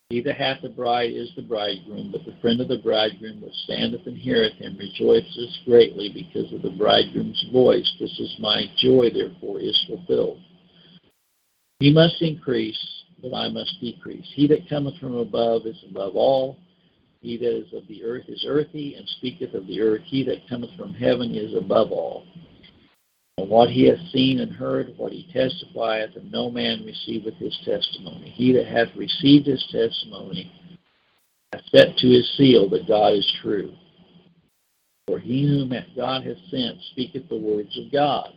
He 0.09 0.21
that 0.21 0.37
hath 0.37 0.61
the 0.61 0.69
bride 0.69 1.11
is 1.11 1.31
the 1.35 1.41
bridegroom, 1.41 2.11
but 2.11 2.25
the 2.25 2.35
friend 2.41 2.61
of 2.61 2.67
the 2.67 2.77
bridegroom 2.77 3.41
which 3.41 3.53
standeth 3.63 4.05
and 4.05 4.17
heareth 4.17 4.53
him 4.53 4.77
rejoiceth 4.77 5.49
greatly 5.65 6.09
because 6.13 6.53
of 6.53 6.61
the 6.61 6.77
bridegroom's 6.77 7.43
voice. 7.51 7.91
This 7.99 8.19
is 8.19 8.35
my 8.39 8.65
joy, 8.77 9.09
therefore, 9.11 9.59
is 9.59 9.85
fulfilled. 9.87 10.39
He 11.79 11.91
must 11.91 12.21
increase, 12.21 12.79
but 13.21 13.33
I 13.33 13.49
must 13.49 13.79
decrease. 13.81 14.29
He 14.35 14.47
that 14.47 14.69
cometh 14.69 14.97
from 14.99 15.15
above 15.15 15.65
is 15.65 15.83
above 15.89 16.15
all. 16.15 16.57
He 17.21 17.37
that 17.37 17.57
is 17.57 17.73
of 17.73 17.87
the 17.87 18.03
earth 18.03 18.25
is 18.27 18.45
earthy, 18.47 18.95
and 18.95 19.07
speaketh 19.07 19.53
of 19.53 19.65
the 19.65 19.81
earth. 19.81 20.01
He 20.05 20.23
that 20.25 20.47
cometh 20.47 20.75
from 20.77 20.93
heaven 20.93 21.33
is 21.33 21.55
above 21.55 21.91
all. 21.91 22.25
And 23.37 23.49
what 23.49 23.69
he 23.69 23.87
hath 23.87 23.99
seen 24.11 24.39
and 24.39 24.51
heard, 24.51 24.93
what 24.97 25.11
he 25.11 25.27
testifieth, 25.33 26.15
and 26.15 26.31
no 26.31 26.51
man 26.51 26.85
receiveth 26.85 27.35
his 27.35 27.57
testimony. 27.65 28.29
He 28.29 28.51
that 28.53 28.67
hath 28.67 28.95
received 28.95 29.47
his 29.47 29.65
testimony 29.71 30.51
hath 31.51 31.63
set 31.71 31.97
to 31.97 32.07
his 32.07 32.31
seal 32.37 32.69
that 32.69 32.87
God 32.87 33.13
is 33.13 33.37
true. 33.41 33.73
For 35.07 35.19
he 35.19 35.47
whom 35.47 35.73
God 35.95 36.23
hath 36.23 36.37
sent 36.49 36.79
speaketh 36.91 37.27
the 37.27 37.37
words 37.37 37.77
of 37.77 37.91
God. 37.91 38.29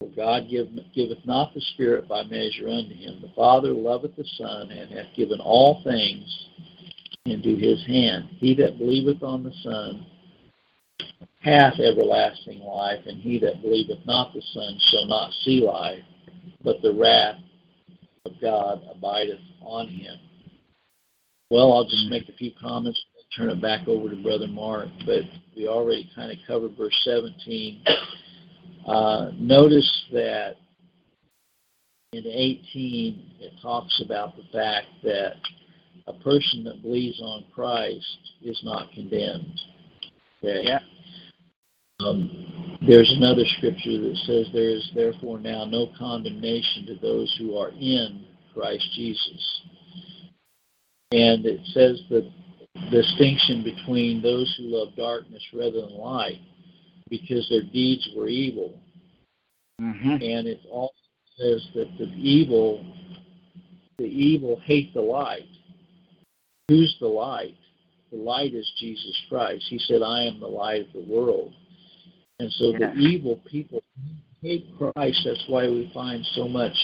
For 0.00 0.08
God 0.08 0.48
give, 0.50 0.68
giveth 0.94 1.24
not 1.24 1.54
the 1.54 1.60
Spirit 1.60 2.08
by 2.08 2.24
measure 2.24 2.68
unto 2.68 2.94
him. 2.94 3.20
The 3.20 3.32
Father 3.36 3.72
loveth 3.72 4.16
the 4.16 4.24
Son, 4.36 4.70
and 4.70 4.90
hath 4.90 5.14
given 5.14 5.40
all 5.40 5.82
things 5.84 6.48
into 7.26 7.56
his 7.56 7.84
hand. 7.86 8.28
He 8.38 8.54
that 8.56 8.78
believeth 8.78 9.22
on 9.22 9.44
the 9.44 9.52
Son 9.62 10.06
hath 11.44 11.78
everlasting 11.78 12.60
life, 12.60 13.00
and 13.06 13.20
he 13.20 13.38
that 13.38 13.60
believeth 13.62 14.04
not 14.06 14.32
the 14.32 14.42
Son 14.52 14.78
shall 14.90 15.06
not 15.06 15.32
see 15.44 15.60
life, 15.60 16.02
but 16.62 16.80
the 16.82 16.92
wrath 16.92 17.38
of 18.24 18.32
God 18.40 18.82
abideth 18.90 19.40
on 19.60 19.88
him. 19.88 20.16
Well, 21.50 21.72
I'll 21.72 21.84
just 21.84 22.08
make 22.08 22.28
a 22.28 22.32
few 22.32 22.52
comments 22.60 23.00
and 23.16 23.48
turn 23.48 23.56
it 23.56 23.60
back 23.60 23.86
over 23.86 24.08
to 24.08 24.22
Brother 24.22 24.46
Mark, 24.48 24.88
but 25.04 25.22
we 25.54 25.68
already 25.68 26.10
kind 26.14 26.32
of 26.32 26.38
covered 26.46 26.76
verse 26.76 26.98
17. 27.04 27.84
Uh, 28.86 29.30
notice 29.34 30.04
that 30.12 30.56
in 32.12 32.26
18 32.26 33.32
it 33.40 33.52
talks 33.60 34.00
about 34.04 34.36
the 34.36 34.44
fact 34.52 34.86
that 35.02 35.34
a 36.06 36.12
person 36.12 36.64
that 36.64 36.82
believes 36.82 37.20
on 37.20 37.44
Christ 37.54 38.18
is 38.42 38.60
not 38.64 38.90
condemned. 38.92 39.60
Okay? 40.44 40.64
Yeah. 40.64 40.80
Um, 42.00 42.78
there's 42.86 43.12
another 43.16 43.44
scripture 43.56 43.98
that 44.00 44.16
says 44.26 44.46
there 44.52 44.68
is 44.68 44.90
therefore 44.94 45.38
now 45.38 45.64
no 45.64 45.90
condemnation 45.98 46.86
to 46.86 46.96
those 46.96 47.34
who 47.38 47.56
are 47.56 47.70
in 47.70 48.26
Christ 48.52 48.86
Jesus. 48.94 49.62
And 51.12 51.46
it 51.46 51.60
says 51.72 52.02
the 52.10 52.30
distinction 52.90 53.62
between 53.62 54.20
those 54.20 54.52
who 54.58 54.64
love 54.64 54.96
darkness 54.96 55.42
rather 55.52 55.82
than 55.82 55.96
light 55.96 56.40
because 57.08 57.48
their 57.48 57.62
deeds 57.62 58.08
were 58.16 58.28
evil. 58.28 58.78
Mm-hmm. 59.80 60.10
And 60.10 60.48
it 60.48 60.60
also 60.70 60.92
says 61.38 61.66
that 61.74 61.88
the 61.98 62.12
evil 62.16 62.84
the 63.98 64.04
evil 64.04 64.60
hate 64.64 64.92
the 64.92 65.00
light. 65.00 65.46
Who's 66.68 66.96
the 67.00 67.06
light? 67.06 67.54
The 68.10 68.18
light 68.18 68.54
is 68.54 68.70
Jesus 68.78 69.16
Christ. 69.28 69.64
He 69.68 69.78
said, 69.78 70.02
I 70.02 70.24
am 70.24 70.40
the 70.40 70.46
light 70.46 70.86
of 70.86 70.92
the 70.92 71.12
world. 71.12 71.52
And 72.38 72.52
so 72.52 72.72
Yeah. 72.72 72.92
the 72.92 72.98
evil 72.98 73.36
people 73.44 73.82
hate 74.42 74.66
Christ. 74.76 75.22
That's 75.24 75.44
why 75.48 75.68
we 75.68 75.90
find 75.94 76.24
so 76.34 76.48
much 76.48 76.76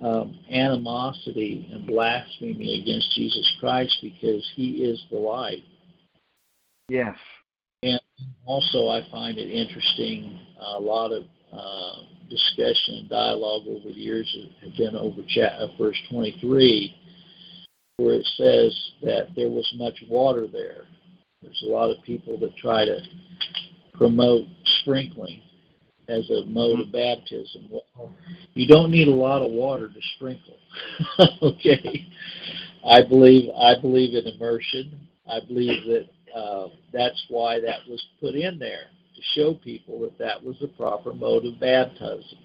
um, 0.00 0.38
animosity 0.50 1.68
and 1.72 1.86
blasphemy 1.86 2.80
against 2.80 3.10
Jesus 3.12 3.56
Christ 3.60 3.96
because 4.02 4.44
he 4.54 4.84
is 4.84 5.02
the 5.10 5.16
light. 5.16 5.64
Yes. 6.88 7.16
And 7.82 8.00
also, 8.44 8.88
I 8.88 9.02
find 9.10 9.38
it 9.38 9.50
interesting. 9.50 10.38
A 10.58 10.80
lot 10.80 11.12
of 11.12 11.24
uh, 11.52 12.02
discussion 12.28 12.96
and 12.96 13.08
dialogue 13.08 13.62
over 13.66 13.88
the 13.88 13.94
years 13.94 14.36
have 14.62 14.76
been 14.76 14.96
over 14.96 15.22
chat, 15.28 15.52
uh, 15.52 15.68
verse 15.78 16.00
23, 16.10 16.94
where 17.96 18.14
it 18.14 18.26
says 18.36 18.92
that 19.02 19.28
there 19.36 19.48
was 19.48 19.70
much 19.76 20.02
water 20.08 20.46
there. 20.50 20.84
There's 21.42 21.62
a 21.66 21.70
lot 21.70 21.90
of 21.90 22.02
people 22.04 22.38
that 22.40 22.56
try 22.56 22.84
to 22.84 22.98
promote 23.92 24.46
sprinkling 24.80 25.40
as 26.08 26.28
a 26.30 26.44
mode 26.46 26.80
of 26.80 26.92
baptism. 26.92 27.68
Well, 27.70 28.12
you 28.54 28.66
don't 28.66 28.90
need 28.90 29.08
a 29.08 29.14
lot 29.14 29.42
of 29.42 29.52
water 29.52 29.88
to 29.88 30.00
sprinkle. 30.16 30.56
okay, 31.42 32.06
I 32.86 33.02
believe 33.02 33.50
I 33.56 33.80
believe 33.80 34.14
in 34.14 34.32
immersion. 34.32 35.08
I 35.30 35.40
believe 35.46 35.84
that 35.86 36.36
uh, 36.36 36.68
that's 36.92 37.24
why 37.28 37.60
that 37.60 37.80
was 37.88 38.04
put 38.20 38.34
in 38.34 38.58
there 38.58 38.86
to 39.14 39.22
show 39.34 39.54
people 39.54 40.00
that 40.00 40.18
that 40.18 40.42
was 40.42 40.56
the 40.60 40.68
proper 40.68 41.14
mode 41.14 41.46
of 41.46 41.60
baptism, 41.60 42.38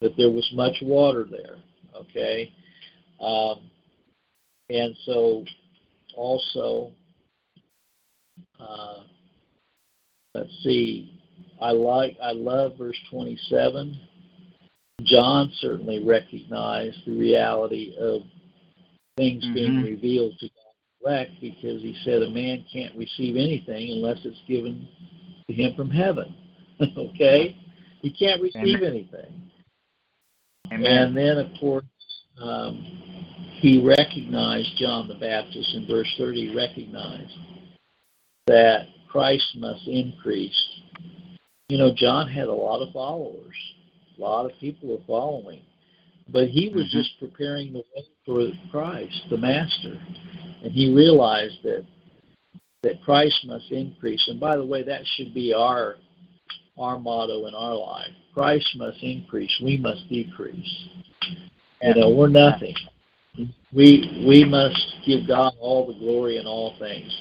that 0.00 0.16
there 0.16 0.30
was 0.30 0.50
much 0.54 0.76
water 0.82 1.26
there. 1.30 1.56
Okay, 1.94 2.52
um, 3.20 3.69
and 4.70 4.96
so 5.04 5.44
also. 6.16 6.92
Uh, 8.58 9.04
let's 10.34 10.50
see 10.62 11.18
i 11.60 11.70
like 11.70 12.16
i 12.22 12.30
love 12.30 12.76
verse 12.78 12.98
27 13.10 13.98
john 15.02 15.50
certainly 15.60 16.04
recognized 16.04 16.98
the 17.06 17.16
reality 17.16 17.94
of 17.98 18.22
things 19.16 19.44
being 19.54 19.72
Mhm. 19.72 19.84
revealed 19.84 20.38
to 20.38 20.48
God's 20.48 21.02
elect 21.04 21.40
because 21.40 21.82
he 21.82 21.94
said 22.04 22.22
a 22.22 22.30
man 22.30 22.64
can't 22.72 22.94
receive 22.96 23.36
anything 23.36 23.90
unless 23.92 24.24
it's 24.24 24.40
given 24.46 24.86
to 25.48 25.54
him 25.54 25.74
from 25.74 25.90
heaven 25.90 26.34
okay 26.96 27.56
he 28.02 28.10
can't 28.10 28.40
receive 28.40 28.76
Amen. 28.76 28.84
anything 28.84 29.50
Amen. 30.72 31.08
and 31.08 31.16
then, 31.16 31.38
of 31.38 31.48
course, 31.58 31.84
um, 32.40 33.09
he 33.60 33.78
recognized 33.78 34.76
John 34.76 35.06
the 35.06 35.14
Baptist 35.14 35.74
in 35.74 35.86
verse 35.86 36.08
30, 36.16 36.54
recognized 36.54 37.32
that 38.46 38.88
Christ 39.08 39.56
must 39.56 39.86
increase. 39.86 40.80
You 41.68 41.78
know, 41.78 41.92
John 41.94 42.28
had 42.28 42.48
a 42.48 42.52
lot 42.52 42.82
of 42.82 42.92
followers, 42.92 43.54
a 44.18 44.20
lot 44.20 44.46
of 44.46 44.52
people 44.58 44.88
were 44.88 45.04
following, 45.06 45.60
but 46.28 46.48
he 46.48 46.68
was 46.70 46.86
Mhm. 46.86 46.90
just 46.90 47.18
preparing 47.18 47.72
the 47.72 47.84
way 47.94 48.04
for 48.24 48.50
Christ, 48.70 49.28
the 49.28 49.36
Master. 49.36 50.00
And 50.62 50.72
he 50.72 50.92
realized 50.92 51.62
that 51.62 51.84
that 52.82 53.02
Christ 53.02 53.44
must 53.44 53.70
increase. 53.70 54.26
And 54.28 54.40
by 54.40 54.56
the 54.56 54.64
way, 54.64 54.82
that 54.82 55.06
should 55.06 55.34
be 55.34 55.52
our 55.52 55.98
our 56.78 56.98
motto 56.98 57.46
in 57.46 57.54
our 57.54 57.74
life. 57.74 58.12
Christ 58.32 58.74
must 58.76 59.02
increase, 59.02 59.60
we 59.60 59.76
must 59.76 60.08
decrease. 60.08 60.88
You 61.82 61.94
know, 61.94 62.08
we're 62.08 62.28
nothing. 62.28 62.74
We 63.72 64.24
we 64.26 64.44
must 64.44 64.96
give 65.06 65.26
God 65.26 65.54
all 65.60 65.86
the 65.86 65.98
glory 65.98 66.38
in 66.38 66.46
all 66.46 66.76
things. 66.78 67.12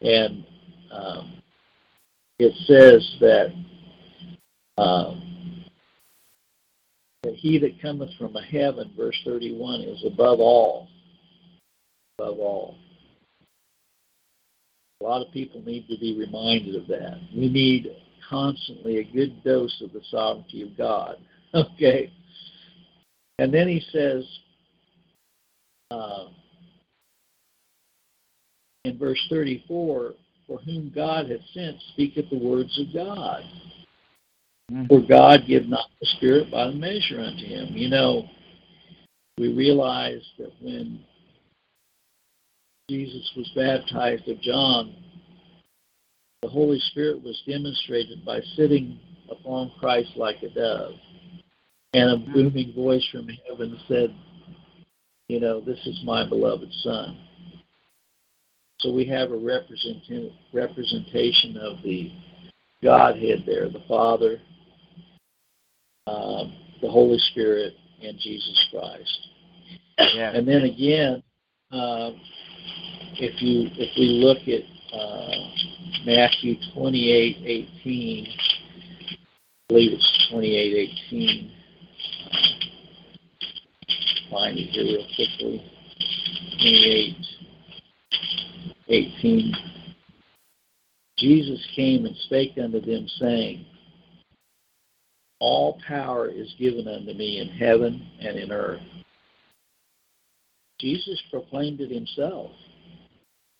And 0.00 0.44
um, 0.90 1.42
it 2.38 2.54
says 2.66 3.16
that 3.20 3.52
um, 4.82 5.64
that 7.22 7.34
he 7.34 7.58
that 7.58 7.80
cometh 7.80 8.10
from 8.18 8.34
heaven, 8.34 8.92
verse 8.96 9.20
thirty-one, 9.24 9.82
is 9.82 10.04
above 10.04 10.40
all. 10.40 10.88
Above 12.18 12.38
all. 12.38 12.76
A 15.00 15.04
lot 15.04 15.26
of 15.26 15.32
people 15.32 15.60
need 15.62 15.88
to 15.88 15.98
be 15.98 16.16
reminded 16.16 16.76
of 16.76 16.86
that. 16.86 17.20
We 17.34 17.48
need 17.48 17.90
constantly 18.28 18.98
a 18.98 19.04
good 19.04 19.42
dose 19.42 19.82
of 19.82 19.92
the 19.92 20.00
sovereignty 20.10 20.62
of 20.62 20.76
God. 20.76 21.16
Okay? 21.54 22.10
And 23.38 23.52
then 23.52 23.68
he 23.68 23.84
says 23.92 24.24
uh, 25.92 26.28
in 28.84 28.98
verse 28.98 29.20
34, 29.30 30.12
For 30.46 30.58
whom 30.58 30.92
God 30.94 31.30
hath 31.30 31.40
sent 31.54 31.76
speaketh 31.92 32.30
the 32.30 32.38
words 32.38 32.78
of 32.80 32.92
God. 32.92 33.42
Mm-hmm. 34.70 34.86
For 34.86 35.00
God 35.06 35.40
give 35.46 35.66
not 35.66 35.88
the 36.00 36.06
Spirit 36.16 36.50
by 36.50 36.66
the 36.66 36.72
measure 36.72 37.20
unto 37.20 37.44
him. 37.44 37.68
You 37.76 37.88
know, 37.90 38.24
we 39.38 39.52
realize 39.52 40.22
that 40.38 40.52
when 40.60 41.00
Jesus 42.88 43.30
was 43.36 43.50
baptized 43.54 44.28
of 44.28 44.40
John, 44.40 44.94
the 46.42 46.48
Holy 46.48 46.80
Spirit 46.90 47.22
was 47.22 47.40
demonstrated 47.46 48.24
by 48.24 48.40
sitting 48.56 48.98
upon 49.30 49.70
Christ 49.78 50.10
like 50.16 50.42
a 50.42 50.48
dove. 50.48 50.94
And 51.94 52.10
a 52.10 52.32
booming 52.32 52.72
voice 52.74 53.06
from 53.12 53.28
heaven 53.48 53.78
said, 53.86 54.14
You 55.28 55.40
know, 55.40 55.60
this 55.60 55.78
is 55.86 56.00
my 56.04 56.28
beloved 56.28 56.72
Son. 56.82 57.18
So 58.80 58.92
we 58.92 59.06
have 59.06 59.30
a 59.30 59.36
represent, 59.36 60.02
representation 60.52 61.56
of 61.56 61.82
the 61.82 62.12
Godhead 62.82 63.44
there 63.46 63.68
the 63.68 63.82
Father, 63.86 64.40
um, 66.08 66.52
the 66.80 66.90
Holy 66.90 67.18
Spirit, 67.30 67.74
and 68.02 68.18
Jesus 68.18 68.68
Christ. 68.72 69.28
Yeah. 70.14 70.32
And 70.34 70.46
then 70.46 70.62
again, 70.62 71.22
uh, 71.70 72.10
if 73.14 73.40
you 73.40 73.68
if 73.74 73.96
we 73.96 74.06
look 74.24 74.38
at 74.48 74.62
uh, 74.92 76.04
Matthew 76.04 76.56
28, 76.74 77.36
18, 77.84 78.26
I 78.26 79.16
believe 79.68 79.92
it's 79.92 80.28
28, 80.30 80.90
18. 81.08 81.52
Find 84.32 84.58
it 84.58 84.70
here 84.70 84.84
real 84.84 85.06
quickly. 85.14 85.62
28, 86.60 87.16
18. 88.88 89.54
Jesus 91.18 91.66
came 91.76 92.06
and 92.06 92.16
spake 92.24 92.52
unto 92.62 92.80
them, 92.80 93.06
saying, 93.20 93.64
All 95.38 95.80
power 95.86 96.28
is 96.28 96.52
given 96.58 96.88
unto 96.88 97.12
me 97.12 97.40
in 97.40 97.48
heaven 97.48 98.08
and 98.20 98.38
in 98.38 98.50
earth. 98.50 98.80
Jesus 100.80 101.22
proclaimed 101.30 101.80
it 101.80 101.90
himself 101.90 102.50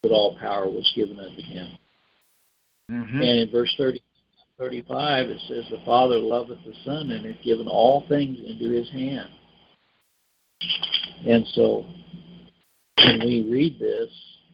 that 0.02 0.10
all 0.10 0.36
power 0.38 0.68
was 0.68 0.90
given 0.96 1.20
unto 1.20 1.40
him. 1.40 1.78
Mm-hmm. 2.90 3.16
And 3.16 3.38
in 3.40 3.50
verse 3.50 3.72
30, 3.78 4.02
35, 4.58 5.28
it 5.28 5.40
says, 5.46 5.64
The 5.70 5.84
Father 5.84 6.18
loveth 6.18 6.58
the 6.66 6.74
Son 6.84 7.10
and 7.12 7.24
hath 7.24 7.44
given 7.44 7.68
all 7.68 8.04
things 8.08 8.38
into 8.44 8.70
his 8.70 8.90
hand. 8.90 9.28
And 11.26 11.46
so 11.54 11.86
when 13.04 13.20
we 13.20 13.48
read 13.50 13.78
this, 13.78 14.08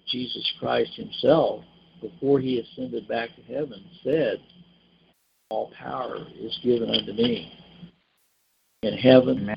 Jesus 0.08 0.52
Christ 0.58 0.90
himself, 0.94 1.64
before 2.00 2.40
he 2.40 2.60
ascended 2.60 3.08
back 3.08 3.30
to 3.36 3.42
heaven, 3.42 3.84
said, 4.02 4.40
All 5.50 5.72
power 5.78 6.26
is 6.38 6.58
given 6.62 6.90
unto 6.90 7.12
me. 7.12 7.52
In 8.82 8.94
heaven 8.94 9.48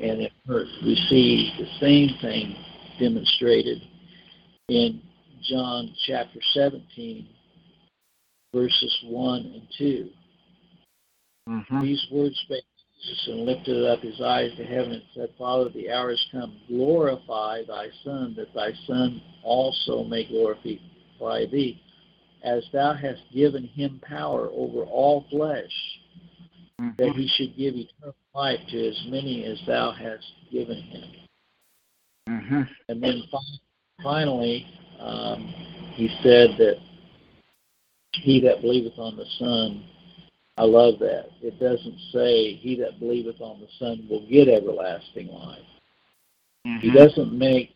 and 0.00 0.20
in 0.20 0.28
earth, 0.48 0.68
we 0.84 0.94
see 1.08 1.52
the 1.58 1.66
same 1.80 2.10
thing 2.20 2.56
demonstrated 2.98 3.80
in 4.68 5.00
John 5.48 5.94
chapter 6.06 6.38
17, 6.52 7.26
verses 8.54 8.98
1 9.04 9.40
and 9.40 9.62
2. 9.78 10.10
Mm-hmm. 11.48 11.80
These 11.80 12.06
words 12.12 12.38
spake 12.44 12.64
Jesus 13.02 13.28
and 13.28 13.46
lifted 13.46 13.86
up 13.86 14.00
his 14.00 14.20
eyes 14.20 14.50
to 14.56 14.64
heaven 14.64 14.92
and 14.92 15.02
said, 15.14 15.30
Father, 15.38 15.70
the 15.70 15.90
hour 15.90 16.10
is 16.10 16.26
come. 16.32 16.56
Glorify 16.68 17.62
thy 17.66 17.88
Son, 18.04 18.34
that 18.36 18.52
thy 18.54 18.72
Son 18.86 19.22
also 19.42 20.04
may 20.04 20.24
glorify 20.24 21.46
thee, 21.46 21.80
as 22.42 22.64
thou 22.72 22.94
hast 22.94 23.20
given 23.32 23.64
him 23.64 24.00
power 24.02 24.48
over 24.52 24.82
all 24.84 25.26
flesh, 25.30 25.72
mm-hmm. 26.80 26.90
that 26.98 27.12
he 27.14 27.28
should 27.36 27.56
give 27.56 27.74
eternal 27.74 28.14
life 28.34 28.60
to 28.70 28.88
as 28.88 29.06
many 29.08 29.44
as 29.44 29.58
thou 29.66 29.92
hast 29.92 30.26
given 30.50 30.76
him. 30.76 31.10
Mm-hmm. 32.28 32.62
And 32.88 33.02
then 33.02 33.22
finally, 34.02 34.66
um, 34.98 35.46
he 35.94 36.08
said 36.22 36.50
that 36.58 36.76
he 38.12 38.40
that 38.40 38.60
believeth 38.60 38.98
on 38.98 39.16
the 39.16 39.24
Son, 39.38 39.84
I 40.60 40.64
love 40.64 40.98
that. 40.98 41.30
It 41.40 41.58
doesn't 41.58 41.98
say 42.12 42.52
he 42.52 42.76
that 42.80 43.00
believeth 43.00 43.40
on 43.40 43.60
the 43.60 43.66
Son 43.78 44.06
will 44.10 44.28
get 44.28 44.46
everlasting 44.46 45.28
life. 45.28 45.58
Mm-hmm. 46.66 46.80
He 46.80 46.90
doesn't 46.90 47.32
make 47.32 47.70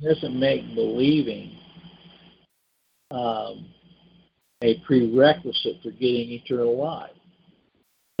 doesn't 0.00 0.38
make 0.38 0.62
believing 0.76 1.58
um, 3.10 3.66
a 4.62 4.78
prerequisite 4.86 5.82
for 5.82 5.90
getting 5.90 6.30
eternal 6.30 6.78
life. 6.78 7.10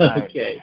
okay. 0.00 0.60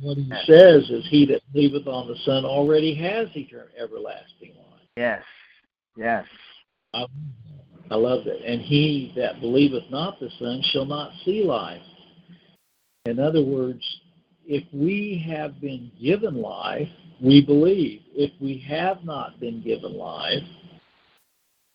What 0.00 0.16
he 0.16 0.28
says 0.44 0.90
is 0.90 1.06
he 1.08 1.24
that 1.26 1.42
believeth 1.52 1.86
on 1.86 2.08
the 2.08 2.16
Son 2.24 2.44
already 2.44 2.96
has 2.96 3.28
eternal 3.36 3.68
everlasting 3.78 4.56
life. 4.56 4.80
Yes. 4.96 5.22
Yes. 5.96 6.24
I, 6.92 7.06
I 7.92 7.94
love 7.94 8.24
that. 8.24 8.44
And 8.44 8.60
he 8.60 9.12
that 9.16 9.40
believeth 9.40 9.84
not 9.88 10.18
the 10.18 10.30
Son 10.40 10.60
shall 10.72 10.84
not 10.84 11.12
see 11.24 11.44
life. 11.44 11.80
In 13.06 13.20
other 13.20 13.42
words, 13.42 13.82
if 14.46 14.64
we 14.72 15.24
have 15.28 15.60
been 15.60 15.90
given 16.00 16.40
life, 16.40 16.88
we 17.20 17.44
believe. 17.44 18.00
If 18.14 18.32
we 18.40 18.64
have 18.68 19.04
not 19.04 19.40
been 19.40 19.62
given 19.62 19.96
life, 19.96 20.42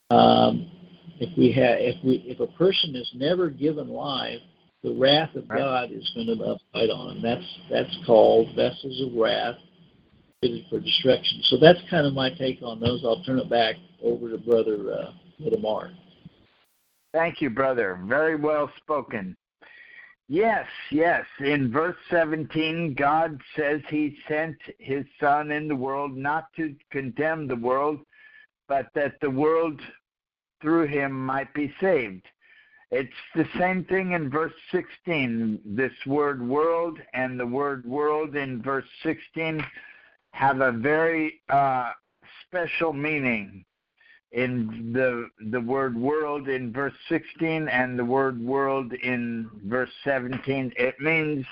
um, 0.10 0.70
if 1.20 1.36
we 1.38 1.52
have, 1.54 1.78
if 1.80 2.04
we, 2.04 2.24
if 2.28 2.40
a 2.40 2.48
person 2.58 2.96
is 2.96 3.10
never 3.16 3.50
given 3.50 3.90
life, 3.90 4.40
the 4.84 4.94
wrath 4.94 5.36
of 5.36 5.48
God 5.48 5.92
is 5.92 6.10
going 6.16 6.28
to 6.28 6.34
abide 6.34 6.90
on 6.90 7.08
them. 7.08 7.22
That's 7.22 7.60
that's 7.70 8.06
called 8.06 8.56
vessels 8.56 9.02
of 9.02 9.18
wrath 9.20 9.56
fitted 10.42 10.66
for 10.70 10.80
destruction. 10.80 11.42
So 11.44 11.58
that's 11.58 11.80
kind 11.90 12.06
of 12.06 12.14
my 12.14 12.30
take 12.32 12.62
on 12.62 12.80
those. 12.80 13.04
I'll 13.06 13.24
turn 13.24 13.40
it 13.40 13.50
back 13.50 13.76
over 14.04 14.30
to 14.30 14.38
Brother 14.38 14.78
uh, 14.92 15.12
Brother 15.40 15.60
Mark. 15.60 15.92
Thank 17.14 17.42
you, 17.42 17.50
brother. 17.50 18.00
Very 18.06 18.36
well 18.36 18.72
spoken. 18.78 19.36
Yes, 20.32 20.66
yes. 20.92 21.26
In 21.42 21.74
verse 21.74 21.98
17, 22.10 22.94
God 22.94 23.38
says 23.54 23.82
He 23.90 24.18
sent 24.30 24.56
His 24.80 25.04
Son 25.20 25.52
in 25.52 25.68
the 25.68 25.76
world 25.76 26.16
not 26.16 26.46
to 26.56 26.74
condemn 26.90 27.50
the 27.50 27.58
world, 27.58 28.00
but 28.70 28.88
that 28.96 29.20
the 29.20 29.30
world 29.30 29.82
through 30.62 30.88
Him 30.88 31.12
might 31.12 31.54
be 31.54 31.74
saved. 31.82 32.26
It's 32.92 33.12
the 33.36 33.46
same 33.60 33.84
thing 33.84 34.14
in 34.14 34.30
verse 34.30 34.54
16. 34.72 35.60
This 35.66 35.92
word 36.06 36.42
world 36.42 36.98
and 37.14 37.38
the 37.38 37.46
word 37.46 37.86
world 37.86 38.38
in 38.38 38.62
verse 38.62 38.88
16 39.04 39.62
have 40.32 40.62
a 40.62 40.72
very 40.72 41.42
uh, 41.50 41.92
special 42.48 42.94
meaning 42.94 43.66
in 44.32 44.94
the 44.94 45.30
the 45.52 45.60
word 45.60 45.96
world 45.96 46.48
in 46.48 46.72
verse 46.72 46.94
16 47.10 47.68
and 47.68 48.00
the 48.00 48.06
word 48.06 48.40
world 48.42 48.94
in 48.94 49.50
verse 49.66 49.90
17 50.06 50.72
it 50.78 51.00
means 51.02 51.46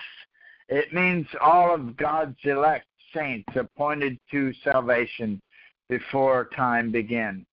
it 0.70 0.94
means 0.94 1.28
all 1.42 1.74
of 1.74 1.98
God's 1.98 2.38
elect 2.44 2.86
saints 3.14 3.50
appointed 3.56 4.20
to 4.32 4.54
salvation 4.64 5.42
before 5.90 6.50
time 6.56 6.92
began. 6.92 7.46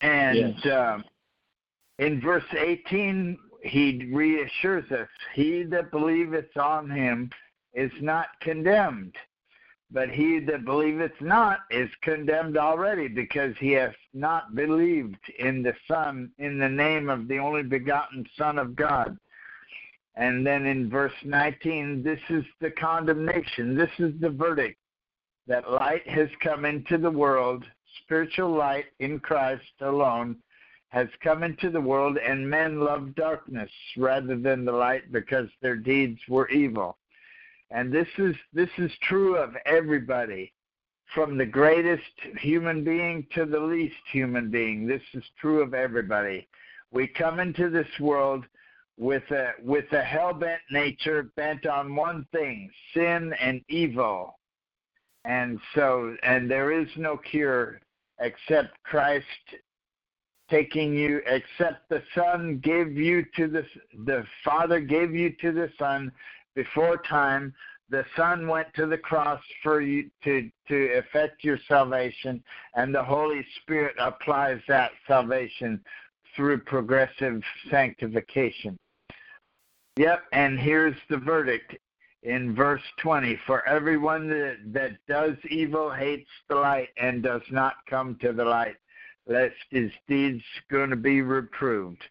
And 0.00 0.56
yes. 0.64 0.72
um, 0.72 1.04
in 1.98 2.20
verse 2.20 2.44
18 2.58 3.38
he 3.62 4.10
reassures 4.12 4.90
us 4.90 5.08
he 5.34 5.62
that 5.64 5.92
believeth 5.92 6.56
on 6.56 6.90
him 6.90 7.30
is 7.74 7.92
not 8.00 8.26
condemned 8.40 9.14
but 9.92 10.08
he 10.08 10.40
that 10.40 10.64
believeth 10.64 11.12
not 11.20 11.60
is 11.70 11.90
condemned 12.02 12.56
already, 12.56 13.08
because 13.08 13.54
he 13.58 13.72
hath 13.72 13.94
not 14.14 14.54
believed 14.54 15.18
in 15.38 15.62
the 15.62 15.74
Son, 15.86 16.30
in 16.38 16.58
the 16.58 16.68
name 16.68 17.10
of 17.10 17.28
the 17.28 17.38
only 17.38 17.62
begotten 17.62 18.26
Son 18.38 18.58
of 18.58 18.74
God. 18.74 19.16
And 20.16 20.46
then 20.46 20.66
in 20.66 20.90
verse 20.90 21.12
19, 21.24 22.02
this 22.02 22.20
is 22.30 22.44
the 22.60 22.70
condemnation, 22.70 23.76
this 23.76 23.90
is 23.98 24.12
the 24.20 24.30
verdict 24.30 24.78
that 25.46 25.70
light 25.70 26.06
has 26.08 26.28
come 26.42 26.64
into 26.64 26.98
the 26.98 27.10
world, 27.10 27.64
spiritual 28.04 28.50
light 28.50 28.86
in 29.00 29.18
Christ 29.20 29.62
alone 29.80 30.36
has 30.90 31.08
come 31.24 31.42
into 31.42 31.70
the 31.70 31.80
world, 31.80 32.18
and 32.18 32.48
men 32.48 32.78
love 32.78 33.14
darkness 33.14 33.70
rather 33.96 34.36
than 34.36 34.64
the 34.64 34.72
light 34.72 35.10
because 35.10 35.48
their 35.62 35.76
deeds 35.76 36.20
were 36.28 36.50
evil. 36.50 36.98
And 37.72 37.92
this 37.92 38.08
is 38.18 38.36
this 38.52 38.68
is 38.76 38.90
true 39.02 39.36
of 39.36 39.56
everybody, 39.64 40.52
from 41.14 41.38
the 41.38 41.46
greatest 41.46 42.02
human 42.38 42.84
being 42.84 43.26
to 43.34 43.46
the 43.46 43.58
least 43.58 43.94
human 44.12 44.50
being. 44.50 44.86
This 44.86 45.02
is 45.14 45.24
true 45.40 45.62
of 45.62 45.72
everybody. 45.72 46.46
We 46.90 47.06
come 47.06 47.40
into 47.40 47.70
this 47.70 47.88
world 47.98 48.44
with 48.98 49.22
a 49.30 49.52
with 49.62 49.90
a 49.92 50.02
hell 50.02 50.34
bent 50.34 50.60
nature 50.70 51.30
bent 51.34 51.66
on 51.66 51.96
one 51.96 52.26
thing, 52.30 52.70
sin 52.94 53.32
and 53.40 53.62
evil. 53.68 54.38
And 55.24 55.58
so 55.74 56.14
and 56.22 56.50
there 56.50 56.72
is 56.72 56.88
no 56.96 57.16
cure 57.16 57.80
except 58.20 58.82
Christ 58.82 59.26
taking 60.50 60.94
you 60.94 61.22
except 61.26 61.88
the 61.88 62.02
Son 62.14 62.60
gave 62.62 62.92
you 62.92 63.24
to 63.36 63.48
the 63.48 63.64
the 64.04 64.24
Father 64.44 64.78
gave 64.78 65.14
you 65.14 65.30
to 65.40 65.52
the 65.52 65.70
Son 65.78 66.12
before 66.54 66.98
time. 66.98 67.54
The 67.90 68.04
Son 68.16 68.48
went 68.48 68.68
to 68.74 68.86
the 68.86 68.98
cross 68.98 69.42
for 69.62 69.80
you 69.80 70.10
to 70.24 70.50
to 70.68 70.98
effect 70.98 71.44
your 71.44 71.58
salvation, 71.68 72.42
and 72.74 72.94
the 72.94 73.04
Holy 73.04 73.44
Spirit 73.60 73.96
applies 73.98 74.60
that 74.68 74.92
salvation 75.06 75.80
through 76.34 76.58
progressive 76.58 77.42
sanctification. 77.70 78.78
Yep, 79.96 80.22
and 80.32 80.58
here's 80.58 80.96
the 81.10 81.18
verdict 81.18 81.76
in 82.22 82.54
verse 82.54 82.82
20 82.98 83.38
For 83.46 83.66
everyone 83.68 84.28
that, 84.28 84.56
that 84.72 84.92
does 85.08 85.36
evil 85.50 85.90
hates 85.90 86.30
the 86.48 86.54
light 86.54 86.88
and 86.96 87.22
does 87.22 87.42
not 87.50 87.74
come 87.88 88.16
to 88.22 88.32
the 88.32 88.44
light, 88.44 88.76
lest 89.26 89.54
his 89.70 89.90
deeds 90.08 90.42
going 90.70 90.90
to 90.90 90.96
be 90.96 91.20
reproved. 91.20 92.02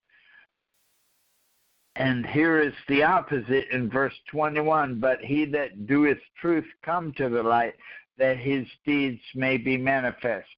And 2.02 2.26
here 2.26 2.60
is 2.60 2.74
the 2.88 3.04
opposite 3.04 3.66
in 3.72 3.88
verse 3.88 4.16
21 4.32 5.00
But 5.00 5.22
he 5.22 5.46
that 5.46 5.86
doeth 5.86 6.18
truth 6.42 6.66
come 6.84 7.14
to 7.18 7.30
the 7.30 7.44
light, 7.44 7.76
that 8.18 8.38
his 8.38 8.66
deeds 8.88 9.22
may 9.36 9.58
be 9.58 9.78
manifest. 9.78 10.50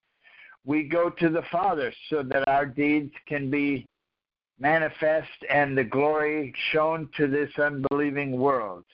We 0.63 0.83
go 0.83 1.09
to 1.09 1.29
the 1.29 1.43
Father 1.51 1.91
so 2.09 2.23
that 2.23 2.47
our 2.47 2.65
deeds 2.65 3.11
can 3.27 3.51
be 3.51 3.85
manifest 4.57 5.27
and 5.49 5.77
the 5.77 5.83
glory 5.83 6.53
shown 6.71 7.09
to 7.17 7.27
this 7.27 7.51
unbelieving 7.59 8.37
world. 8.37 8.85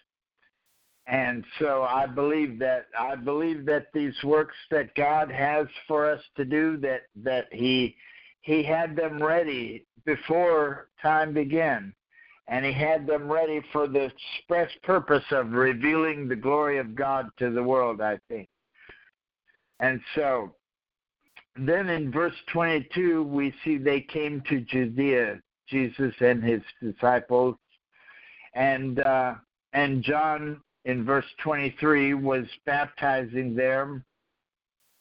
And 1.06 1.45
so 1.60 1.84
I 1.84 2.08
believe 2.08 2.58
that 2.58 2.88
I 2.97 3.16
believe 3.16 3.64
that 3.68 3.93
these 3.93 4.16
works 4.24 4.56
that 4.72 4.95
God 4.95 5.30
has 5.30 5.68
for 5.88 6.10
us 6.10 6.22
to 6.36 6.45
do 6.45 6.78
that 6.78 7.02
that 7.18 7.45
he 7.52 7.95
he 8.41 8.64
had 8.64 8.95
them 8.95 9.22
ready 9.22 9.86
before 10.04 10.88
time 11.00 11.32
began. 11.32 11.93
And 12.50 12.66
he 12.66 12.74
had 12.74 13.06
them 13.06 13.32
ready 13.32 13.62
for 13.72 13.88
the 13.88 14.06
express 14.06 14.70
purpose 14.84 15.24
of 15.32 15.52
revealing 15.52 16.28
the 16.28 16.36
glory 16.36 16.80
of 16.80 16.95
God 16.95 17.30
to 17.38 17.52
the 17.52 17.62
world, 17.62 18.02
I 18.02 18.20
think. 18.28 18.50
And 19.80 20.02
so 20.16 20.56
then 21.56 21.89
in 21.89 22.12
verse 22.12 22.36
22, 22.52 23.24
we 23.24 23.54
see 23.64 23.78
they 23.78 24.02
came 24.02 24.41
to 24.50 24.62
Judea, 24.62 25.39
Jesus 25.68 26.14
and 26.20 26.43
his 26.43 26.62
disciples. 26.82 27.56
And, 28.56 29.00
uh, 29.00 29.36
and 29.74 30.02
John 30.02 30.60
in 30.86 31.06
verse 31.06 31.26
23 31.43 32.16
was 32.16 32.45
baptizing 32.66 33.56
them 33.56 34.04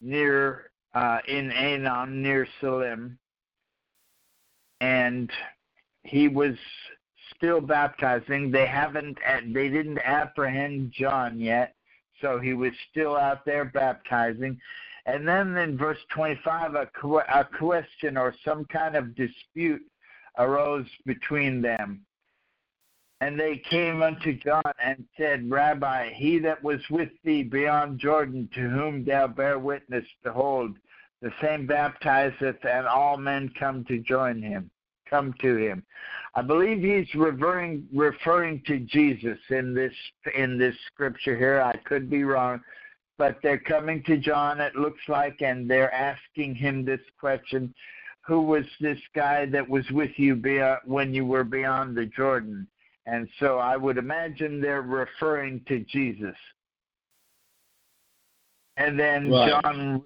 near 0.03 0.71
uh, 0.95 1.19
in 1.29 1.51
Aenon 1.51 2.23
near 2.23 2.47
Salim, 2.61 3.19
and 4.81 5.31
he 6.05 6.29
was 6.29 6.57
still 7.37 7.61
baptizing. 7.61 8.51
They 8.51 8.67
haven't 8.67 9.19
uh, 9.27 9.41
they 9.53 9.69
didn't 9.69 9.99
apprehend 10.05 10.93
John 10.93 11.39
yet, 11.39 11.75
so 12.21 12.39
he 12.39 12.55
was 12.55 12.73
still 12.91 13.17
out 13.17 13.45
there 13.45 13.65
baptizing. 13.65 14.61
And 15.07 15.27
then 15.27 15.57
in 15.57 15.79
verse 15.79 15.99
25, 16.15 16.75
a, 16.75 16.89
a 17.35 17.45
question 17.45 18.19
or 18.19 18.35
some 18.45 18.67
kind 18.67 18.95
of 18.95 19.15
dispute 19.17 19.81
arose 20.37 20.87
between 21.07 21.63
them. 21.63 22.03
And 23.21 23.39
they 23.39 23.61
came 23.69 24.03
unto 24.03 24.39
John 24.39 24.63
and 24.83 25.05
said, 25.17 25.51
Rabbi, 25.51 26.13
he 26.13 26.39
that 26.41 26.63
was 26.63 26.81
with 26.91 27.09
thee 27.25 27.43
beyond 27.43 27.99
Jordan, 27.99 28.49
to 28.55 28.61
whom 28.61 29.05
thou 29.05 29.27
bear 29.27 29.59
witness, 29.59 30.05
behold, 30.23 30.77
the 31.21 31.33
same 31.43 31.67
baptizeth, 31.67 32.65
and 32.65 32.87
all 32.87 33.17
men 33.17 33.51
come 33.59 33.85
to 33.87 33.99
join 33.99 34.41
him, 34.41 34.71
come 35.09 35.35
to 35.41 35.57
him. 35.57 35.83
I 36.35 36.43
believe 36.43 36.81
he's 36.83 37.13
referring 37.15 37.87
referring 37.95 38.63
to 38.67 38.79
Jesus 38.81 39.39
in 39.51 39.75
this 39.75 39.93
in 40.37 40.59
this 40.59 40.75
scripture 40.93 41.37
here. 41.37 41.61
I 41.61 41.77
could 41.79 42.09
be 42.09 42.25
wrong, 42.25 42.61
but 43.17 43.39
they're 43.43 43.59
coming 43.59 44.03
to 44.05 44.19
John. 44.19 44.61
It 44.61 44.77
looks 44.77 45.01
like, 45.09 45.43
and 45.43 45.69
they're 45.69 45.93
asking 45.93 46.55
him 46.55 46.85
this 46.85 47.01
question: 47.19 47.75
Who 48.27 48.43
was 48.43 48.65
this 48.81 49.01
guy 49.15 49.47
that 49.47 49.69
was 49.69 49.85
with 49.91 50.13
you 50.17 50.37
beyond, 50.37 50.81
when 50.85 51.15
you 51.15 51.27
were 51.27 51.45
beyond 51.45 51.97
the 51.97 52.07
Jordan? 52.07 52.67
And 53.07 53.27
so 53.41 53.59
I 53.59 53.77
would 53.77 53.97
imagine 53.97 54.61
they're 54.61 54.83
referring 54.83 55.63
to 55.67 55.81
Jesus. 55.81 56.37
And 58.77 59.01
then 59.01 59.31
right. 59.31 59.63
John 59.63 60.05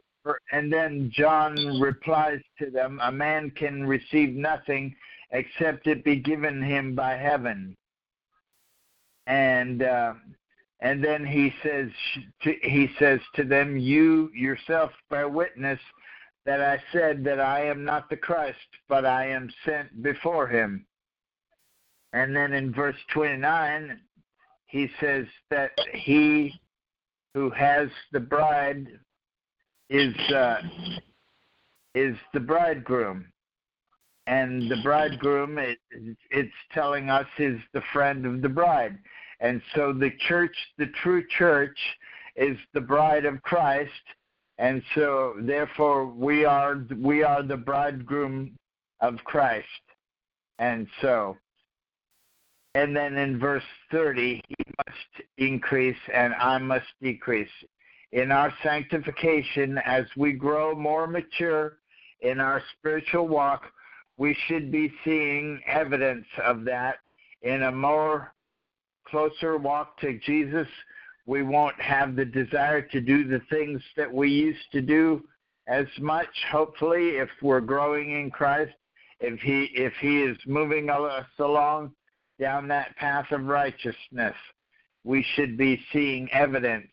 and 0.52 0.72
then 0.72 1.10
John 1.12 1.80
replies 1.80 2.40
to 2.58 2.70
them, 2.70 3.00
a 3.02 3.12
man 3.12 3.50
can 3.50 3.86
receive 3.86 4.34
nothing 4.34 4.94
except 5.30 5.86
it 5.86 6.04
be 6.04 6.16
given 6.16 6.62
him 6.62 6.94
by 6.94 7.16
heaven. 7.16 7.76
And 9.26 9.82
uh, 9.82 10.14
and 10.80 11.02
then 11.02 11.24
he 11.24 11.52
says 11.62 11.90
to, 12.42 12.54
he 12.62 12.88
says 12.98 13.20
to 13.36 13.44
them, 13.44 13.76
you 13.76 14.30
yourself 14.34 14.90
bear 15.10 15.28
witness 15.28 15.78
that 16.44 16.60
I 16.60 16.82
said 16.92 17.22
that 17.24 17.38
I 17.38 17.64
am 17.66 17.84
not 17.84 18.10
the 18.10 18.16
Christ, 18.16 18.58
but 18.88 19.06
I 19.06 19.28
am 19.28 19.48
sent 19.64 20.02
before 20.02 20.48
him. 20.48 20.84
And 22.12 22.34
then 22.34 22.52
in 22.52 22.74
verse 22.74 22.96
29, 23.14 23.98
he 24.66 24.90
says 25.00 25.24
that 25.50 25.70
he 25.92 26.60
who 27.34 27.48
has 27.50 27.88
the 28.10 28.20
bride 28.20 28.88
is 29.92 30.16
uh, 30.34 30.56
is 31.94 32.16
the 32.32 32.40
bridegroom, 32.40 33.26
and 34.26 34.70
the 34.70 34.78
bridegroom 34.82 35.58
it, 35.58 35.78
it's 36.30 36.50
telling 36.72 37.10
us 37.10 37.26
is 37.38 37.60
the 37.74 37.82
friend 37.92 38.24
of 38.24 38.40
the 38.40 38.48
bride, 38.48 38.98
and 39.40 39.60
so 39.74 39.92
the 39.92 40.10
church, 40.26 40.56
the 40.78 40.86
true 41.02 41.22
church, 41.38 41.78
is 42.36 42.56
the 42.72 42.80
bride 42.80 43.26
of 43.26 43.42
Christ, 43.42 43.90
and 44.56 44.82
so 44.94 45.34
therefore 45.42 46.06
we 46.06 46.46
are 46.46 46.84
we 46.98 47.22
are 47.22 47.42
the 47.42 47.56
bridegroom 47.56 48.56
of 49.02 49.16
Christ, 49.24 49.66
and 50.58 50.86
so 51.02 51.36
and 52.74 52.96
then 52.96 53.18
in 53.18 53.38
verse 53.38 53.62
30, 53.90 54.42
he 54.48 54.54
must 54.78 55.28
increase 55.36 55.96
and 56.12 56.32
I 56.34 56.56
must 56.56 56.86
decrease. 57.02 57.50
In 58.12 58.30
our 58.30 58.52
sanctification, 58.62 59.78
as 59.78 60.04
we 60.16 60.32
grow 60.32 60.74
more 60.74 61.06
mature 61.06 61.78
in 62.20 62.40
our 62.40 62.62
spiritual 62.78 63.26
walk, 63.26 63.62
we 64.18 64.36
should 64.46 64.70
be 64.70 64.92
seeing 65.02 65.62
evidence 65.66 66.26
of 66.44 66.64
that 66.64 66.96
in 67.40 67.62
a 67.62 67.72
more 67.72 68.34
closer 69.06 69.56
walk 69.56 69.98
to 70.00 70.18
Jesus. 70.18 70.68
We 71.24 71.42
won't 71.42 71.80
have 71.80 72.14
the 72.14 72.26
desire 72.26 72.82
to 72.82 73.00
do 73.00 73.26
the 73.26 73.40
things 73.48 73.80
that 73.96 74.12
we 74.12 74.28
used 74.28 74.70
to 74.72 74.82
do 74.82 75.24
as 75.66 75.86
much, 75.98 76.28
hopefully, 76.50 77.16
if 77.16 77.30
we're 77.40 77.60
growing 77.60 78.10
in 78.20 78.30
Christ. 78.30 78.72
If 79.20 79.40
he 79.40 79.70
if 79.74 79.92
he 80.00 80.22
is 80.22 80.36
moving 80.46 80.90
us 80.90 81.26
along 81.38 81.92
down 82.40 82.68
that 82.68 82.94
path 82.96 83.30
of 83.30 83.44
righteousness, 83.44 84.34
we 85.04 85.24
should 85.34 85.56
be 85.56 85.80
seeing 85.92 86.28
evidence 86.32 86.90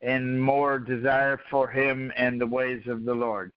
and 0.00 0.40
more 0.40 0.78
desire 0.78 1.40
for 1.50 1.68
Him 1.68 2.12
and 2.16 2.40
the 2.40 2.46
ways 2.46 2.82
of 2.86 3.04
the 3.04 3.14
Lord. 3.14 3.52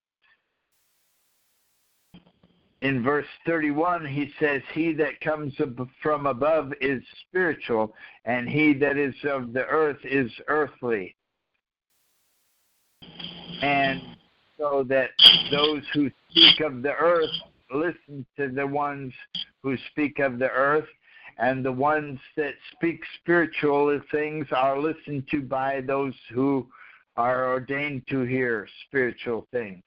In 2.82 3.04
verse 3.04 3.28
31, 3.46 4.06
he 4.06 4.32
says, 4.40 4.62
He 4.74 4.92
that 4.94 5.22
comes 5.22 5.54
from 6.02 6.26
above 6.26 6.74
is 6.82 7.04
spiritual, 7.28 7.94
and 8.26 8.50
he 8.50 8.74
that 8.74 8.98
is 8.98 9.14
of 9.24 9.54
the 9.54 9.66
earth 9.68 10.00
is 10.04 10.32
earthly. 10.48 11.16
And 13.62 14.02
so 14.58 14.84
that 14.90 15.12
those 15.52 15.84
who 15.94 16.10
speak 16.32 16.60
of 16.62 16.82
the 16.82 16.94
earth 16.94 17.30
listen 17.72 18.26
to 18.38 18.50
the 18.50 18.66
ones 18.66 19.14
who 19.62 19.78
speak 19.92 20.18
of 20.18 20.40
the 20.40 20.50
earth, 20.50 20.88
and 21.38 21.64
the 21.66 21.72
ones 21.72 22.20
that 22.38 22.54
speak 22.74 23.02
spiritual 23.20 24.00
things 24.12 24.46
are 24.52 24.80
listened 24.80 25.28
to 25.32 25.42
by 25.42 25.82
those 25.82 26.14
who 26.34 26.68
are 27.18 27.50
ordained 27.50 28.04
to 28.10 28.22
hear 28.22 28.68
spiritual 28.88 29.48
things. 29.52 29.84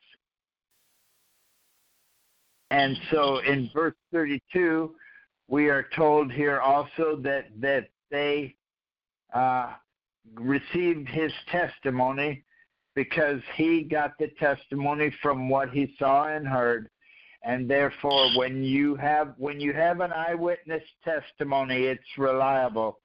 And 2.71 2.97
so 3.11 3.39
in 3.39 3.71
verse 3.73 3.95
32, 4.13 4.95
we 5.49 5.69
are 5.69 5.87
told 5.95 6.33
here 6.33 6.61
also 6.61 7.17
that, 7.23 7.47
that 7.61 7.89
they 8.11 8.55
uh, 9.33 9.75
received 10.35 11.09
his 11.09 11.33
testimony 11.51 12.43
because 12.95 13.41
he 13.57 13.83
got 13.83 14.13
the 14.19 14.29
testimony 14.39 15.15
from 15.23 15.49
what 15.49 15.71
he 15.71 15.95
saw 15.99 16.29
and 16.29 16.47
heard, 16.47 16.89
and 17.45 17.69
therefore 17.69 18.31
when 18.37 18.63
you 18.63 18.95
have 18.97 19.35
when 19.37 19.61
you 19.61 19.73
have 19.73 20.01
an 20.01 20.13
eyewitness 20.13 20.83
testimony 21.05 21.85
it's 21.85 22.19
reliable. 22.19 22.99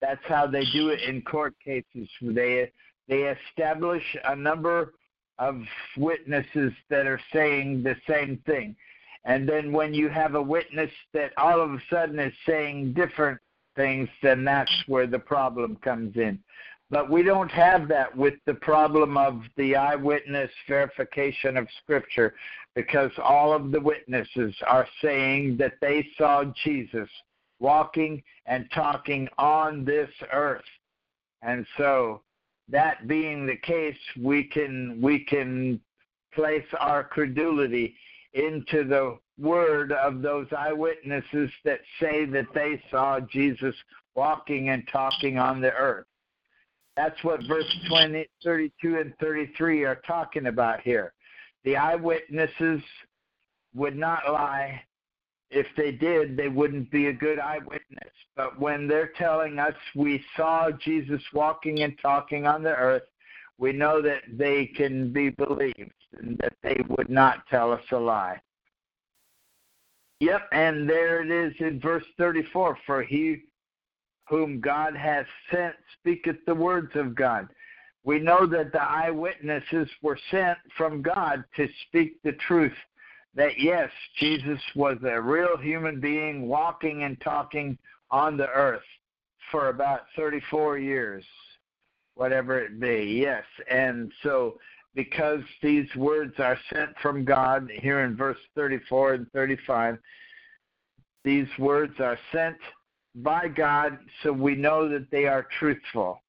That's 0.00 0.24
how 0.24 0.46
they 0.46 0.64
do 0.72 0.88
it 0.88 1.02
in 1.02 1.20
court 1.22 1.54
cases. 1.62 2.08
They 2.22 2.70
they 3.08 3.34
establish 3.50 4.04
a 4.24 4.36
number 4.36 4.94
of 5.38 5.60
witnesses 5.96 6.72
that 6.88 7.06
are 7.06 7.20
saying 7.32 7.82
the 7.82 7.96
same 8.08 8.38
thing. 8.46 8.76
And 9.24 9.48
then 9.48 9.72
when 9.72 9.92
you 9.92 10.08
have 10.08 10.34
a 10.34 10.42
witness 10.42 10.90
that 11.12 11.32
all 11.36 11.60
of 11.60 11.72
a 11.72 11.82
sudden 11.90 12.18
is 12.18 12.32
saying 12.46 12.94
different 12.94 13.38
things 13.76 14.08
then 14.22 14.44
that's 14.44 14.72
where 14.88 15.06
the 15.06 15.18
problem 15.18 15.76
comes 15.76 16.16
in 16.16 16.38
but 16.90 17.08
we 17.08 17.22
don't 17.22 17.50
have 17.50 17.86
that 17.88 18.14
with 18.16 18.34
the 18.46 18.54
problem 18.54 19.16
of 19.16 19.42
the 19.56 19.76
eyewitness 19.76 20.50
verification 20.66 21.56
of 21.56 21.68
Scripture 21.82 22.34
because 22.74 23.12
all 23.22 23.52
of 23.52 23.70
the 23.70 23.80
witnesses 23.80 24.54
are 24.66 24.86
saying 25.02 25.56
that 25.56 25.74
they 25.80 26.06
saw 26.18 26.44
Jesus 26.64 27.08
walking 27.60 28.22
and 28.46 28.68
talking 28.74 29.28
on 29.38 29.84
this 29.84 30.10
earth. 30.32 30.64
And 31.42 31.66
so 31.76 32.22
that 32.68 33.06
being 33.06 33.46
the 33.46 33.56
case, 33.56 33.96
we 34.20 34.44
can 34.44 35.00
we 35.00 35.20
can 35.24 35.80
place 36.34 36.66
our 36.78 37.04
credulity 37.04 37.94
into 38.34 38.84
the 38.84 39.18
word 39.38 39.92
of 39.92 40.22
those 40.22 40.46
eyewitnesses 40.56 41.50
that 41.64 41.80
say 42.00 42.24
that 42.26 42.46
they 42.54 42.80
saw 42.90 43.20
Jesus 43.20 43.74
walking 44.14 44.68
and 44.68 44.86
talking 44.92 45.38
on 45.38 45.60
the 45.60 45.72
earth. 45.72 46.06
That's 46.96 47.22
what 47.22 47.40
verse 47.48 47.72
20, 47.88 48.26
32 48.44 48.98
and 48.98 49.12
33 49.20 49.84
are 49.84 50.00
talking 50.06 50.46
about 50.46 50.80
here. 50.80 51.12
The 51.64 51.76
eyewitnesses 51.76 52.82
would 53.74 53.96
not 53.96 54.30
lie. 54.30 54.82
If 55.50 55.66
they 55.76 55.92
did, 55.92 56.36
they 56.36 56.48
wouldn't 56.48 56.90
be 56.90 57.06
a 57.06 57.12
good 57.12 57.38
eyewitness. 57.38 58.12
But 58.36 58.58
when 58.60 58.86
they're 58.86 59.12
telling 59.18 59.58
us 59.58 59.74
we 59.94 60.22
saw 60.36 60.70
Jesus 60.70 61.22
walking 61.32 61.82
and 61.82 61.98
talking 62.00 62.46
on 62.46 62.62
the 62.62 62.74
earth, 62.74 63.02
we 63.58 63.72
know 63.72 64.00
that 64.00 64.22
they 64.32 64.66
can 64.66 65.12
be 65.12 65.30
believed 65.30 65.92
and 66.18 66.38
that 66.38 66.54
they 66.62 66.80
would 66.88 67.10
not 67.10 67.46
tell 67.48 67.72
us 67.72 67.82
a 67.92 67.96
lie. 67.96 68.40
Yep, 70.20 70.48
and 70.52 70.88
there 70.88 71.22
it 71.22 71.30
is 71.30 71.54
in 71.60 71.80
verse 71.80 72.04
34 72.18 72.76
For 72.86 73.02
he 73.02 73.42
whom 74.30 74.60
God 74.60 74.96
has 74.96 75.26
sent 75.52 75.74
speaketh 75.98 76.36
the 76.46 76.54
words 76.54 76.92
of 76.94 77.16
God. 77.16 77.48
We 78.04 78.20
know 78.20 78.46
that 78.46 78.72
the 78.72 78.80
eyewitnesses 78.80 79.88
were 80.02 80.18
sent 80.30 80.56
from 80.78 81.02
God 81.02 81.44
to 81.56 81.68
speak 81.86 82.22
the 82.22 82.32
truth 82.46 82.72
that 83.34 83.58
yes, 83.58 83.90
Jesus 84.18 84.60
was 84.74 84.98
a 85.04 85.20
real 85.20 85.56
human 85.56 86.00
being 86.00 86.48
walking 86.48 87.02
and 87.02 87.20
talking 87.20 87.76
on 88.10 88.36
the 88.36 88.48
earth 88.48 88.82
for 89.50 89.68
about 89.68 90.02
34 90.16 90.78
years, 90.78 91.24
whatever 92.14 92.58
it 92.58 92.80
be. 92.80 93.20
Yes, 93.20 93.44
and 93.68 94.12
so 94.22 94.58
because 94.94 95.42
these 95.60 95.86
words 95.96 96.34
are 96.38 96.58
sent 96.72 96.90
from 97.02 97.24
God 97.24 97.68
here 97.80 98.00
in 98.00 98.16
verse 98.16 98.38
34 98.54 99.14
and 99.14 99.32
35, 99.32 99.98
these 101.24 101.48
words 101.58 101.94
are 102.00 102.18
sent 102.32 102.56
by 103.14 103.48
God, 103.48 103.98
so 104.22 104.32
we 104.32 104.54
know 104.54 104.88
that 104.88 105.10
they 105.10 105.26
are 105.26 105.46
truthful. 105.58 106.22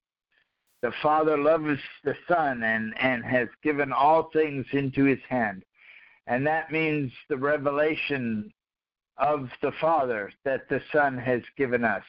The 0.82 0.92
Father 1.02 1.38
loves 1.38 1.78
the 2.02 2.14
Son 2.26 2.62
and, 2.64 2.92
and 2.98 3.24
has 3.24 3.48
given 3.62 3.92
all 3.92 4.30
things 4.32 4.66
into 4.72 5.04
his 5.04 5.20
hand. 5.28 5.64
And 6.26 6.46
that 6.46 6.72
means 6.72 7.12
the 7.28 7.36
revelation 7.36 8.52
of 9.18 9.48
the 9.62 9.72
Father 9.80 10.32
that 10.44 10.68
the 10.68 10.80
Son 10.92 11.16
has 11.18 11.42
given 11.56 11.84
us. 11.84 12.02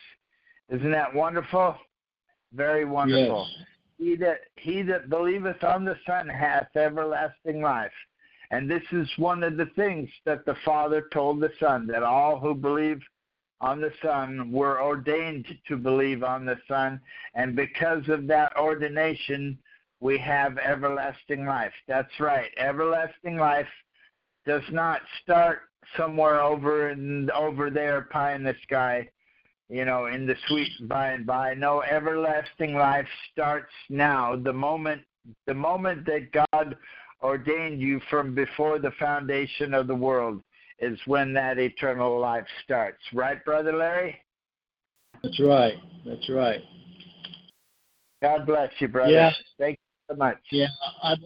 Isn't 0.69 0.91
that 0.91 1.13
wonderful? 1.13 1.76
Very 2.53 2.86
wonderful. 2.86 3.47
Yes. 3.49 3.67
He 3.99 4.15
that 4.17 4.39
he 4.55 4.82
that 4.84 5.09
believeth 5.09 5.63
on 5.63 5.86
the 5.86 5.97
Son 6.05 6.28
hath 6.28 6.76
everlasting 6.76 7.61
life. 7.61 7.91
And 8.51 8.69
this 8.69 8.84
is 8.91 9.07
one 9.17 9.43
of 9.43 9.57
the 9.57 9.67
things 9.76 10.09
that 10.26 10.45
the 10.45 10.55
Father 10.65 11.07
told 11.11 11.39
the 11.39 11.51
Son, 11.59 11.88
that 11.88 12.03
all 12.03 12.39
who 12.39 12.53
believe 12.53 13.01
on 13.64 13.80
the 13.80 13.93
Son 14.03 14.51
were 14.51 14.82
ordained 14.82 15.45
to 15.68 15.78
believe 15.78 16.22
on 16.22 16.45
the 16.45 16.57
Son, 16.68 16.99
and 17.34 17.55
because 17.55 18.07
of 18.09 18.28
that 18.28 18.51
ordination, 18.57 19.57
we 20.01 20.18
have 20.18 20.57
everlasting 20.57 21.45
life. 21.45 21.72
That's 21.88 22.20
right. 22.20 22.51
Everlasting 22.57 23.38
life 23.38 23.68
does 24.45 24.64
not 24.70 25.01
start 25.24 25.61
somewhere 25.95 26.41
over 26.41 26.89
and 26.89 27.32
over 27.32 27.70
there, 27.70 28.01
pie 28.11 28.36
in 28.36 28.43
the 28.43 28.55
sky, 28.64 29.07
you 29.70 29.86
know, 29.86 30.07
in 30.07 30.26
the 30.26 30.36
sweet 30.47 30.72
by 30.89 31.11
and 31.11 31.26
by. 31.26 31.53
No, 31.53 31.82
everlasting 31.84 32.76
life 32.76 33.07
starts 33.32 33.72
now. 33.89 34.36
The 34.36 34.53
moment 34.53 35.01
the 35.47 35.53
moment 35.53 36.05
that 36.05 36.34
God 36.51 36.76
ordained 37.22 37.80
you 37.80 38.01
from 38.09 38.36
before 38.36 38.78
the 38.78 38.91
foundation 38.99 39.74
of 39.74 39.88
the 39.88 39.95
world 39.95 40.43
is 40.80 40.99
when 41.05 41.34
that 41.34 41.57
eternal 41.57 42.19
life 42.19 42.45
starts. 42.63 42.99
Right, 43.13 43.43
Brother 43.45 43.74
Larry? 43.74 44.19
That's 45.24 45.39
right. 45.39 45.76
That's 46.05 46.30
right. 46.30 46.61
God 48.21 48.45
bless 48.45 48.71
you, 48.80 48.88
brother. 48.88 49.11
Yeah. 49.11 49.32
Thank 49.57 49.78
you 49.78 50.15
so 50.15 50.17
much. 50.17 50.38
Yeah, 50.51 50.67
I'd, 51.03 51.19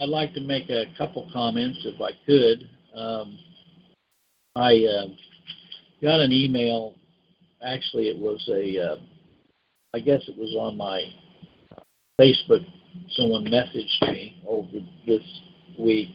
I'd 0.00 0.08
like 0.08 0.34
to 0.34 0.40
make 0.40 0.68
a 0.70 0.86
couple 0.98 1.28
comments 1.32 1.78
if 1.84 2.00
I 2.00 2.10
could. 2.26 2.68
Um, 2.98 3.38
I 4.56 4.84
uh, 4.84 5.06
got 6.02 6.20
an 6.20 6.32
email. 6.32 6.94
Actually, 7.64 8.08
it 8.08 8.18
was 8.18 8.44
a, 8.48 8.92
uh, 8.92 8.96
I 9.94 10.00
guess 10.00 10.20
it 10.26 10.36
was 10.36 10.54
on 10.58 10.76
my 10.76 11.02
Facebook. 12.20 12.66
Someone 13.12 13.44
messaged 13.44 14.12
me 14.12 14.42
over 14.46 14.78
this 15.06 15.22
week 15.78 16.08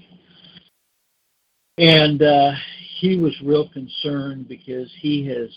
and 1.77 2.21
uh, 2.21 2.51
he 2.99 3.17
was 3.17 3.35
real 3.43 3.69
concerned 3.69 4.47
because 4.47 4.91
he 4.99 5.25
has 5.27 5.49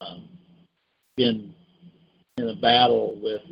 um, 0.00 0.28
been 1.16 1.54
in 2.38 2.48
a 2.48 2.56
battle 2.56 3.18
with 3.22 3.42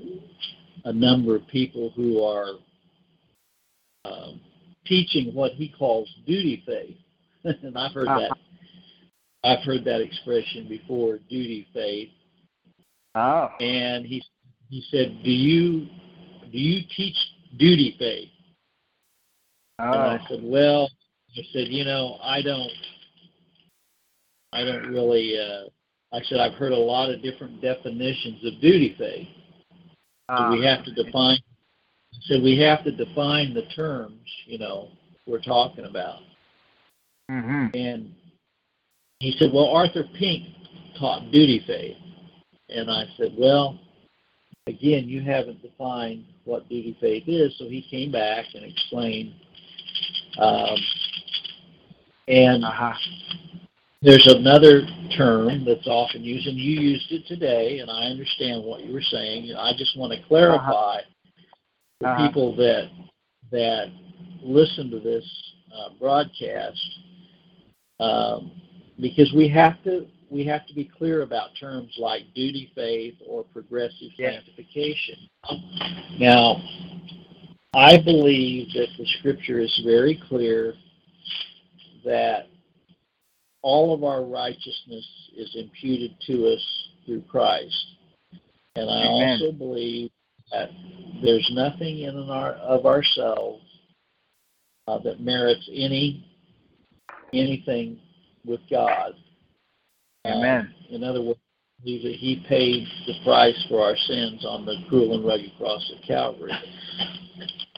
a 0.85 0.93
number 0.93 1.37
of 1.37 1.47
people 1.47 1.93
who 1.95 2.23
are 2.23 2.55
um, 4.05 4.41
teaching 4.87 5.33
what 5.35 5.53
he 5.53 5.69
calls 5.69 6.13
duty 6.27 6.63
faith, 6.67 6.97
and 7.63 7.77
I've 7.77 7.93
heard 7.93 8.09
that. 8.09 8.37
I've 9.43 9.65
heard 9.65 9.85
that 9.85 10.01
expression 10.01 10.69
before, 10.69 11.19
duty 11.31 11.67
faith. 11.73 12.11
Oh. 13.15 13.49
And 13.61 14.05
he 14.05 14.23
he 14.69 14.85
said, 14.91 15.23
"Do 15.23 15.31
you 15.31 15.87
do 16.51 16.59
you 16.59 16.83
teach 16.97 17.17
duty 17.57 17.97
faith?" 17.99 18.29
Oh. 19.79 19.85
And 19.85 19.95
I 19.95 20.27
said, 20.29 20.41
"Well, 20.43 20.89
I 21.37 21.43
said, 21.53 21.69
you 21.69 21.85
know, 21.85 22.19
I 22.23 22.43
don't, 22.43 22.71
I 24.53 24.65
don't 24.65 24.89
really. 24.89 25.39
Uh, 25.39 25.69
I 26.13 26.21
said 26.25 26.41
I've 26.41 26.55
heard 26.55 26.73
a 26.73 26.77
lot 26.77 27.09
of 27.11 27.23
different 27.23 27.61
definitions 27.63 28.45
of 28.45 28.61
duty 28.61 28.97
faith. 28.99 29.29
So 30.37 30.51
we 30.51 30.67
Ah. 30.67 30.77
have 30.77 30.85
to 30.85 30.93
define. 30.93 31.39
So 32.23 32.41
we 32.41 32.59
have 32.59 32.85
to 32.85 32.91
define 32.91 33.55
the 33.55 33.63
terms, 33.75 34.21
you 34.47 34.59
know, 34.59 34.89
we're 35.27 35.41
talking 35.41 35.85
about. 35.85 36.23
Mhm. 37.31 37.75
And 37.75 38.15
he 39.21 39.33
said, 39.39 39.53
well, 39.53 39.69
Arthur 39.69 40.05
Pink 40.19 40.49
taught 40.99 41.31
duty 41.31 41.61
faith, 41.61 41.97
and 42.69 42.91
I 42.91 43.07
said, 43.17 43.35
well, 43.37 43.79
again, 44.67 45.09
you 45.09 45.21
haven't 45.21 45.63
defined 45.63 46.25
what 46.45 46.69
duty 46.69 46.97
faith 47.01 47.25
is. 47.29 47.57
So 47.59 47.69
he 47.69 47.83
came 47.83 48.11
back 48.11 48.47
and 48.55 48.65
explained. 48.65 49.35
Um, 50.39 50.77
and 52.31 52.65
Uh-huh. 52.65 52.95
there's 54.03 54.27
another 54.29 54.83
term 55.17 55.65
that's 55.65 55.87
often 55.87 56.23
used, 56.23 56.47
and 56.47 56.57
you 56.57 56.81
used 56.81 57.11
it 57.13 57.27
today, 57.27 57.81
and 57.81 57.91
I 57.91 58.05
understand 58.05 58.65
what 58.65 58.85
you 58.85 58.93
were 58.95 59.03
saying. 59.03 59.53
I 59.55 59.73
just 59.77 59.97
want 59.97 60.13
to 60.13 60.23
clarify 60.29 61.01
for 61.99 62.07
Uh-huh. 62.07 62.29
people 62.29 62.57
that 62.57 62.91
that 63.51 63.89
listen 64.43 64.91
to 64.91 65.01
this 65.01 65.25
uh, 65.75 65.91
broadcast, 65.99 66.81
um, 67.99 68.53
because 69.01 69.33
we 69.33 69.49
have 69.49 69.83
to 69.83 70.07
we 70.31 70.45
have 70.45 70.65
to 70.69 70.75
be 70.75 70.85
clear 70.85 71.23
about 71.23 71.51
terms 71.59 71.93
like 71.99 72.23
duty 72.35 72.71
faith 72.77 73.17
or 73.27 73.43
progressive 73.43 74.13
Yes. 74.17 74.35
sanctification. 74.35 75.17
Now, 76.19 76.63
I 77.75 77.99
believe 77.99 78.73
that 78.75 78.89
the 78.97 79.07
Scripture 79.19 79.59
is 79.59 79.77
very 79.85 80.15
clear 80.29 80.75
that 82.05 82.47
all 83.63 83.95
of 83.95 84.05
our 84.05 84.25
righteousness 84.25 85.07
is 85.37 85.55
imputed 85.55 86.13
to 86.27 86.49
us 86.49 86.89
through 87.05 87.23
Christ. 87.23 87.87
And 88.77 88.89
I 88.89 89.07
Amen. 89.07 89.39
also 89.41 89.53
believe 89.53 90.11
that 90.53 90.71
there's 91.23 91.49
nothing 91.53 92.01
in 92.01 92.17
our, 92.31 92.53
of 92.53 92.87
ourselves 92.87 93.63
uh, 94.89 94.99
that 94.99 95.21
merits 95.21 95.69
any 95.73 96.27
anything 97.33 97.99
with 98.45 98.61
God. 98.71 99.13
Amen. 100.27 100.75
Uh, 100.91 100.95
in 100.95 101.05
other 101.05 101.23
words, 101.23 101.39
that 101.85 102.17
He 102.19 102.45
paid 102.49 102.87
the 103.07 103.15
price 103.25 103.67
for 103.69 103.83
our 103.83 103.97
sins 103.97 104.45
on 104.45 104.67
the 104.67 104.77
cruel 104.89 105.15
and 105.15 105.25
rugged 105.25 105.53
cross 105.57 105.91
of 105.97 106.03
Calvary. 106.07 106.53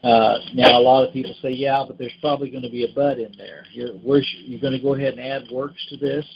Uh, 0.02 0.38
now, 0.54 0.76
a 0.76 0.82
lot 0.82 1.06
of 1.06 1.12
people 1.12 1.34
say, 1.40 1.50
"Yeah, 1.50 1.84
but 1.86 1.96
there's 1.96 2.12
probably 2.20 2.50
going 2.50 2.64
to 2.64 2.70
be 2.70 2.84
a 2.84 2.92
but 2.94 3.18
in 3.18 3.32
there. 3.38 3.64
You're, 3.72 3.94
you're 3.94 4.60
going 4.60 4.72
to 4.72 4.80
go 4.80 4.94
ahead 4.94 5.14
and 5.14 5.20
add 5.20 5.44
works 5.52 5.86
to 5.90 5.96
this." 5.96 6.26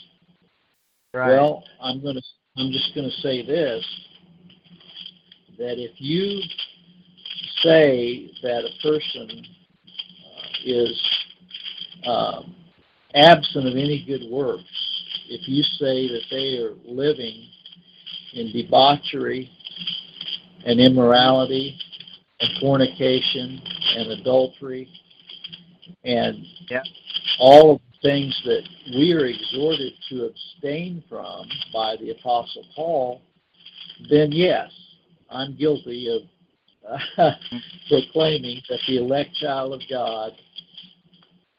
Right. 1.13 1.31
Well, 1.31 1.63
I'm 1.81 2.01
going 2.01 2.15
to. 2.15 2.21
I'm 2.55 2.71
just 2.71 2.95
going 2.95 3.09
to 3.09 3.15
say 3.17 3.45
this: 3.45 3.85
that 5.57 5.77
if 5.77 5.91
you 5.97 6.39
say 7.61 8.31
that 8.43 8.63
a 8.63 8.81
person 8.81 9.45
uh, 10.37 10.47
is 10.65 11.09
um, 12.05 12.55
absent 13.15 13.67
of 13.67 13.73
any 13.73 14.05
good 14.07 14.31
works, 14.31 14.63
if 15.27 15.47
you 15.47 15.61
say 15.77 16.07
that 16.07 16.23
they 16.31 16.57
are 16.57 16.73
living 16.85 17.49
in 18.37 18.51
debauchery 18.51 19.49
and 20.65 20.79
immorality 20.79 21.77
and 22.39 22.59
fornication 22.59 23.61
and 23.95 24.11
adultery 24.11 24.87
and 26.03 26.45
yeah. 26.69 26.83
all 27.39 27.75
of 27.75 27.81
the 27.81 28.09
things 28.09 28.39
that 28.45 28.61
we 28.93 29.13
are 29.13 29.25
exhorted 29.25 29.93
to 30.09 30.25
abstain 30.25 31.03
from 31.09 31.47
by 31.73 31.95
the 31.99 32.11
Apostle 32.11 32.65
Paul, 32.75 33.21
then 34.09 34.31
yes, 34.31 34.69
I'm 35.29 35.57
guilty 35.57 36.07
of 36.09 36.21
uh, 37.17 37.31
proclaiming 37.89 38.61
that 38.69 38.79
the 38.87 38.97
elect 38.97 39.33
child 39.35 39.73
of 39.73 39.81
God 39.89 40.31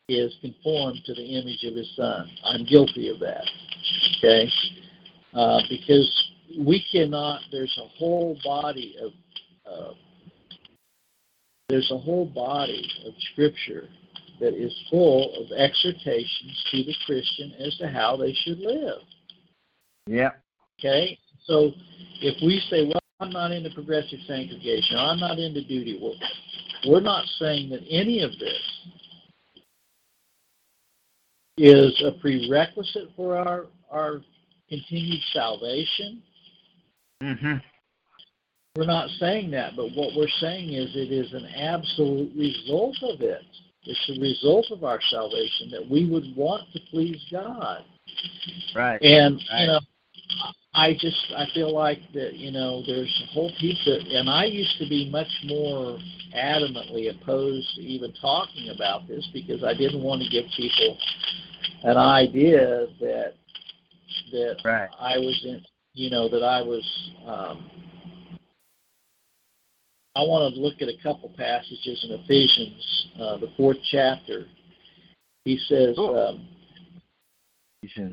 is 0.08 0.34
conformed 0.40 1.00
to 1.04 1.14
the 1.14 1.38
image 1.38 1.64
of 1.64 1.74
his 1.74 1.90
son. 1.94 2.30
I'm 2.44 2.64
guilty 2.64 3.10
of 3.10 3.18
that. 3.20 3.44
Okay? 4.18 4.50
Uh, 5.34 5.60
because 5.68 6.27
we 6.56 6.84
cannot, 6.90 7.40
there's 7.52 7.76
a 7.82 7.88
whole 7.98 8.38
body 8.44 8.96
of, 9.00 9.12
uh, 9.70 9.92
there's 11.68 11.90
a 11.90 11.98
whole 11.98 12.26
body 12.26 12.88
of 13.06 13.12
scripture 13.32 13.88
that 14.40 14.54
is 14.54 14.72
full 14.90 15.34
of 15.34 15.52
exhortations 15.52 16.64
to 16.70 16.84
the 16.84 16.94
Christian 17.04 17.52
as 17.58 17.76
to 17.78 17.88
how 17.88 18.16
they 18.16 18.32
should 18.32 18.58
live. 18.58 19.00
Yeah. 20.06 20.30
Okay? 20.78 21.18
So 21.44 21.72
if 22.20 22.40
we 22.42 22.62
say, 22.70 22.86
well, 22.86 23.00
I'm 23.20 23.30
not 23.30 23.50
into 23.50 23.70
progressive 23.70 24.20
sanctification, 24.26 24.96
or 24.96 25.00
I'm 25.00 25.18
not 25.18 25.38
into 25.38 25.64
duty 25.64 25.98
work, 26.00 26.16
we're 26.86 27.00
not 27.00 27.26
saying 27.38 27.70
that 27.70 27.80
any 27.90 28.22
of 28.22 28.30
this 28.38 28.62
is 31.56 32.00
a 32.06 32.12
prerequisite 32.20 33.10
for 33.16 33.36
our, 33.36 33.66
our 33.90 34.20
continued 34.68 35.20
salvation. 35.32 36.22
Mm-hmm. 37.22 37.54
We're 38.76 38.86
not 38.86 39.10
saying 39.18 39.50
that, 39.52 39.74
but 39.76 39.88
what 39.96 40.14
we're 40.16 40.28
saying 40.40 40.72
is 40.72 40.94
it 40.94 41.12
is 41.12 41.32
an 41.32 41.46
absolute 41.46 42.32
result 42.36 42.96
of 43.02 43.20
it. 43.20 43.42
It's 43.84 44.10
a 44.16 44.20
result 44.20 44.66
of 44.70 44.84
our 44.84 45.00
salvation 45.10 45.70
that 45.72 45.88
we 45.88 46.08
would 46.08 46.36
want 46.36 46.62
to 46.72 46.80
please 46.90 47.20
God. 47.30 47.84
Right. 48.74 49.00
And 49.02 49.40
right. 49.50 49.60
you 49.60 49.66
know, 49.66 49.80
I 50.74 50.92
just 50.92 51.16
I 51.36 51.46
feel 51.54 51.74
like 51.74 51.98
that 52.14 52.34
you 52.34 52.52
know 52.52 52.82
there's 52.86 53.22
a 53.24 53.32
whole 53.32 53.50
piece 53.58 53.80
of, 53.86 54.06
and 54.06 54.28
I 54.28 54.44
used 54.44 54.78
to 54.78 54.88
be 54.88 55.10
much 55.10 55.28
more 55.44 55.98
adamantly 56.36 57.10
opposed 57.10 57.74
to 57.76 57.82
even 57.82 58.12
talking 58.20 58.70
about 58.74 59.08
this 59.08 59.26
because 59.32 59.64
I 59.64 59.74
didn't 59.74 60.02
want 60.02 60.22
to 60.22 60.28
give 60.28 60.44
people 60.56 60.98
an 61.82 61.96
idea 61.96 62.86
that 63.00 63.34
that 64.32 64.56
right. 64.64 64.88
I 65.00 65.18
was 65.18 65.40
in, 65.44 65.62
you 65.98 66.10
know, 66.10 66.28
that 66.28 66.44
I 66.44 66.62
was. 66.62 66.84
Um, 67.26 67.70
I 70.14 70.22
want 70.22 70.54
to 70.54 70.60
look 70.60 70.80
at 70.80 70.88
a 70.88 71.00
couple 71.02 71.32
passages 71.36 72.04
in 72.04 72.18
Ephesians, 72.22 73.06
uh, 73.20 73.36
the 73.38 73.52
fourth 73.56 73.76
chapter. 73.90 74.46
He 75.44 75.58
says, 75.68 75.96
um, 75.96 76.48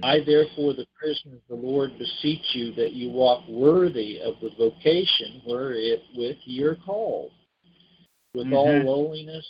I 0.04 0.20
therefore, 0.24 0.74
the 0.74 0.86
prisoner 1.00 1.38
of 1.38 1.42
the 1.50 1.56
Lord, 1.56 1.98
beseech 1.98 2.46
you 2.54 2.74
that 2.76 2.94
you 2.94 3.10
walk 3.10 3.44
worthy 3.50 4.20
of 4.20 4.36
the 4.40 4.52
vocation 4.58 5.42
wherewith 5.48 6.38
you 6.46 6.68
are 6.68 6.76
called, 6.76 7.32
with 8.36 8.48
mm-hmm. 8.48 8.56
all 8.56 9.06
lowliness 9.06 9.48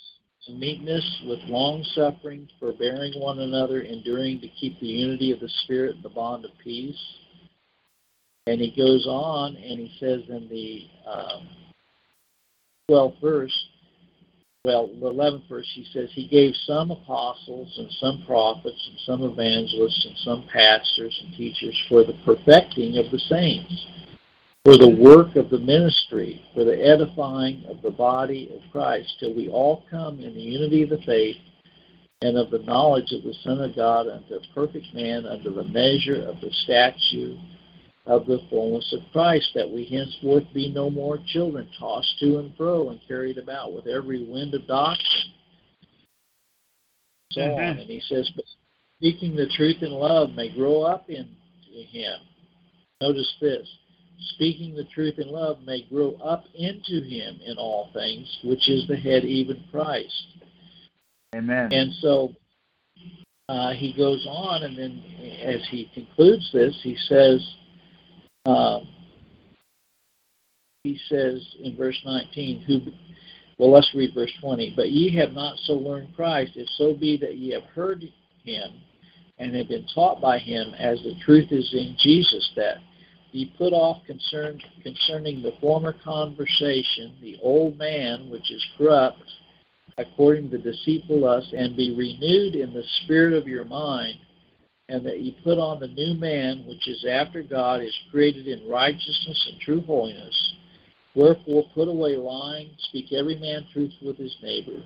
and 0.48 0.58
meekness, 0.58 1.04
with 1.26 1.40
long 1.44 1.84
suffering, 1.94 2.48
forbearing 2.58 3.20
one 3.20 3.40
another, 3.40 3.82
enduring 3.82 4.40
to 4.40 4.48
keep 4.48 4.80
the 4.80 4.86
unity 4.86 5.30
of 5.30 5.40
the 5.40 5.50
Spirit 5.64 5.96
in 5.96 6.02
the 6.02 6.08
bond 6.08 6.46
of 6.46 6.52
peace. 6.62 6.96
And 8.46 8.60
he 8.60 8.70
goes 8.76 9.06
on 9.06 9.56
and 9.56 9.78
he 9.80 9.92
says 9.98 10.22
in 10.28 10.48
the 10.48 10.86
um, 11.10 11.48
12th 12.88 13.20
verse, 13.20 13.66
well, 14.64 14.88
the 14.88 15.12
11th 15.12 15.48
verse, 15.48 15.70
he 15.74 15.86
says, 15.92 16.08
He 16.12 16.26
gave 16.26 16.52
some 16.64 16.90
apostles 16.90 17.72
and 17.78 17.88
some 18.00 18.24
prophets 18.26 18.88
and 18.90 18.98
some 19.06 19.22
evangelists 19.22 20.04
and 20.04 20.16
some 20.18 20.48
pastors 20.52 21.16
and 21.24 21.36
teachers 21.36 21.80
for 21.88 22.02
the 22.02 22.18
perfecting 22.24 22.98
of 22.98 23.12
the 23.12 23.18
saints, 23.18 23.86
for 24.64 24.76
the 24.76 24.96
work 24.98 25.36
of 25.36 25.50
the 25.50 25.58
ministry, 25.58 26.44
for 26.52 26.64
the 26.64 26.84
edifying 26.84 27.64
of 27.68 27.80
the 27.82 27.92
body 27.92 28.50
of 28.52 28.72
Christ, 28.72 29.14
till 29.20 29.34
we 29.34 29.48
all 29.48 29.84
come 29.88 30.18
in 30.18 30.34
the 30.34 30.40
unity 30.40 30.82
of 30.82 30.90
the 30.90 31.02
faith 31.06 31.36
and 32.22 32.36
of 32.36 32.50
the 32.50 32.58
knowledge 32.58 33.12
of 33.12 33.22
the 33.22 33.34
Son 33.44 33.60
of 33.60 33.76
God 33.76 34.08
unto 34.08 34.34
a 34.34 34.54
perfect 34.54 34.92
man, 34.94 35.26
under 35.26 35.50
the 35.50 35.62
measure 35.62 36.26
of 36.26 36.40
the 36.40 36.50
stature 36.64 37.36
of 38.06 38.26
the 38.26 38.38
fullness 38.48 38.92
of 38.92 39.00
Christ, 39.12 39.50
that 39.54 39.68
we 39.68 39.84
henceforth 39.84 40.44
be 40.54 40.70
no 40.70 40.90
more 40.90 41.18
children, 41.26 41.68
tossed 41.78 42.18
to 42.20 42.38
and 42.38 42.56
fro 42.56 42.90
and 42.90 43.00
carried 43.08 43.38
about 43.38 43.72
with 43.72 43.86
every 43.86 44.24
wind 44.24 44.54
of 44.54 44.66
doctrine. 44.66 45.32
So 47.32 47.40
mm-hmm. 47.40 47.58
on. 47.58 47.78
And 47.78 47.90
he 47.90 48.00
says, 48.08 48.30
But 48.34 48.44
speaking 48.98 49.34
the 49.34 49.48
truth 49.56 49.82
in 49.82 49.90
love 49.90 50.30
may 50.30 50.54
grow 50.54 50.82
up 50.82 51.10
in 51.10 51.28
him. 51.90 52.18
Notice 53.00 53.32
this. 53.40 53.68
Speaking 54.34 54.74
the 54.74 54.86
truth 54.94 55.18
in 55.18 55.28
love 55.28 55.58
may 55.66 55.82
grow 55.88 56.12
up 56.14 56.44
into 56.54 57.02
him 57.02 57.38
in 57.44 57.58
all 57.58 57.90
things, 57.92 58.26
which 58.44 58.68
is 58.68 58.86
the 58.88 58.96
head, 58.96 59.24
even 59.24 59.62
Christ. 59.70 60.26
Amen. 61.34 61.70
And 61.72 61.92
so 62.00 62.32
uh, 63.48 63.72
he 63.72 63.92
goes 63.92 64.26
on, 64.28 64.62
and 64.62 64.78
then 64.78 65.02
as 65.44 65.60
he 65.70 65.90
concludes 65.92 66.50
this, 66.52 66.78
he 66.82 66.96
says, 67.08 67.46
um, 68.46 68.88
he 70.84 70.98
says 71.08 71.44
in 71.62 71.76
verse 71.76 72.00
19, 72.04 72.62
who, 72.62 72.80
well, 73.58 73.72
let's 73.72 73.92
read 73.94 74.14
verse 74.14 74.32
20. 74.40 74.74
But 74.76 74.90
ye 74.90 75.14
have 75.16 75.32
not 75.32 75.58
so 75.64 75.72
learned 75.72 76.14
Christ, 76.14 76.52
if 76.54 76.68
so 76.76 76.94
be 76.94 77.16
that 77.18 77.36
ye 77.36 77.52
have 77.52 77.64
heard 77.64 78.04
him 78.44 78.70
and 79.38 79.54
have 79.54 79.68
been 79.68 79.86
taught 79.94 80.20
by 80.20 80.38
him, 80.38 80.74
as 80.78 81.02
the 81.02 81.14
truth 81.24 81.50
is 81.50 81.68
in 81.74 81.96
Jesus, 81.98 82.48
that 82.56 82.76
ye 83.32 83.52
put 83.58 83.72
off 83.72 84.04
concern, 84.06 84.60
concerning 84.82 85.42
the 85.42 85.52
former 85.60 85.94
conversation, 86.04 87.14
the 87.20 87.36
old 87.42 87.76
man 87.76 88.30
which 88.30 88.50
is 88.50 88.64
corrupt, 88.78 89.22
according 89.98 90.50
to 90.50 90.58
deceitful 90.58 91.20
lust, 91.20 91.52
and 91.52 91.76
be 91.76 91.94
renewed 91.94 92.54
in 92.54 92.72
the 92.72 92.84
spirit 93.02 93.34
of 93.34 93.48
your 93.48 93.64
mind 93.64 94.16
and 94.88 95.04
that 95.04 95.20
ye 95.20 95.36
put 95.42 95.58
on 95.58 95.80
the 95.80 95.88
new 95.88 96.14
man, 96.14 96.64
which 96.66 96.86
is 96.86 97.04
after 97.04 97.42
God, 97.42 97.82
is 97.82 97.94
created 98.10 98.46
in 98.46 98.68
righteousness 98.68 99.48
and 99.50 99.60
true 99.60 99.80
holiness. 99.82 100.54
Wherefore 101.14 101.64
put 101.74 101.88
away 101.88 102.16
lying, 102.16 102.70
speak 102.78 103.12
every 103.12 103.36
man 103.36 103.66
truth 103.72 103.92
with 104.02 104.16
his 104.16 104.36
neighbor. 104.42 104.82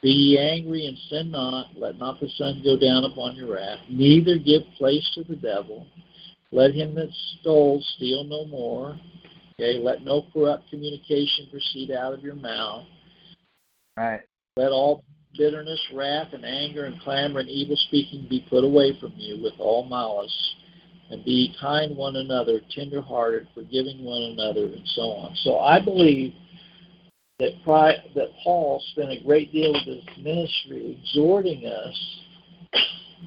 Be 0.00 0.10
ye 0.10 0.38
angry 0.38 0.86
and 0.86 0.96
sin 1.10 1.30
not, 1.30 1.76
let 1.76 1.98
not 1.98 2.20
the 2.20 2.28
sun 2.36 2.62
go 2.64 2.78
down 2.78 3.04
upon 3.04 3.34
your 3.34 3.54
wrath, 3.54 3.80
neither 3.90 4.38
give 4.38 4.62
place 4.76 5.08
to 5.14 5.24
the 5.24 5.36
devil. 5.36 5.86
Let 6.52 6.72
him 6.72 6.94
that 6.94 7.10
stole 7.40 7.82
steal 7.96 8.24
no 8.24 8.46
more. 8.46 8.98
Okay, 9.60 9.78
let 9.78 10.02
no 10.02 10.24
corrupt 10.32 10.70
communication 10.70 11.48
proceed 11.50 11.90
out 11.90 12.14
of 12.14 12.22
your 12.22 12.36
mouth. 12.36 12.84
Right. 13.96 14.20
Let 14.56 14.70
all 14.70 15.02
bitterness, 15.38 15.80
wrath, 15.94 16.34
and 16.34 16.44
anger, 16.44 16.84
and 16.84 17.00
clamor, 17.00 17.40
and 17.40 17.48
evil 17.48 17.76
speaking 17.76 18.26
be 18.28 18.44
put 18.50 18.64
away 18.64 18.98
from 19.00 19.14
you 19.16 19.42
with 19.42 19.54
all 19.58 19.86
malice. 19.88 20.54
And 21.10 21.24
be 21.24 21.54
kind 21.58 21.96
one 21.96 22.16
another, 22.16 22.60
tender-hearted, 22.70 23.48
forgiving 23.54 24.04
one 24.04 24.24
another, 24.24 24.64
and 24.64 24.86
so 24.88 25.02
on. 25.04 25.34
So 25.36 25.58
I 25.58 25.82
believe 25.82 26.34
that, 27.38 27.52
that 27.64 28.28
Paul 28.44 28.82
spent 28.92 29.12
a 29.12 29.24
great 29.24 29.50
deal 29.50 29.74
of 29.74 29.86
his 29.86 30.02
ministry 30.22 30.98
exhorting 31.00 31.64
us 31.64 32.20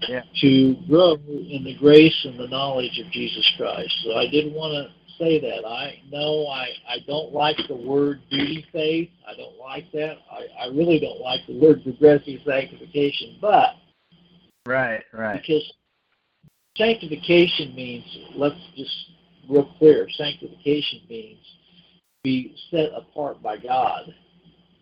yeah. 0.07 0.21
to 0.41 0.75
grow 0.87 1.13
in 1.15 1.63
the 1.63 1.75
grace 1.79 2.15
and 2.23 2.39
the 2.39 2.47
knowledge 2.47 2.99
of 3.03 3.11
Jesus 3.11 3.49
Christ. 3.57 3.91
So 4.03 4.15
I 4.15 4.29
didn't 4.29 4.53
want 4.53 4.73
to 4.73 5.00
say 5.21 5.39
that. 5.39 5.67
I 5.67 6.01
know 6.11 6.47
I, 6.47 6.69
I 6.89 6.97
don't 7.05 7.31
like 7.31 7.57
the 7.67 7.75
word 7.75 8.21
duty 8.31 8.65
faith. 8.71 9.09
I 9.27 9.35
don't 9.35 9.57
like 9.57 9.91
that. 9.93 10.15
I, 10.31 10.65
I 10.65 10.67
really 10.67 10.99
don't 10.99 11.21
like 11.21 11.41
the 11.47 11.59
word 11.59 11.83
progressive 11.83 12.39
sanctification. 12.45 13.37
But 13.39 13.75
Right, 14.65 15.03
right. 15.13 15.41
Because 15.41 15.73
sanctification 16.77 17.75
means, 17.75 18.05
let's 18.35 18.55
just 18.75 18.95
real 19.49 19.73
clear, 19.77 20.07
sanctification 20.17 21.01
means 21.09 21.39
be 22.23 22.55
set 22.69 22.89
apart 22.95 23.41
by 23.41 23.57
God. 23.57 24.13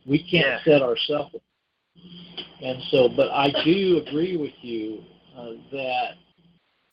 We 0.05 0.23
can't 0.29 0.61
set 0.63 0.81
ourselves 0.81 1.29
apart. 1.29 1.43
And 2.61 2.81
so, 2.91 3.09
but 3.15 3.31
I 3.31 3.51
do 3.63 4.03
agree 4.05 4.35
with 4.35 4.53
you 4.61 4.99
uh, 5.37 5.51
that 5.71 6.11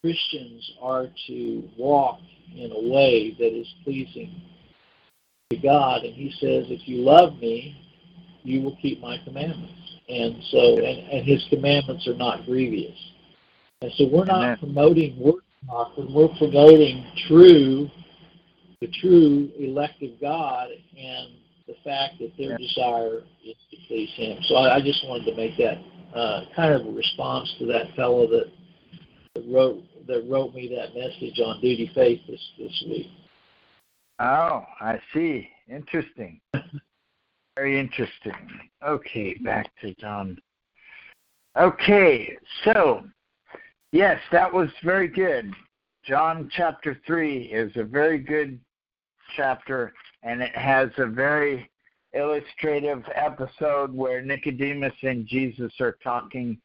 Christians 0.00 0.72
are 0.80 1.06
to 1.26 1.68
walk 1.76 2.20
in 2.54 2.72
a 2.72 2.94
way 2.94 3.34
that 3.38 3.58
is 3.58 3.66
pleasing 3.84 4.40
to 5.50 5.56
God. 5.56 6.02
And 6.04 6.14
He 6.14 6.30
says, 6.40 6.66
if 6.70 6.86
you 6.88 6.98
love 6.98 7.38
me, 7.38 7.76
you 8.42 8.62
will 8.62 8.76
keep 8.80 9.00
my 9.00 9.18
commandments. 9.24 9.72
And 10.08 10.36
so, 10.50 10.76
and, 10.76 11.10
and 11.10 11.26
His 11.26 11.44
commandments 11.50 12.06
are 12.06 12.14
not 12.14 12.44
grievous. 12.46 12.96
And 13.82 13.92
so 13.96 14.08
we're 14.10 14.24
not 14.24 14.42
Amen. 14.42 14.58
promoting 14.58 15.18
word 15.18 15.42
doctrine, 15.66 16.12
we're 16.12 16.28
promoting 16.38 17.04
true, 17.28 17.90
the 18.80 18.88
true 19.00 19.50
elect 19.58 20.02
of 20.02 20.10
God 20.20 20.68
and 20.96 21.28
the 21.66 21.74
fact 21.84 22.14
that 22.20 22.32
their 22.38 22.56
desire 22.56 23.22
is 23.44 23.56
to 23.70 23.76
please 23.88 24.10
Him. 24.14 24.38
So 24.44 24.54
I, 24.54 24.76
I 24.76 24.80
just 24.80 25.04
wanted 25.06 25.24
to 25.26 25.36
make 25.36 25.56
that 25.58 25.78
uh, 26.16 26.44
kind 26.54 26.72
of 26.72 26.86
a 26.86 26.90
response 26.90 27.52
to 27.58 27.66
that 27.66 27.94
fellow 27.96 28.26
that, 28.28 28.46
that 29.34 29.44
wrote 29.48 29.82
that 30.06 30.26
wrote 30.28 30.54
me 30.54 30.68
that 30.74 30.94
message 30.98 31.38
on 31.40 31.60
Duty 31.60 31.90
Faith 31.94 32.20
this 32.28 32.40
this 32.58 32.84
week. 32.88 33.06
Oh, 34.18 34.64
I 34.80 34.98
see. 35.12 35.48
Interesting. 35.68 36.40
Very 37.56 37.80
interesting. 37.80 38.34
Okay, 38.86 39.34
back 39.42 39.70
to 39.80 39.94
John. 39.94 40.36
Okay, 41.58 42.36
so 42.64 43.02
yes, 43.90 44.20
that 44.30 44.52
was 44.52 44.68
very 44.84 45.08
good. 45.08 45.50
John 46.04 46.50
chapter 46.54 47.00
3 47.06 47.44
is 47.44 47.72
a 47.76 47.82
very 47.82 48.18
good 48.18 48.60
chapter, 49.38 49.94
and 50.22 50.42
it 50.42 50.54
has 50.54 50.90
a 50.98 51.06
very 51.06 51.70
illustrative 52.12 53.02
episode 53.14 53.94
where 53.94 54.20
Nicodemus 54.20 54.92
and 55.02 55.26
Jesus 55.26 55.72
are 55.80 55.96
talking 56.04 56.58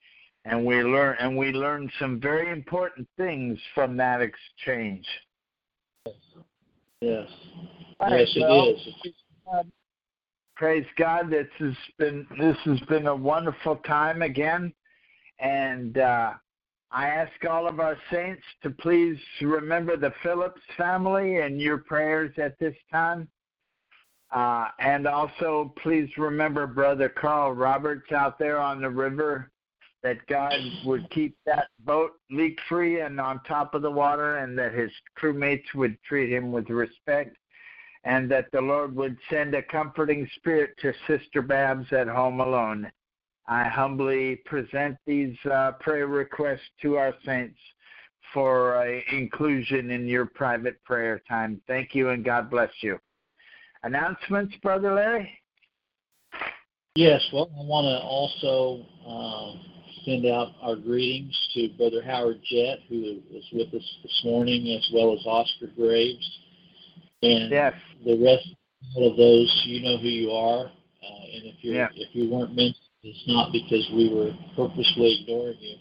and 0.45 0.65
we 0.65 0.81
learn 0.83 1.15
and 1.19 1.37
we 1.37 1.51
learn 1.51 1.89
some 1.99 2.19
very 2.19 2.51
important 2.51 3.07
things 3.17 3.59
from 3.75 3.97
that 3.97 4.21
exchange. 4.21 5.05
Yes. 7.01 7.27
Yes, 8.09 8.29
it 8.35 8.39
is. 8.39 9.63
Praise 10.55 10.85
God! 10.95 11.31
This 11.31 11.47
has 11.57 11.73
been 11.97 12.27
this 12.39 12.57
has 12.65 12.79
been 12.81 13.07
a 13.07 13.15
wonderful 13.15 13.77
time 13.77 14.21
again, 14.21 14.71
and 15.39 15.97
uh, 15.97 16.33
I 16.91 17.07
ask 17.07 17.31
all 17.49 17.67
of 17.67 17.79
our 17.79 17.97
saints 18.11 18.43
to 18.61 18.69
please 18.69 19.17
remember 19.41 19.97
the 19.97 20.13
Phillips 20.21 20.61
family 20.77 21.37
in 21.37 21.59
your 21.59 21.79
prayers 21.79 22.31
at 22.37 22.59
this 22.59 22.75
time. 22.91 23.27
Uh, 24.31 24.67
and 24.79 25.07
also, 25.07 25.73
please 25.81 26.09
remember 26.17 26.67
Brother 26.67 27.09
Carl 27.09 27.53
Roberts 27.53 28.11
out 28.11 28.37
there 28.37 28.59
on 28.59 28.81
the 28.81 28.89
river, 28.89 29.49
that 30.03 30.25
God 30.27 30.53
would 30.85 31.09
keep 31.11 31.35
that 31.45 31.67
boat 31.85 32.11
leak 32.29 32.59
free 32.67 33.01
and 33.01 33.19
on 33.19 33.41
top 33.43 33.75
of 33.75 33.81
the 33.81 33.91
water, 33.91 34.37
and 34.37 34.57
that 34.57 34.73
his 34.73 34.91
crewmates 35.19 35.73
would 35.75 36.01
treat 36.03 36.31
him 36.31 36.51
with 36.51 36.69
respect, 36.69 37.37
and 38.03 38.29
that 38.31 38.45
the 38.51 38.61
Lord 38.61 38.95
would 38.95 39.17
send 39.29 39.53
a 39.53 39.61
comforting 39.61 40.27
spirit 40.35 40.71
to 40.81 40.93
Sister 41.07 41.41
Babs 41.41 41.91
at 41.91 42.07
home 42.07 42.39
alone. 42.39 42.91
I 43.47 43.67
humbly 43.67 44.37
present 44.45 44.97
these 45.05 45.35
uh, 45.51 45.73
prayer 45.79 46.07
requests 46.07 46.69
to 46.81 46.97
our 46.97 47.13
saints 47.25 47.59
for 48.33 48.77
uh, 48.77 49.15
inclusion 49.15 49.91
in 49.91 50.07
your 50.07 50.25
private 50.25 50.81
prayer 50.83 51.21
time. 51.27 51.61
Thank 51.67 51.93
you 51.93 52.09
and 52.09 52.23
God 52.23 52.49
bless 52.49 52.71
you. 52.81 52.97
Announcements, 53.83 54.55
Brother 54.61 54.93
Larry? 54.93 55.29
Yes, 56.95 57.21
well, 57.33 57.49
I 57.57 57.63
want 57.63 57.85
to 57.85 57.99
also 58.05 58.85
uh, 59.07 59.80
send 60.05 60.25
out 60.25 60.49
our 60.61 60.75
greetings 60.75 61.37
to 61.53 61.69
Brother 61.77 62.01
Howard 62.01 62.39
Jett, 62.43 62.79
who 62.89 63.21
was 63.31 63.43
with 63.53 63.73
us 63.73 63.97
this 64.03 64.21
morning, 64.23 64.75
as 64.77 64.89
well 64.93 65.13
as 65.13 65.25
Oscar 65.25 65.67
Graves. 65.75 66.39
And 67.23 67.51
yes. 67.51 67.73
the 68.05 68.17
rest 68.23 68.47
of 68.97 69.17
those, 69.17 69.63
you 69.65 69.81
know 69.81 69.97
who 69.97 70.07
you 70.07 70.31
are. 70.31 70.65
Uh, 70.65 71.23
and 71.33 71.43
if 71.45 71.55
you 71.61 71.79
if 71.95 72.09
you 72.13 72.29
weren't 72.29 72.55
mentioned, 72.55 72.75
it's 73.03 73.23
not 73.27 73.51
because 73.51 73.87
we 73.93 74.13
were 74.13 74.31
purposely 74.55 75.21
ignoring 75.21 75.57
you. 75.59 75.77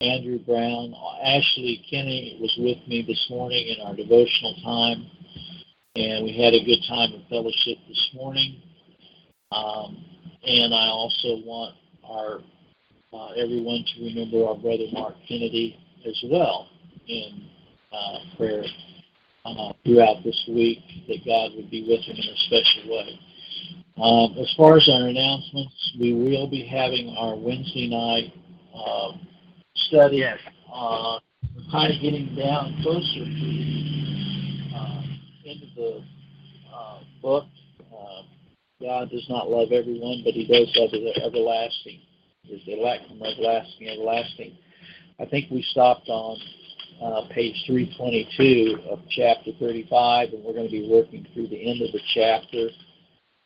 Andrew 0.00 0.38
Brown, 0.40 0.94
Ashley 1.24 1.84
Kinney 1.88 2.38
was 2.40 2.52
with 2.58 2.78
me 2.88 3.04
this 3.06 3.24
morning 3.30 3.68
in 3.68 3.86
our 3.86 3.94
devotional 3.94 4.56
time, 4.64 5.06
and 5.94 6.24
we 6.24 6.36
had 6.36 6.54
a 6.54 6.64
good 6.64 6.82
time 6.88 7.12
of 7.12 7.20
fellowship 7.28 7.78
this 7.86 8.10
morning. 8.14 8.60
Um, 9.52 10.04
and 10.44 10.74
I 10.74 10.88
also 10.88 11.38
want 11.44 11.76
our 12.04 12.40
uh, 13.12 13.30
everyone 13.32 13.84
to 13.94 14.04
remember 14.04 14.46
our 14.46 14.56
brother 14.56 14.86
Mark 14.92 15.14
Kennedy 15.28 15.78
as 16.06 16.18
well 16.30 16.68
in 17.08 17.48
uh, 17.92 18.18
prayer 18.36 18.64
uh, 19.44 19.72
throughout 19.84 20.24
this 20.24 20.44
week, 20.48 20.78
that 21.08 21.24
God 21.24 21.50
would 21.56 21.70
be 21.70 21.82
with 21.82 22.00
him 22.00 22.16
in 22.16 22.28
a 22.28 22.36
special 22.46 22.90
way. 22.90 23.18
Um, 24.00 24.36
as 24.38 24.52
far 24.56 24.76
as 24.78 24.88
our 24.88 25.08
announcements, 25.08 25.92
we 26.00 26.14
will 26.14 26.48
be 26.48 26.64
having 26.64 27.14
our 27.18 27.36
Wednesday 27.36 27.88
night 27.88 28.32
uh, 28.74 29.12
study. 29.74 30.18
Yes. 30.18 30.38
Uh, 30.72 31.18
we're 31.54 31.70
kind 31.70 31.92
of 31.92 32.00
getting 32.00 32.34
down 32.34 32.80
closer 32.82 33.24
to 33.24 33.24
the 33.24 34.74
uh, 34.74 35.02
end 35.46 35.62
of 35.62 35.74
the 35.76 36.04
uh, 36.74 36.98
book. 37.20 37.44
Uh, 37.92 38.22
God 38.80 39.10
does 39.10 39.26
not 39.28 39.50
love 39.50 39.72
everyone, 39.72 40.22
but 40.24 40.32
He 40.32 40.46
does 40.46 40.72
love 40.76 40.90
the 40.92 41.22
everlasting. 41.22 42.00
Is 42.50 42.60
the 42.66 42.74
from 43.08 43.22
everlasting, 43.22 43.88
everlasting. 43.88 44.58
I 45.20 45.26
think 45.26 45.48
we 45.52 45.62
stopped 45.62 46.08
on 46.08 46.36
uh, 47.00 47.28
page 47.32 47.54
322 47.66 48.90
of 48.90 48.98
chapter 49.10 49.52
35, 49.60 50.30
and 50.32 50.42
we're 50.42 50.52
going 50.52 50.66
to 50.66 50.70
be 50.72 50.88
working 50.88 51.24
through 51.32 51.46
the 51.46 51.70
end 51.70 51.80
of 51.82 51.92
the 51.92 52.00
chapter. 52.12 52.68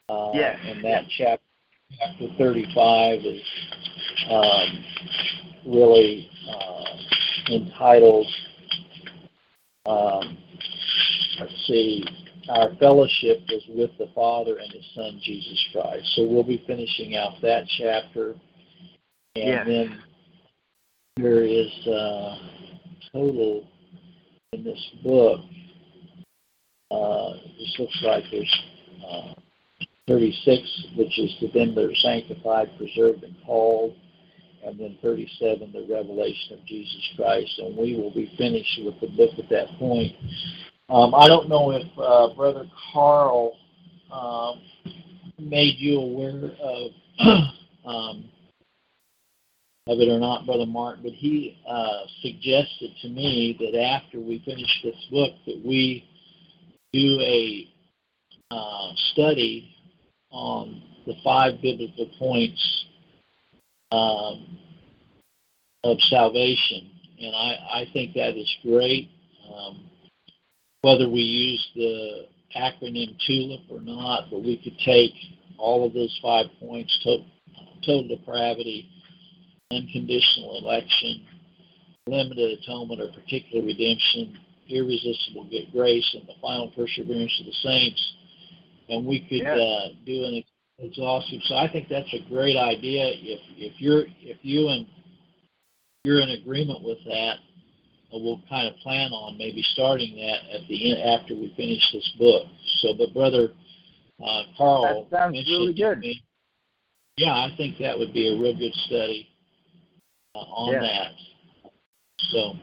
Uh, 0.08 0.30
yes. 0.32 0.58
And 0.64 0.82
that 0.82 1.04
chapter, 1.10 1.44
chapter 1.98 2.26
35 2.38 3.20
is 3.20 3.42
um, 4.30 4.84
really 5.66 6.30
uh, 6.48 7.52
entitled, 7.52 8.26
um, 9.84 10.38
let's 11.38 11.66
see, 11.66 12.02
our 12.48 12.74
fellowship 12.76 13.42
is 13.50 13.62
with 13.68 13.90
the 13.98 14.08
Father 14.14 14.56
and 14.56 14.72
His 14.72 14.84
Son, 14.94 15.20
Jesus 15.22 15.68
Christ. 15.72 16.06
So 16.14 16.26
we'll 16.26 16.44
be 16.44 16.64
finishing 16.66 17.14
out 17.14 17.34
that 17.42 17.64
chapter. 17.76 18.36
And 19.36 19.48
yes. 19.48 19.66
then 19.66 20.02
there 21.18 21.42
is 21.42 21.86
uh, 21.86 22.38
total 23.12 23.64
in 24.52 24.64
this 24.64 24.90
book. 25.04 25.40
Uh, 26.90 27.32
this 27.58 27.76
looks 27.78 28.02
like 28.02 28.24
there's 28.30 28.62
uh, 29.06 29.34
36, 30.08 30.86
which 30.96 31.18
is 31.18 31.36
to 31.40 31.48
them 31.48 31.74
that 31.74 31.84
are 31.84 31.94
sanctified, 31.96 32.70
preserved, 32.78 33.24
and 33.24 33.36
called, 33.44 33.94
and 34.64 34.80
then 34.80 34.96
37, 35.02 35.70
the 35.72 35.86
revelation 35.92 36.58
of 36.58 36.64
Jesus 36.64 37.10
Christ. 37.16 37.58
And 37.58 37.76
we 37.76 37.94
will 37.96 38.14
be 38.14 38.32
finished 38.38 38.80
with 38.84 38.98
the 39.00 39.08
book 39.08 39.38
at 39.38 39.50
that 39.50 39.68
point. 39.78 40.14
Um, 40.88 41.14
I 41.14 41.28
don't 41.28 41.48
know 41.48 41.72
if 41.72 41.86
uh, 41.98 42.34
Brother 42.34 42.64
Carl 42.92 43.52
um, 44.10 44.62
made 45.38 45.74
you 45.78 45.98
aware 45.98 46.52
of 46.60 46.90
um, 47.86 48.30
of 49.86 50.00
it 50.00 50.08
or 50.08 50.18
not, 50.18 50.46
Brother 50.46 50.66
Mark, 50.66 50.98
but 51.02 51.12
he 51.12 51.58
uh, 51.68 52.04
suggested 52.20 52.90
to 53.02 53.08
me 53.08 53.56
that 53.60 53.80
after 53.80 54.18
we 54.18 54.42
finish 54.44 54.82
this 54.82 54.96
book, 55.10 55.32
that 55.46 55.62
we 55.64 56.04
do 56.92 57.20
a 57.20 57.68
uh, 58.50 58.92
study 59.12 59.76
on 60.30 60.82
the 61.06 61.14
five 61.22 61.62
biblical 61.62 62.10
points 62.18 62.84
um, 63.92 64.58
of 65.84 65.96
salvation, 66.08 66.90
and 67.20 67.34
I, 67.34 67.82
I 67.82 67.84
think 67.92 68.14
that 68.14 68.36
is 68.36 68.52
great. 68.62 69.08
Um, 69.54 69.84
whether 70.82 71.08
we 71.08 71.20
use 71.20 71.70
the 71.76 72.26
acronym 72.56 73.16
TULIP 73.24 73.60
or 73.70 73.80
not, 73.80 74.30
but 74.30 74.42
we 74.42 74.56
could 74.56 74.78
take 74.84 75.12
all 75.58 75.86
of 75.86 75.92
those 75.94 76.18
five 76.20 76.46
points: 76.58 76.98
total, 77.04 77.26
total 77.84 78.08
depravity, 78.08 78.88
unconditional 79.70 80.58
election, 80.62 81.22
limited 82.06 82.58
atonement 82.58 83.00
or 83.00 83.08
particular 83.08 83.64
redemption, 83.64 84.38
irresistible 84.68 85.48
grace, 85.72 86.08
and 86.14 86.26
the 86.28 86.34
final 86.40 86.70
perseverance 86.70 87.34
of 87.40 87.46
the 87.46 87.52
saints. 87.62 88.14
And 88.88 89.06
we 89.06 89.20
could 89.20 89.42
yeah. 89.42 89.54
uh, 89.54 89.88
do 90.04 90.24
an 90.24 90.44
exhaustive. 90.78 91.40
So 91.44 91.56
I 91.56 91.70
think 91.70 91.88
that's 91.88 92.12
a 92.14 92.28
great 92.28 92.56
idea. 92.56 93.06
If 93.06 93.40
if 93.56 93.80
you're 93.80 94.04
if 94.22 94.38
you 94.42 94.68
and 94.68 94.86
you're 96.04 96.20
in 96.20 96.30
agreement 96.30 96.84
with 96.84 96.98
that, 97.06 97.34
uh, 98.14 98.18
we'll 98.18 98.40
kind 98.48 98.68
of 98.68 98.76
plan 98.76 99.10
on 99.10 99.36
maybe 99.36 99.64
starting 99.72 100.14
that 100.16 100.54
at 100.54 100.68
the 100.68 100.92
end 100.92 101.02
after 101.02 101.34
we 101.34 101.52
finish 101.56 101.82
this 101.92 102.08
book. 102.18 102.46
So, 102.78 102.94
but 102.96 103.12
brother 103.12 103.48
uh, 104.22 104.42
Carl, 104.56 105.08
that 105.10 105.18
sounds 105.18 105.48
really 105.48 105.74
good. 105.74 105.98
Me, 105.98 106.22
yeah, 107.16 107.32
I 107.32 107.52
think 107.56 107.78
that 107.78 107.98
would 107.98 108.12
be 108.12 108.28
a 108.28 108.40
real 108.40 108.56
good 108.56 108.74
study 108.86 109.28
on 110.36 110.72
yeah. 110.74 110.80
that. 110.80 111.12
So, 112.32 112.54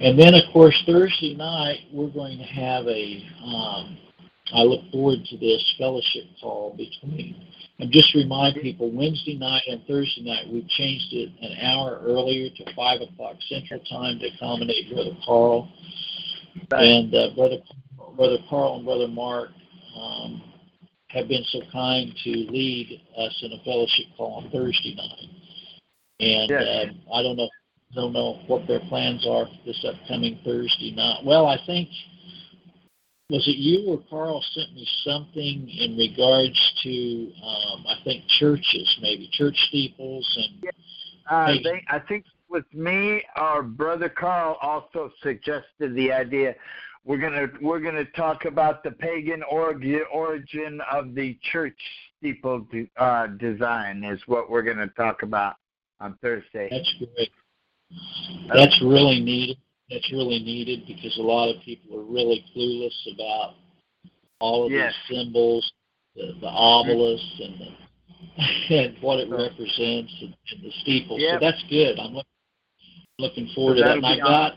and 0.00 0.18
then 0.18 0.34
of 0.34 0.42
course 0.52 0.74
Thursday 0.86 1.34
night 1.34 1.80
we're 1.92 2.10
going 2.10 2.38
to 2.38 2.44
have 2.44 2.86
a. 2.86 3.26
Um, 3.44 3.98
I 4.52 4.62
look 4.62 4.82
forward 4.92 5.24
to 5.24 5.38
this 5.38 5.74
fellowship 5.78 6.24
call 6.40 6.76
between. 6.76 7.48
And 7.80 7.90
just 7.90 8.14
remind 8.14 8.54
people, 8.62 8.92
Wednesday 8.92 9.36
night 9.36 9.62
and 9.66 9.82
Thursday 9.88 10.22
night 10.22 10.46
we've 10.48 10.68
changed 10.68 11.12
it 11.12 11.30
an 11.40 11.58
hour 11.66 12.00
earlier 12.04 12.48
to 12.50 12.74
five 12.74 13.00
o'clock 13.00 13.36
Central 13.48 13.80
Time 13.90 14.20
to 14.20 14.28
accommodate 14.28 14.92
Brother 14.92 15.16
Carl 15.24 15.72
right. 16.70 16.84
and 16.84 17.14
uh, 17.14 17.34
Brother 17.34 17.56
Brother 18.16 18.38
Carl 18.48 18.76
and 18.76 18.84
Brother 18.84 19.08
Mark. 19.08 19.48
Um, 19.96 20.42
have 21.14 21.28
been 21.28 21.44
so 21.50 21.60
kind 21.72 22.12
to 22.24 22.30
lead 22.30 23.00
us 23.16 23.38
in 23.42 23.52
a 23.52 23.64
fellowship 23.64 24.06
call 24.16 24.34
on 24.34 24.50
Thursday 24.50 24.94
night. 24.96 25.30
And 26.20 26.50
yes. 26.50 26.62
uh, 26.62 27.14
I 27.14 27.22
don't 27.22 27.36
know 27.36 27.48
don't 27.94 28.12
know 28.12 28.40
what 28.46 28.66
their 28.66 28.80
plans 28.80 29.26
are 29.26 29.46
for 29.46 29.58
this 29.64 29.84
upcoming 29.84 30.38
Thursday 30.44 30.92
night. 30.92 31.24
Well, 31.24 31.46
I 31.46 31.58
think 31.66 31.88
was 33.30 33.46
it 33.48 33.56
you 33.56 33.88
or 33.88 34.02
Carl 34.10 34.44
sent 34.52 34.74
me 34.74 34.86
something 35.04 35.68
in 35.68 35.96
regards 35.96 36.58
to 36.82 37.32
um, 37.42 37.84
I 37.88 37.96
think 38.04 38.24
churches, 38.38 38.98
maybe 39.00 39.28
church 39.32 39.56
steeples 39.68 40.28
and. 40.36 40.72
Uh, 41.30 41.54
they, 41.62 41.82
I 41.88 42.00
think 42.00 42.26
with 42.50 42.66
me, 42.74 43.22
our 43.36 43.62
brother 43.62 44.10
Carl 44.10 44.58
also 44.60 45.10
suggested 45.22 45.94
the 45.94 46.12
idea. 46.12 46.54
We're 47.06 47.18
gonna 47.18 47.46
we're 47.62 47.80
gonna 47.80 48.04
talk 48.16 48.44
about 48.44 48.84
the 48.84 48.90
pagan 48.90 49.42
origin 49.50 50.02
origin 50.12 50.80
of 50.92 51.14
the 51.14 51.38
church 51.50 51.78
steeple 52.18 52.66
uh, 52.98 53.28
design 53.28 54.04
is 54.04 54.20
what 54.26 54.50
we're 54.50 54.62
gonna 54.62 54.88
talk 54.88 55.22
about 55.22 55.56
on 56.04 56.18
Thursday. 56.20 56.68
That's 56.70 56.94
great. 56.98 57.30
That's 58.52 58.80
really 58.82 59.20
needed. 59.20 59.56
That's 59.90 60.10
really 60.12 60.38
needed 60.38 60.86
because 60.86 61.16
a 61.18 61.22
lot 61.22 61.54
of 61.54 61.62
people 61.62 61.98
are 61.98 62.02
really 62.02 62.44
clueless 62.54 63.14
about 63.14 63.54
all 64.40 64.66
of 64.66 64.72
yes. 64.72 64.92
these 65.08 65.18
symbols, 65.18 65.72
the, 66.14 66.32
the 66.40 66.46
obelisk 66.46 67.24
and 67.40 67.60
the 67.60 67.68
and 68.74 68.96
what 69.00 69.20
it 69.20 69.30
represents 69.30 70.12
and, 70.20 70.34
and 70.52 70.62
the 70.62 70.72
steeple. 70.82 71.18
Yep. 71.18 71.40
So 71.40 71.46
that's 71.46 71.64
good. 71.68 71.98
I'm 71.98 72.14
looking, 72.14 72.30
looking 73.18 73.50
forward 73.54 73.78
So 73.78 73.82
to 73.82 73.88
that. 73.88 73.96
And 73.96 74.06
I 74.06 74.16
that'll 74.16 74.16
be 74.16 74.20
got 74.20 74.52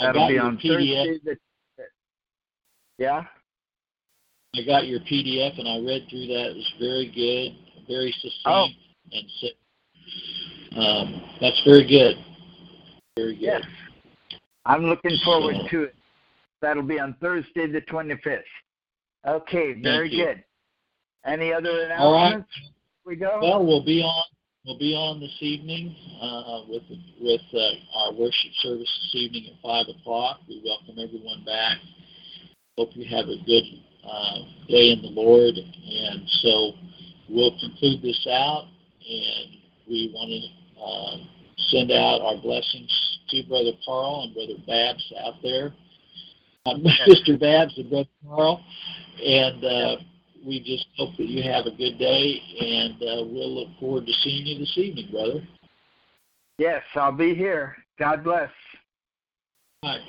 I 0.00 0.06
That'll 0.06 0.20
got 0.22 0.28
be 0.28 0.34
your 0.34 0.44
on 0.44 0.58
PDF. 0.58 1.06
Thursday. 1.06 1.20
The, 1.24 1.84
yeah. 2.98 3.24
I 4.54 4.62
got 4.64 4.86
your 4.86 5.00
PDF 5.00 5.58
and 5.58 5.68
I 5.68 5.78
read 5.78 6.06
through 6.08 6.26
that. 6.26 6.50
It 6.50 6.56
was 6.56 6.72
very 6.78 7.06
good, 7.06 7.86
very 7.88 8.14
oh. 8.46 8.68
succinct, 8.68 8.78
Oh. 8.84 8.87
And 9.12 9.24
so, 9.40 10.80
um, 10.80 11.22
that's 11.40 11.60
very 11.64 11.86
good. 11.86 12.16
Very 13.16 13.34
good. 13.34 13.42
Yes. 13.42 13.62
I'm 14.64 14.84
looking 14.84 15.16
forward 15.24 15.56
So- 15.62 15.68
to 15.68 15.82
it. 15.84 15.94
That'll 16.60 16.82
be 16.82 16.98
on 16.98 17.14
Thursday 17.20 17.66
the 17.66 17.80
25th. 17.82 18.42
Okay, 19.26 19.74
very 19.74 20.08
good. 20.08 20.42
Any 21.24 21.52
other 21.52 21.92
All 21.98 22.12
right. 22.12 22.26
announcements? 22.34 22.50
We 23.04 23.16
go. 23.16 23.38
Well, 23.40 23.64
we'll 23.64 23.84
be 23.84 24.02
on. 24.02 24.24
We'll 24.66 24.78
be 24.78 24.94
on 24.94 25.20
this 25.20 25.34
evening 25.40 25.94
uh, 26.20 26.62
with 26.68 26.82
with 27.20 27.40
uh, 27.54 27.98
our 27.98 28.12
worship 28.12 28.52
service 28.60 29.10
this 29.12 29.22
evening 29.22 29.46
at 29.46 29.62
five 29.62 29.86
o'clock. 29.88 30.40
We 30.48 30.60
welcome 30.64 30.98
everyone 30.98 31.44
back. 31.44 31.78
Hope 32.76 32.90
you 32.94 33.04
have 33.08 33.28
a 33.28 33.36
good 33.46 33.64
uh, 34.04 34.38
day 34.68 34.90
in 34.92 35.02
the 35.02 35.08
Lord, 35.08 35.54
and 35.56 36.28
so 36.42 36.72
we'll 37.28 37.58
conclude 37.60 38.02
this 38.02 38.26
out. 38.30 38.66
And 39.08 39.56
we 39.88 40.12
want 40.14 40.30
to 40.30 40.82
uh, 40.82 41.16
send 41.70 41.90
out 41.90 42.20
our 42.20 42.36
blessings 42.40 43.18
to 43.30 43.42
Brother 43.48 43.72
Carl 43.84 44.24
and 44.24 44.34
Brother 44.34 44.60
Babs 44.66 45.12
out 45.24 45.34
there, 45.42 45.72
uh, 46.66 46.74
Mr. 47.08 47.38
Babs 47.40 47.76
and 47.76 47.90
Brother 47.90 48.08
Carl, 48.26 48.64
and. 49.24 49.64
Uh, 49.64 49.96
we 50.46 50.60
just 50.60 50.86
hope 50.96 51.16
that 51.16 51.26
you 51.26 51.42
have 51.42 51.66
a 51.66 51.70
good 51.70 51.98
day, 51.98 52.40
and 52.60 52.94
uh, 52.94 53.24
we'll 53.26 53.54
look 53.54 53.68
forward 53.80 54.06
to 54.06 54.12
seeing 54.22 54.46
you 54.46 54.58
this 54.58 54.78
evening, 54.78 55.08
brother. 55.10 55.46
Yes, 56.58 56.82
I'll 56.94 57.12
be 57.12 57.34
here. 57.34 57.76
God 57.98 58.24
bless. 58.24 58.50
All 59.82 59.90
right. 59.90 60.00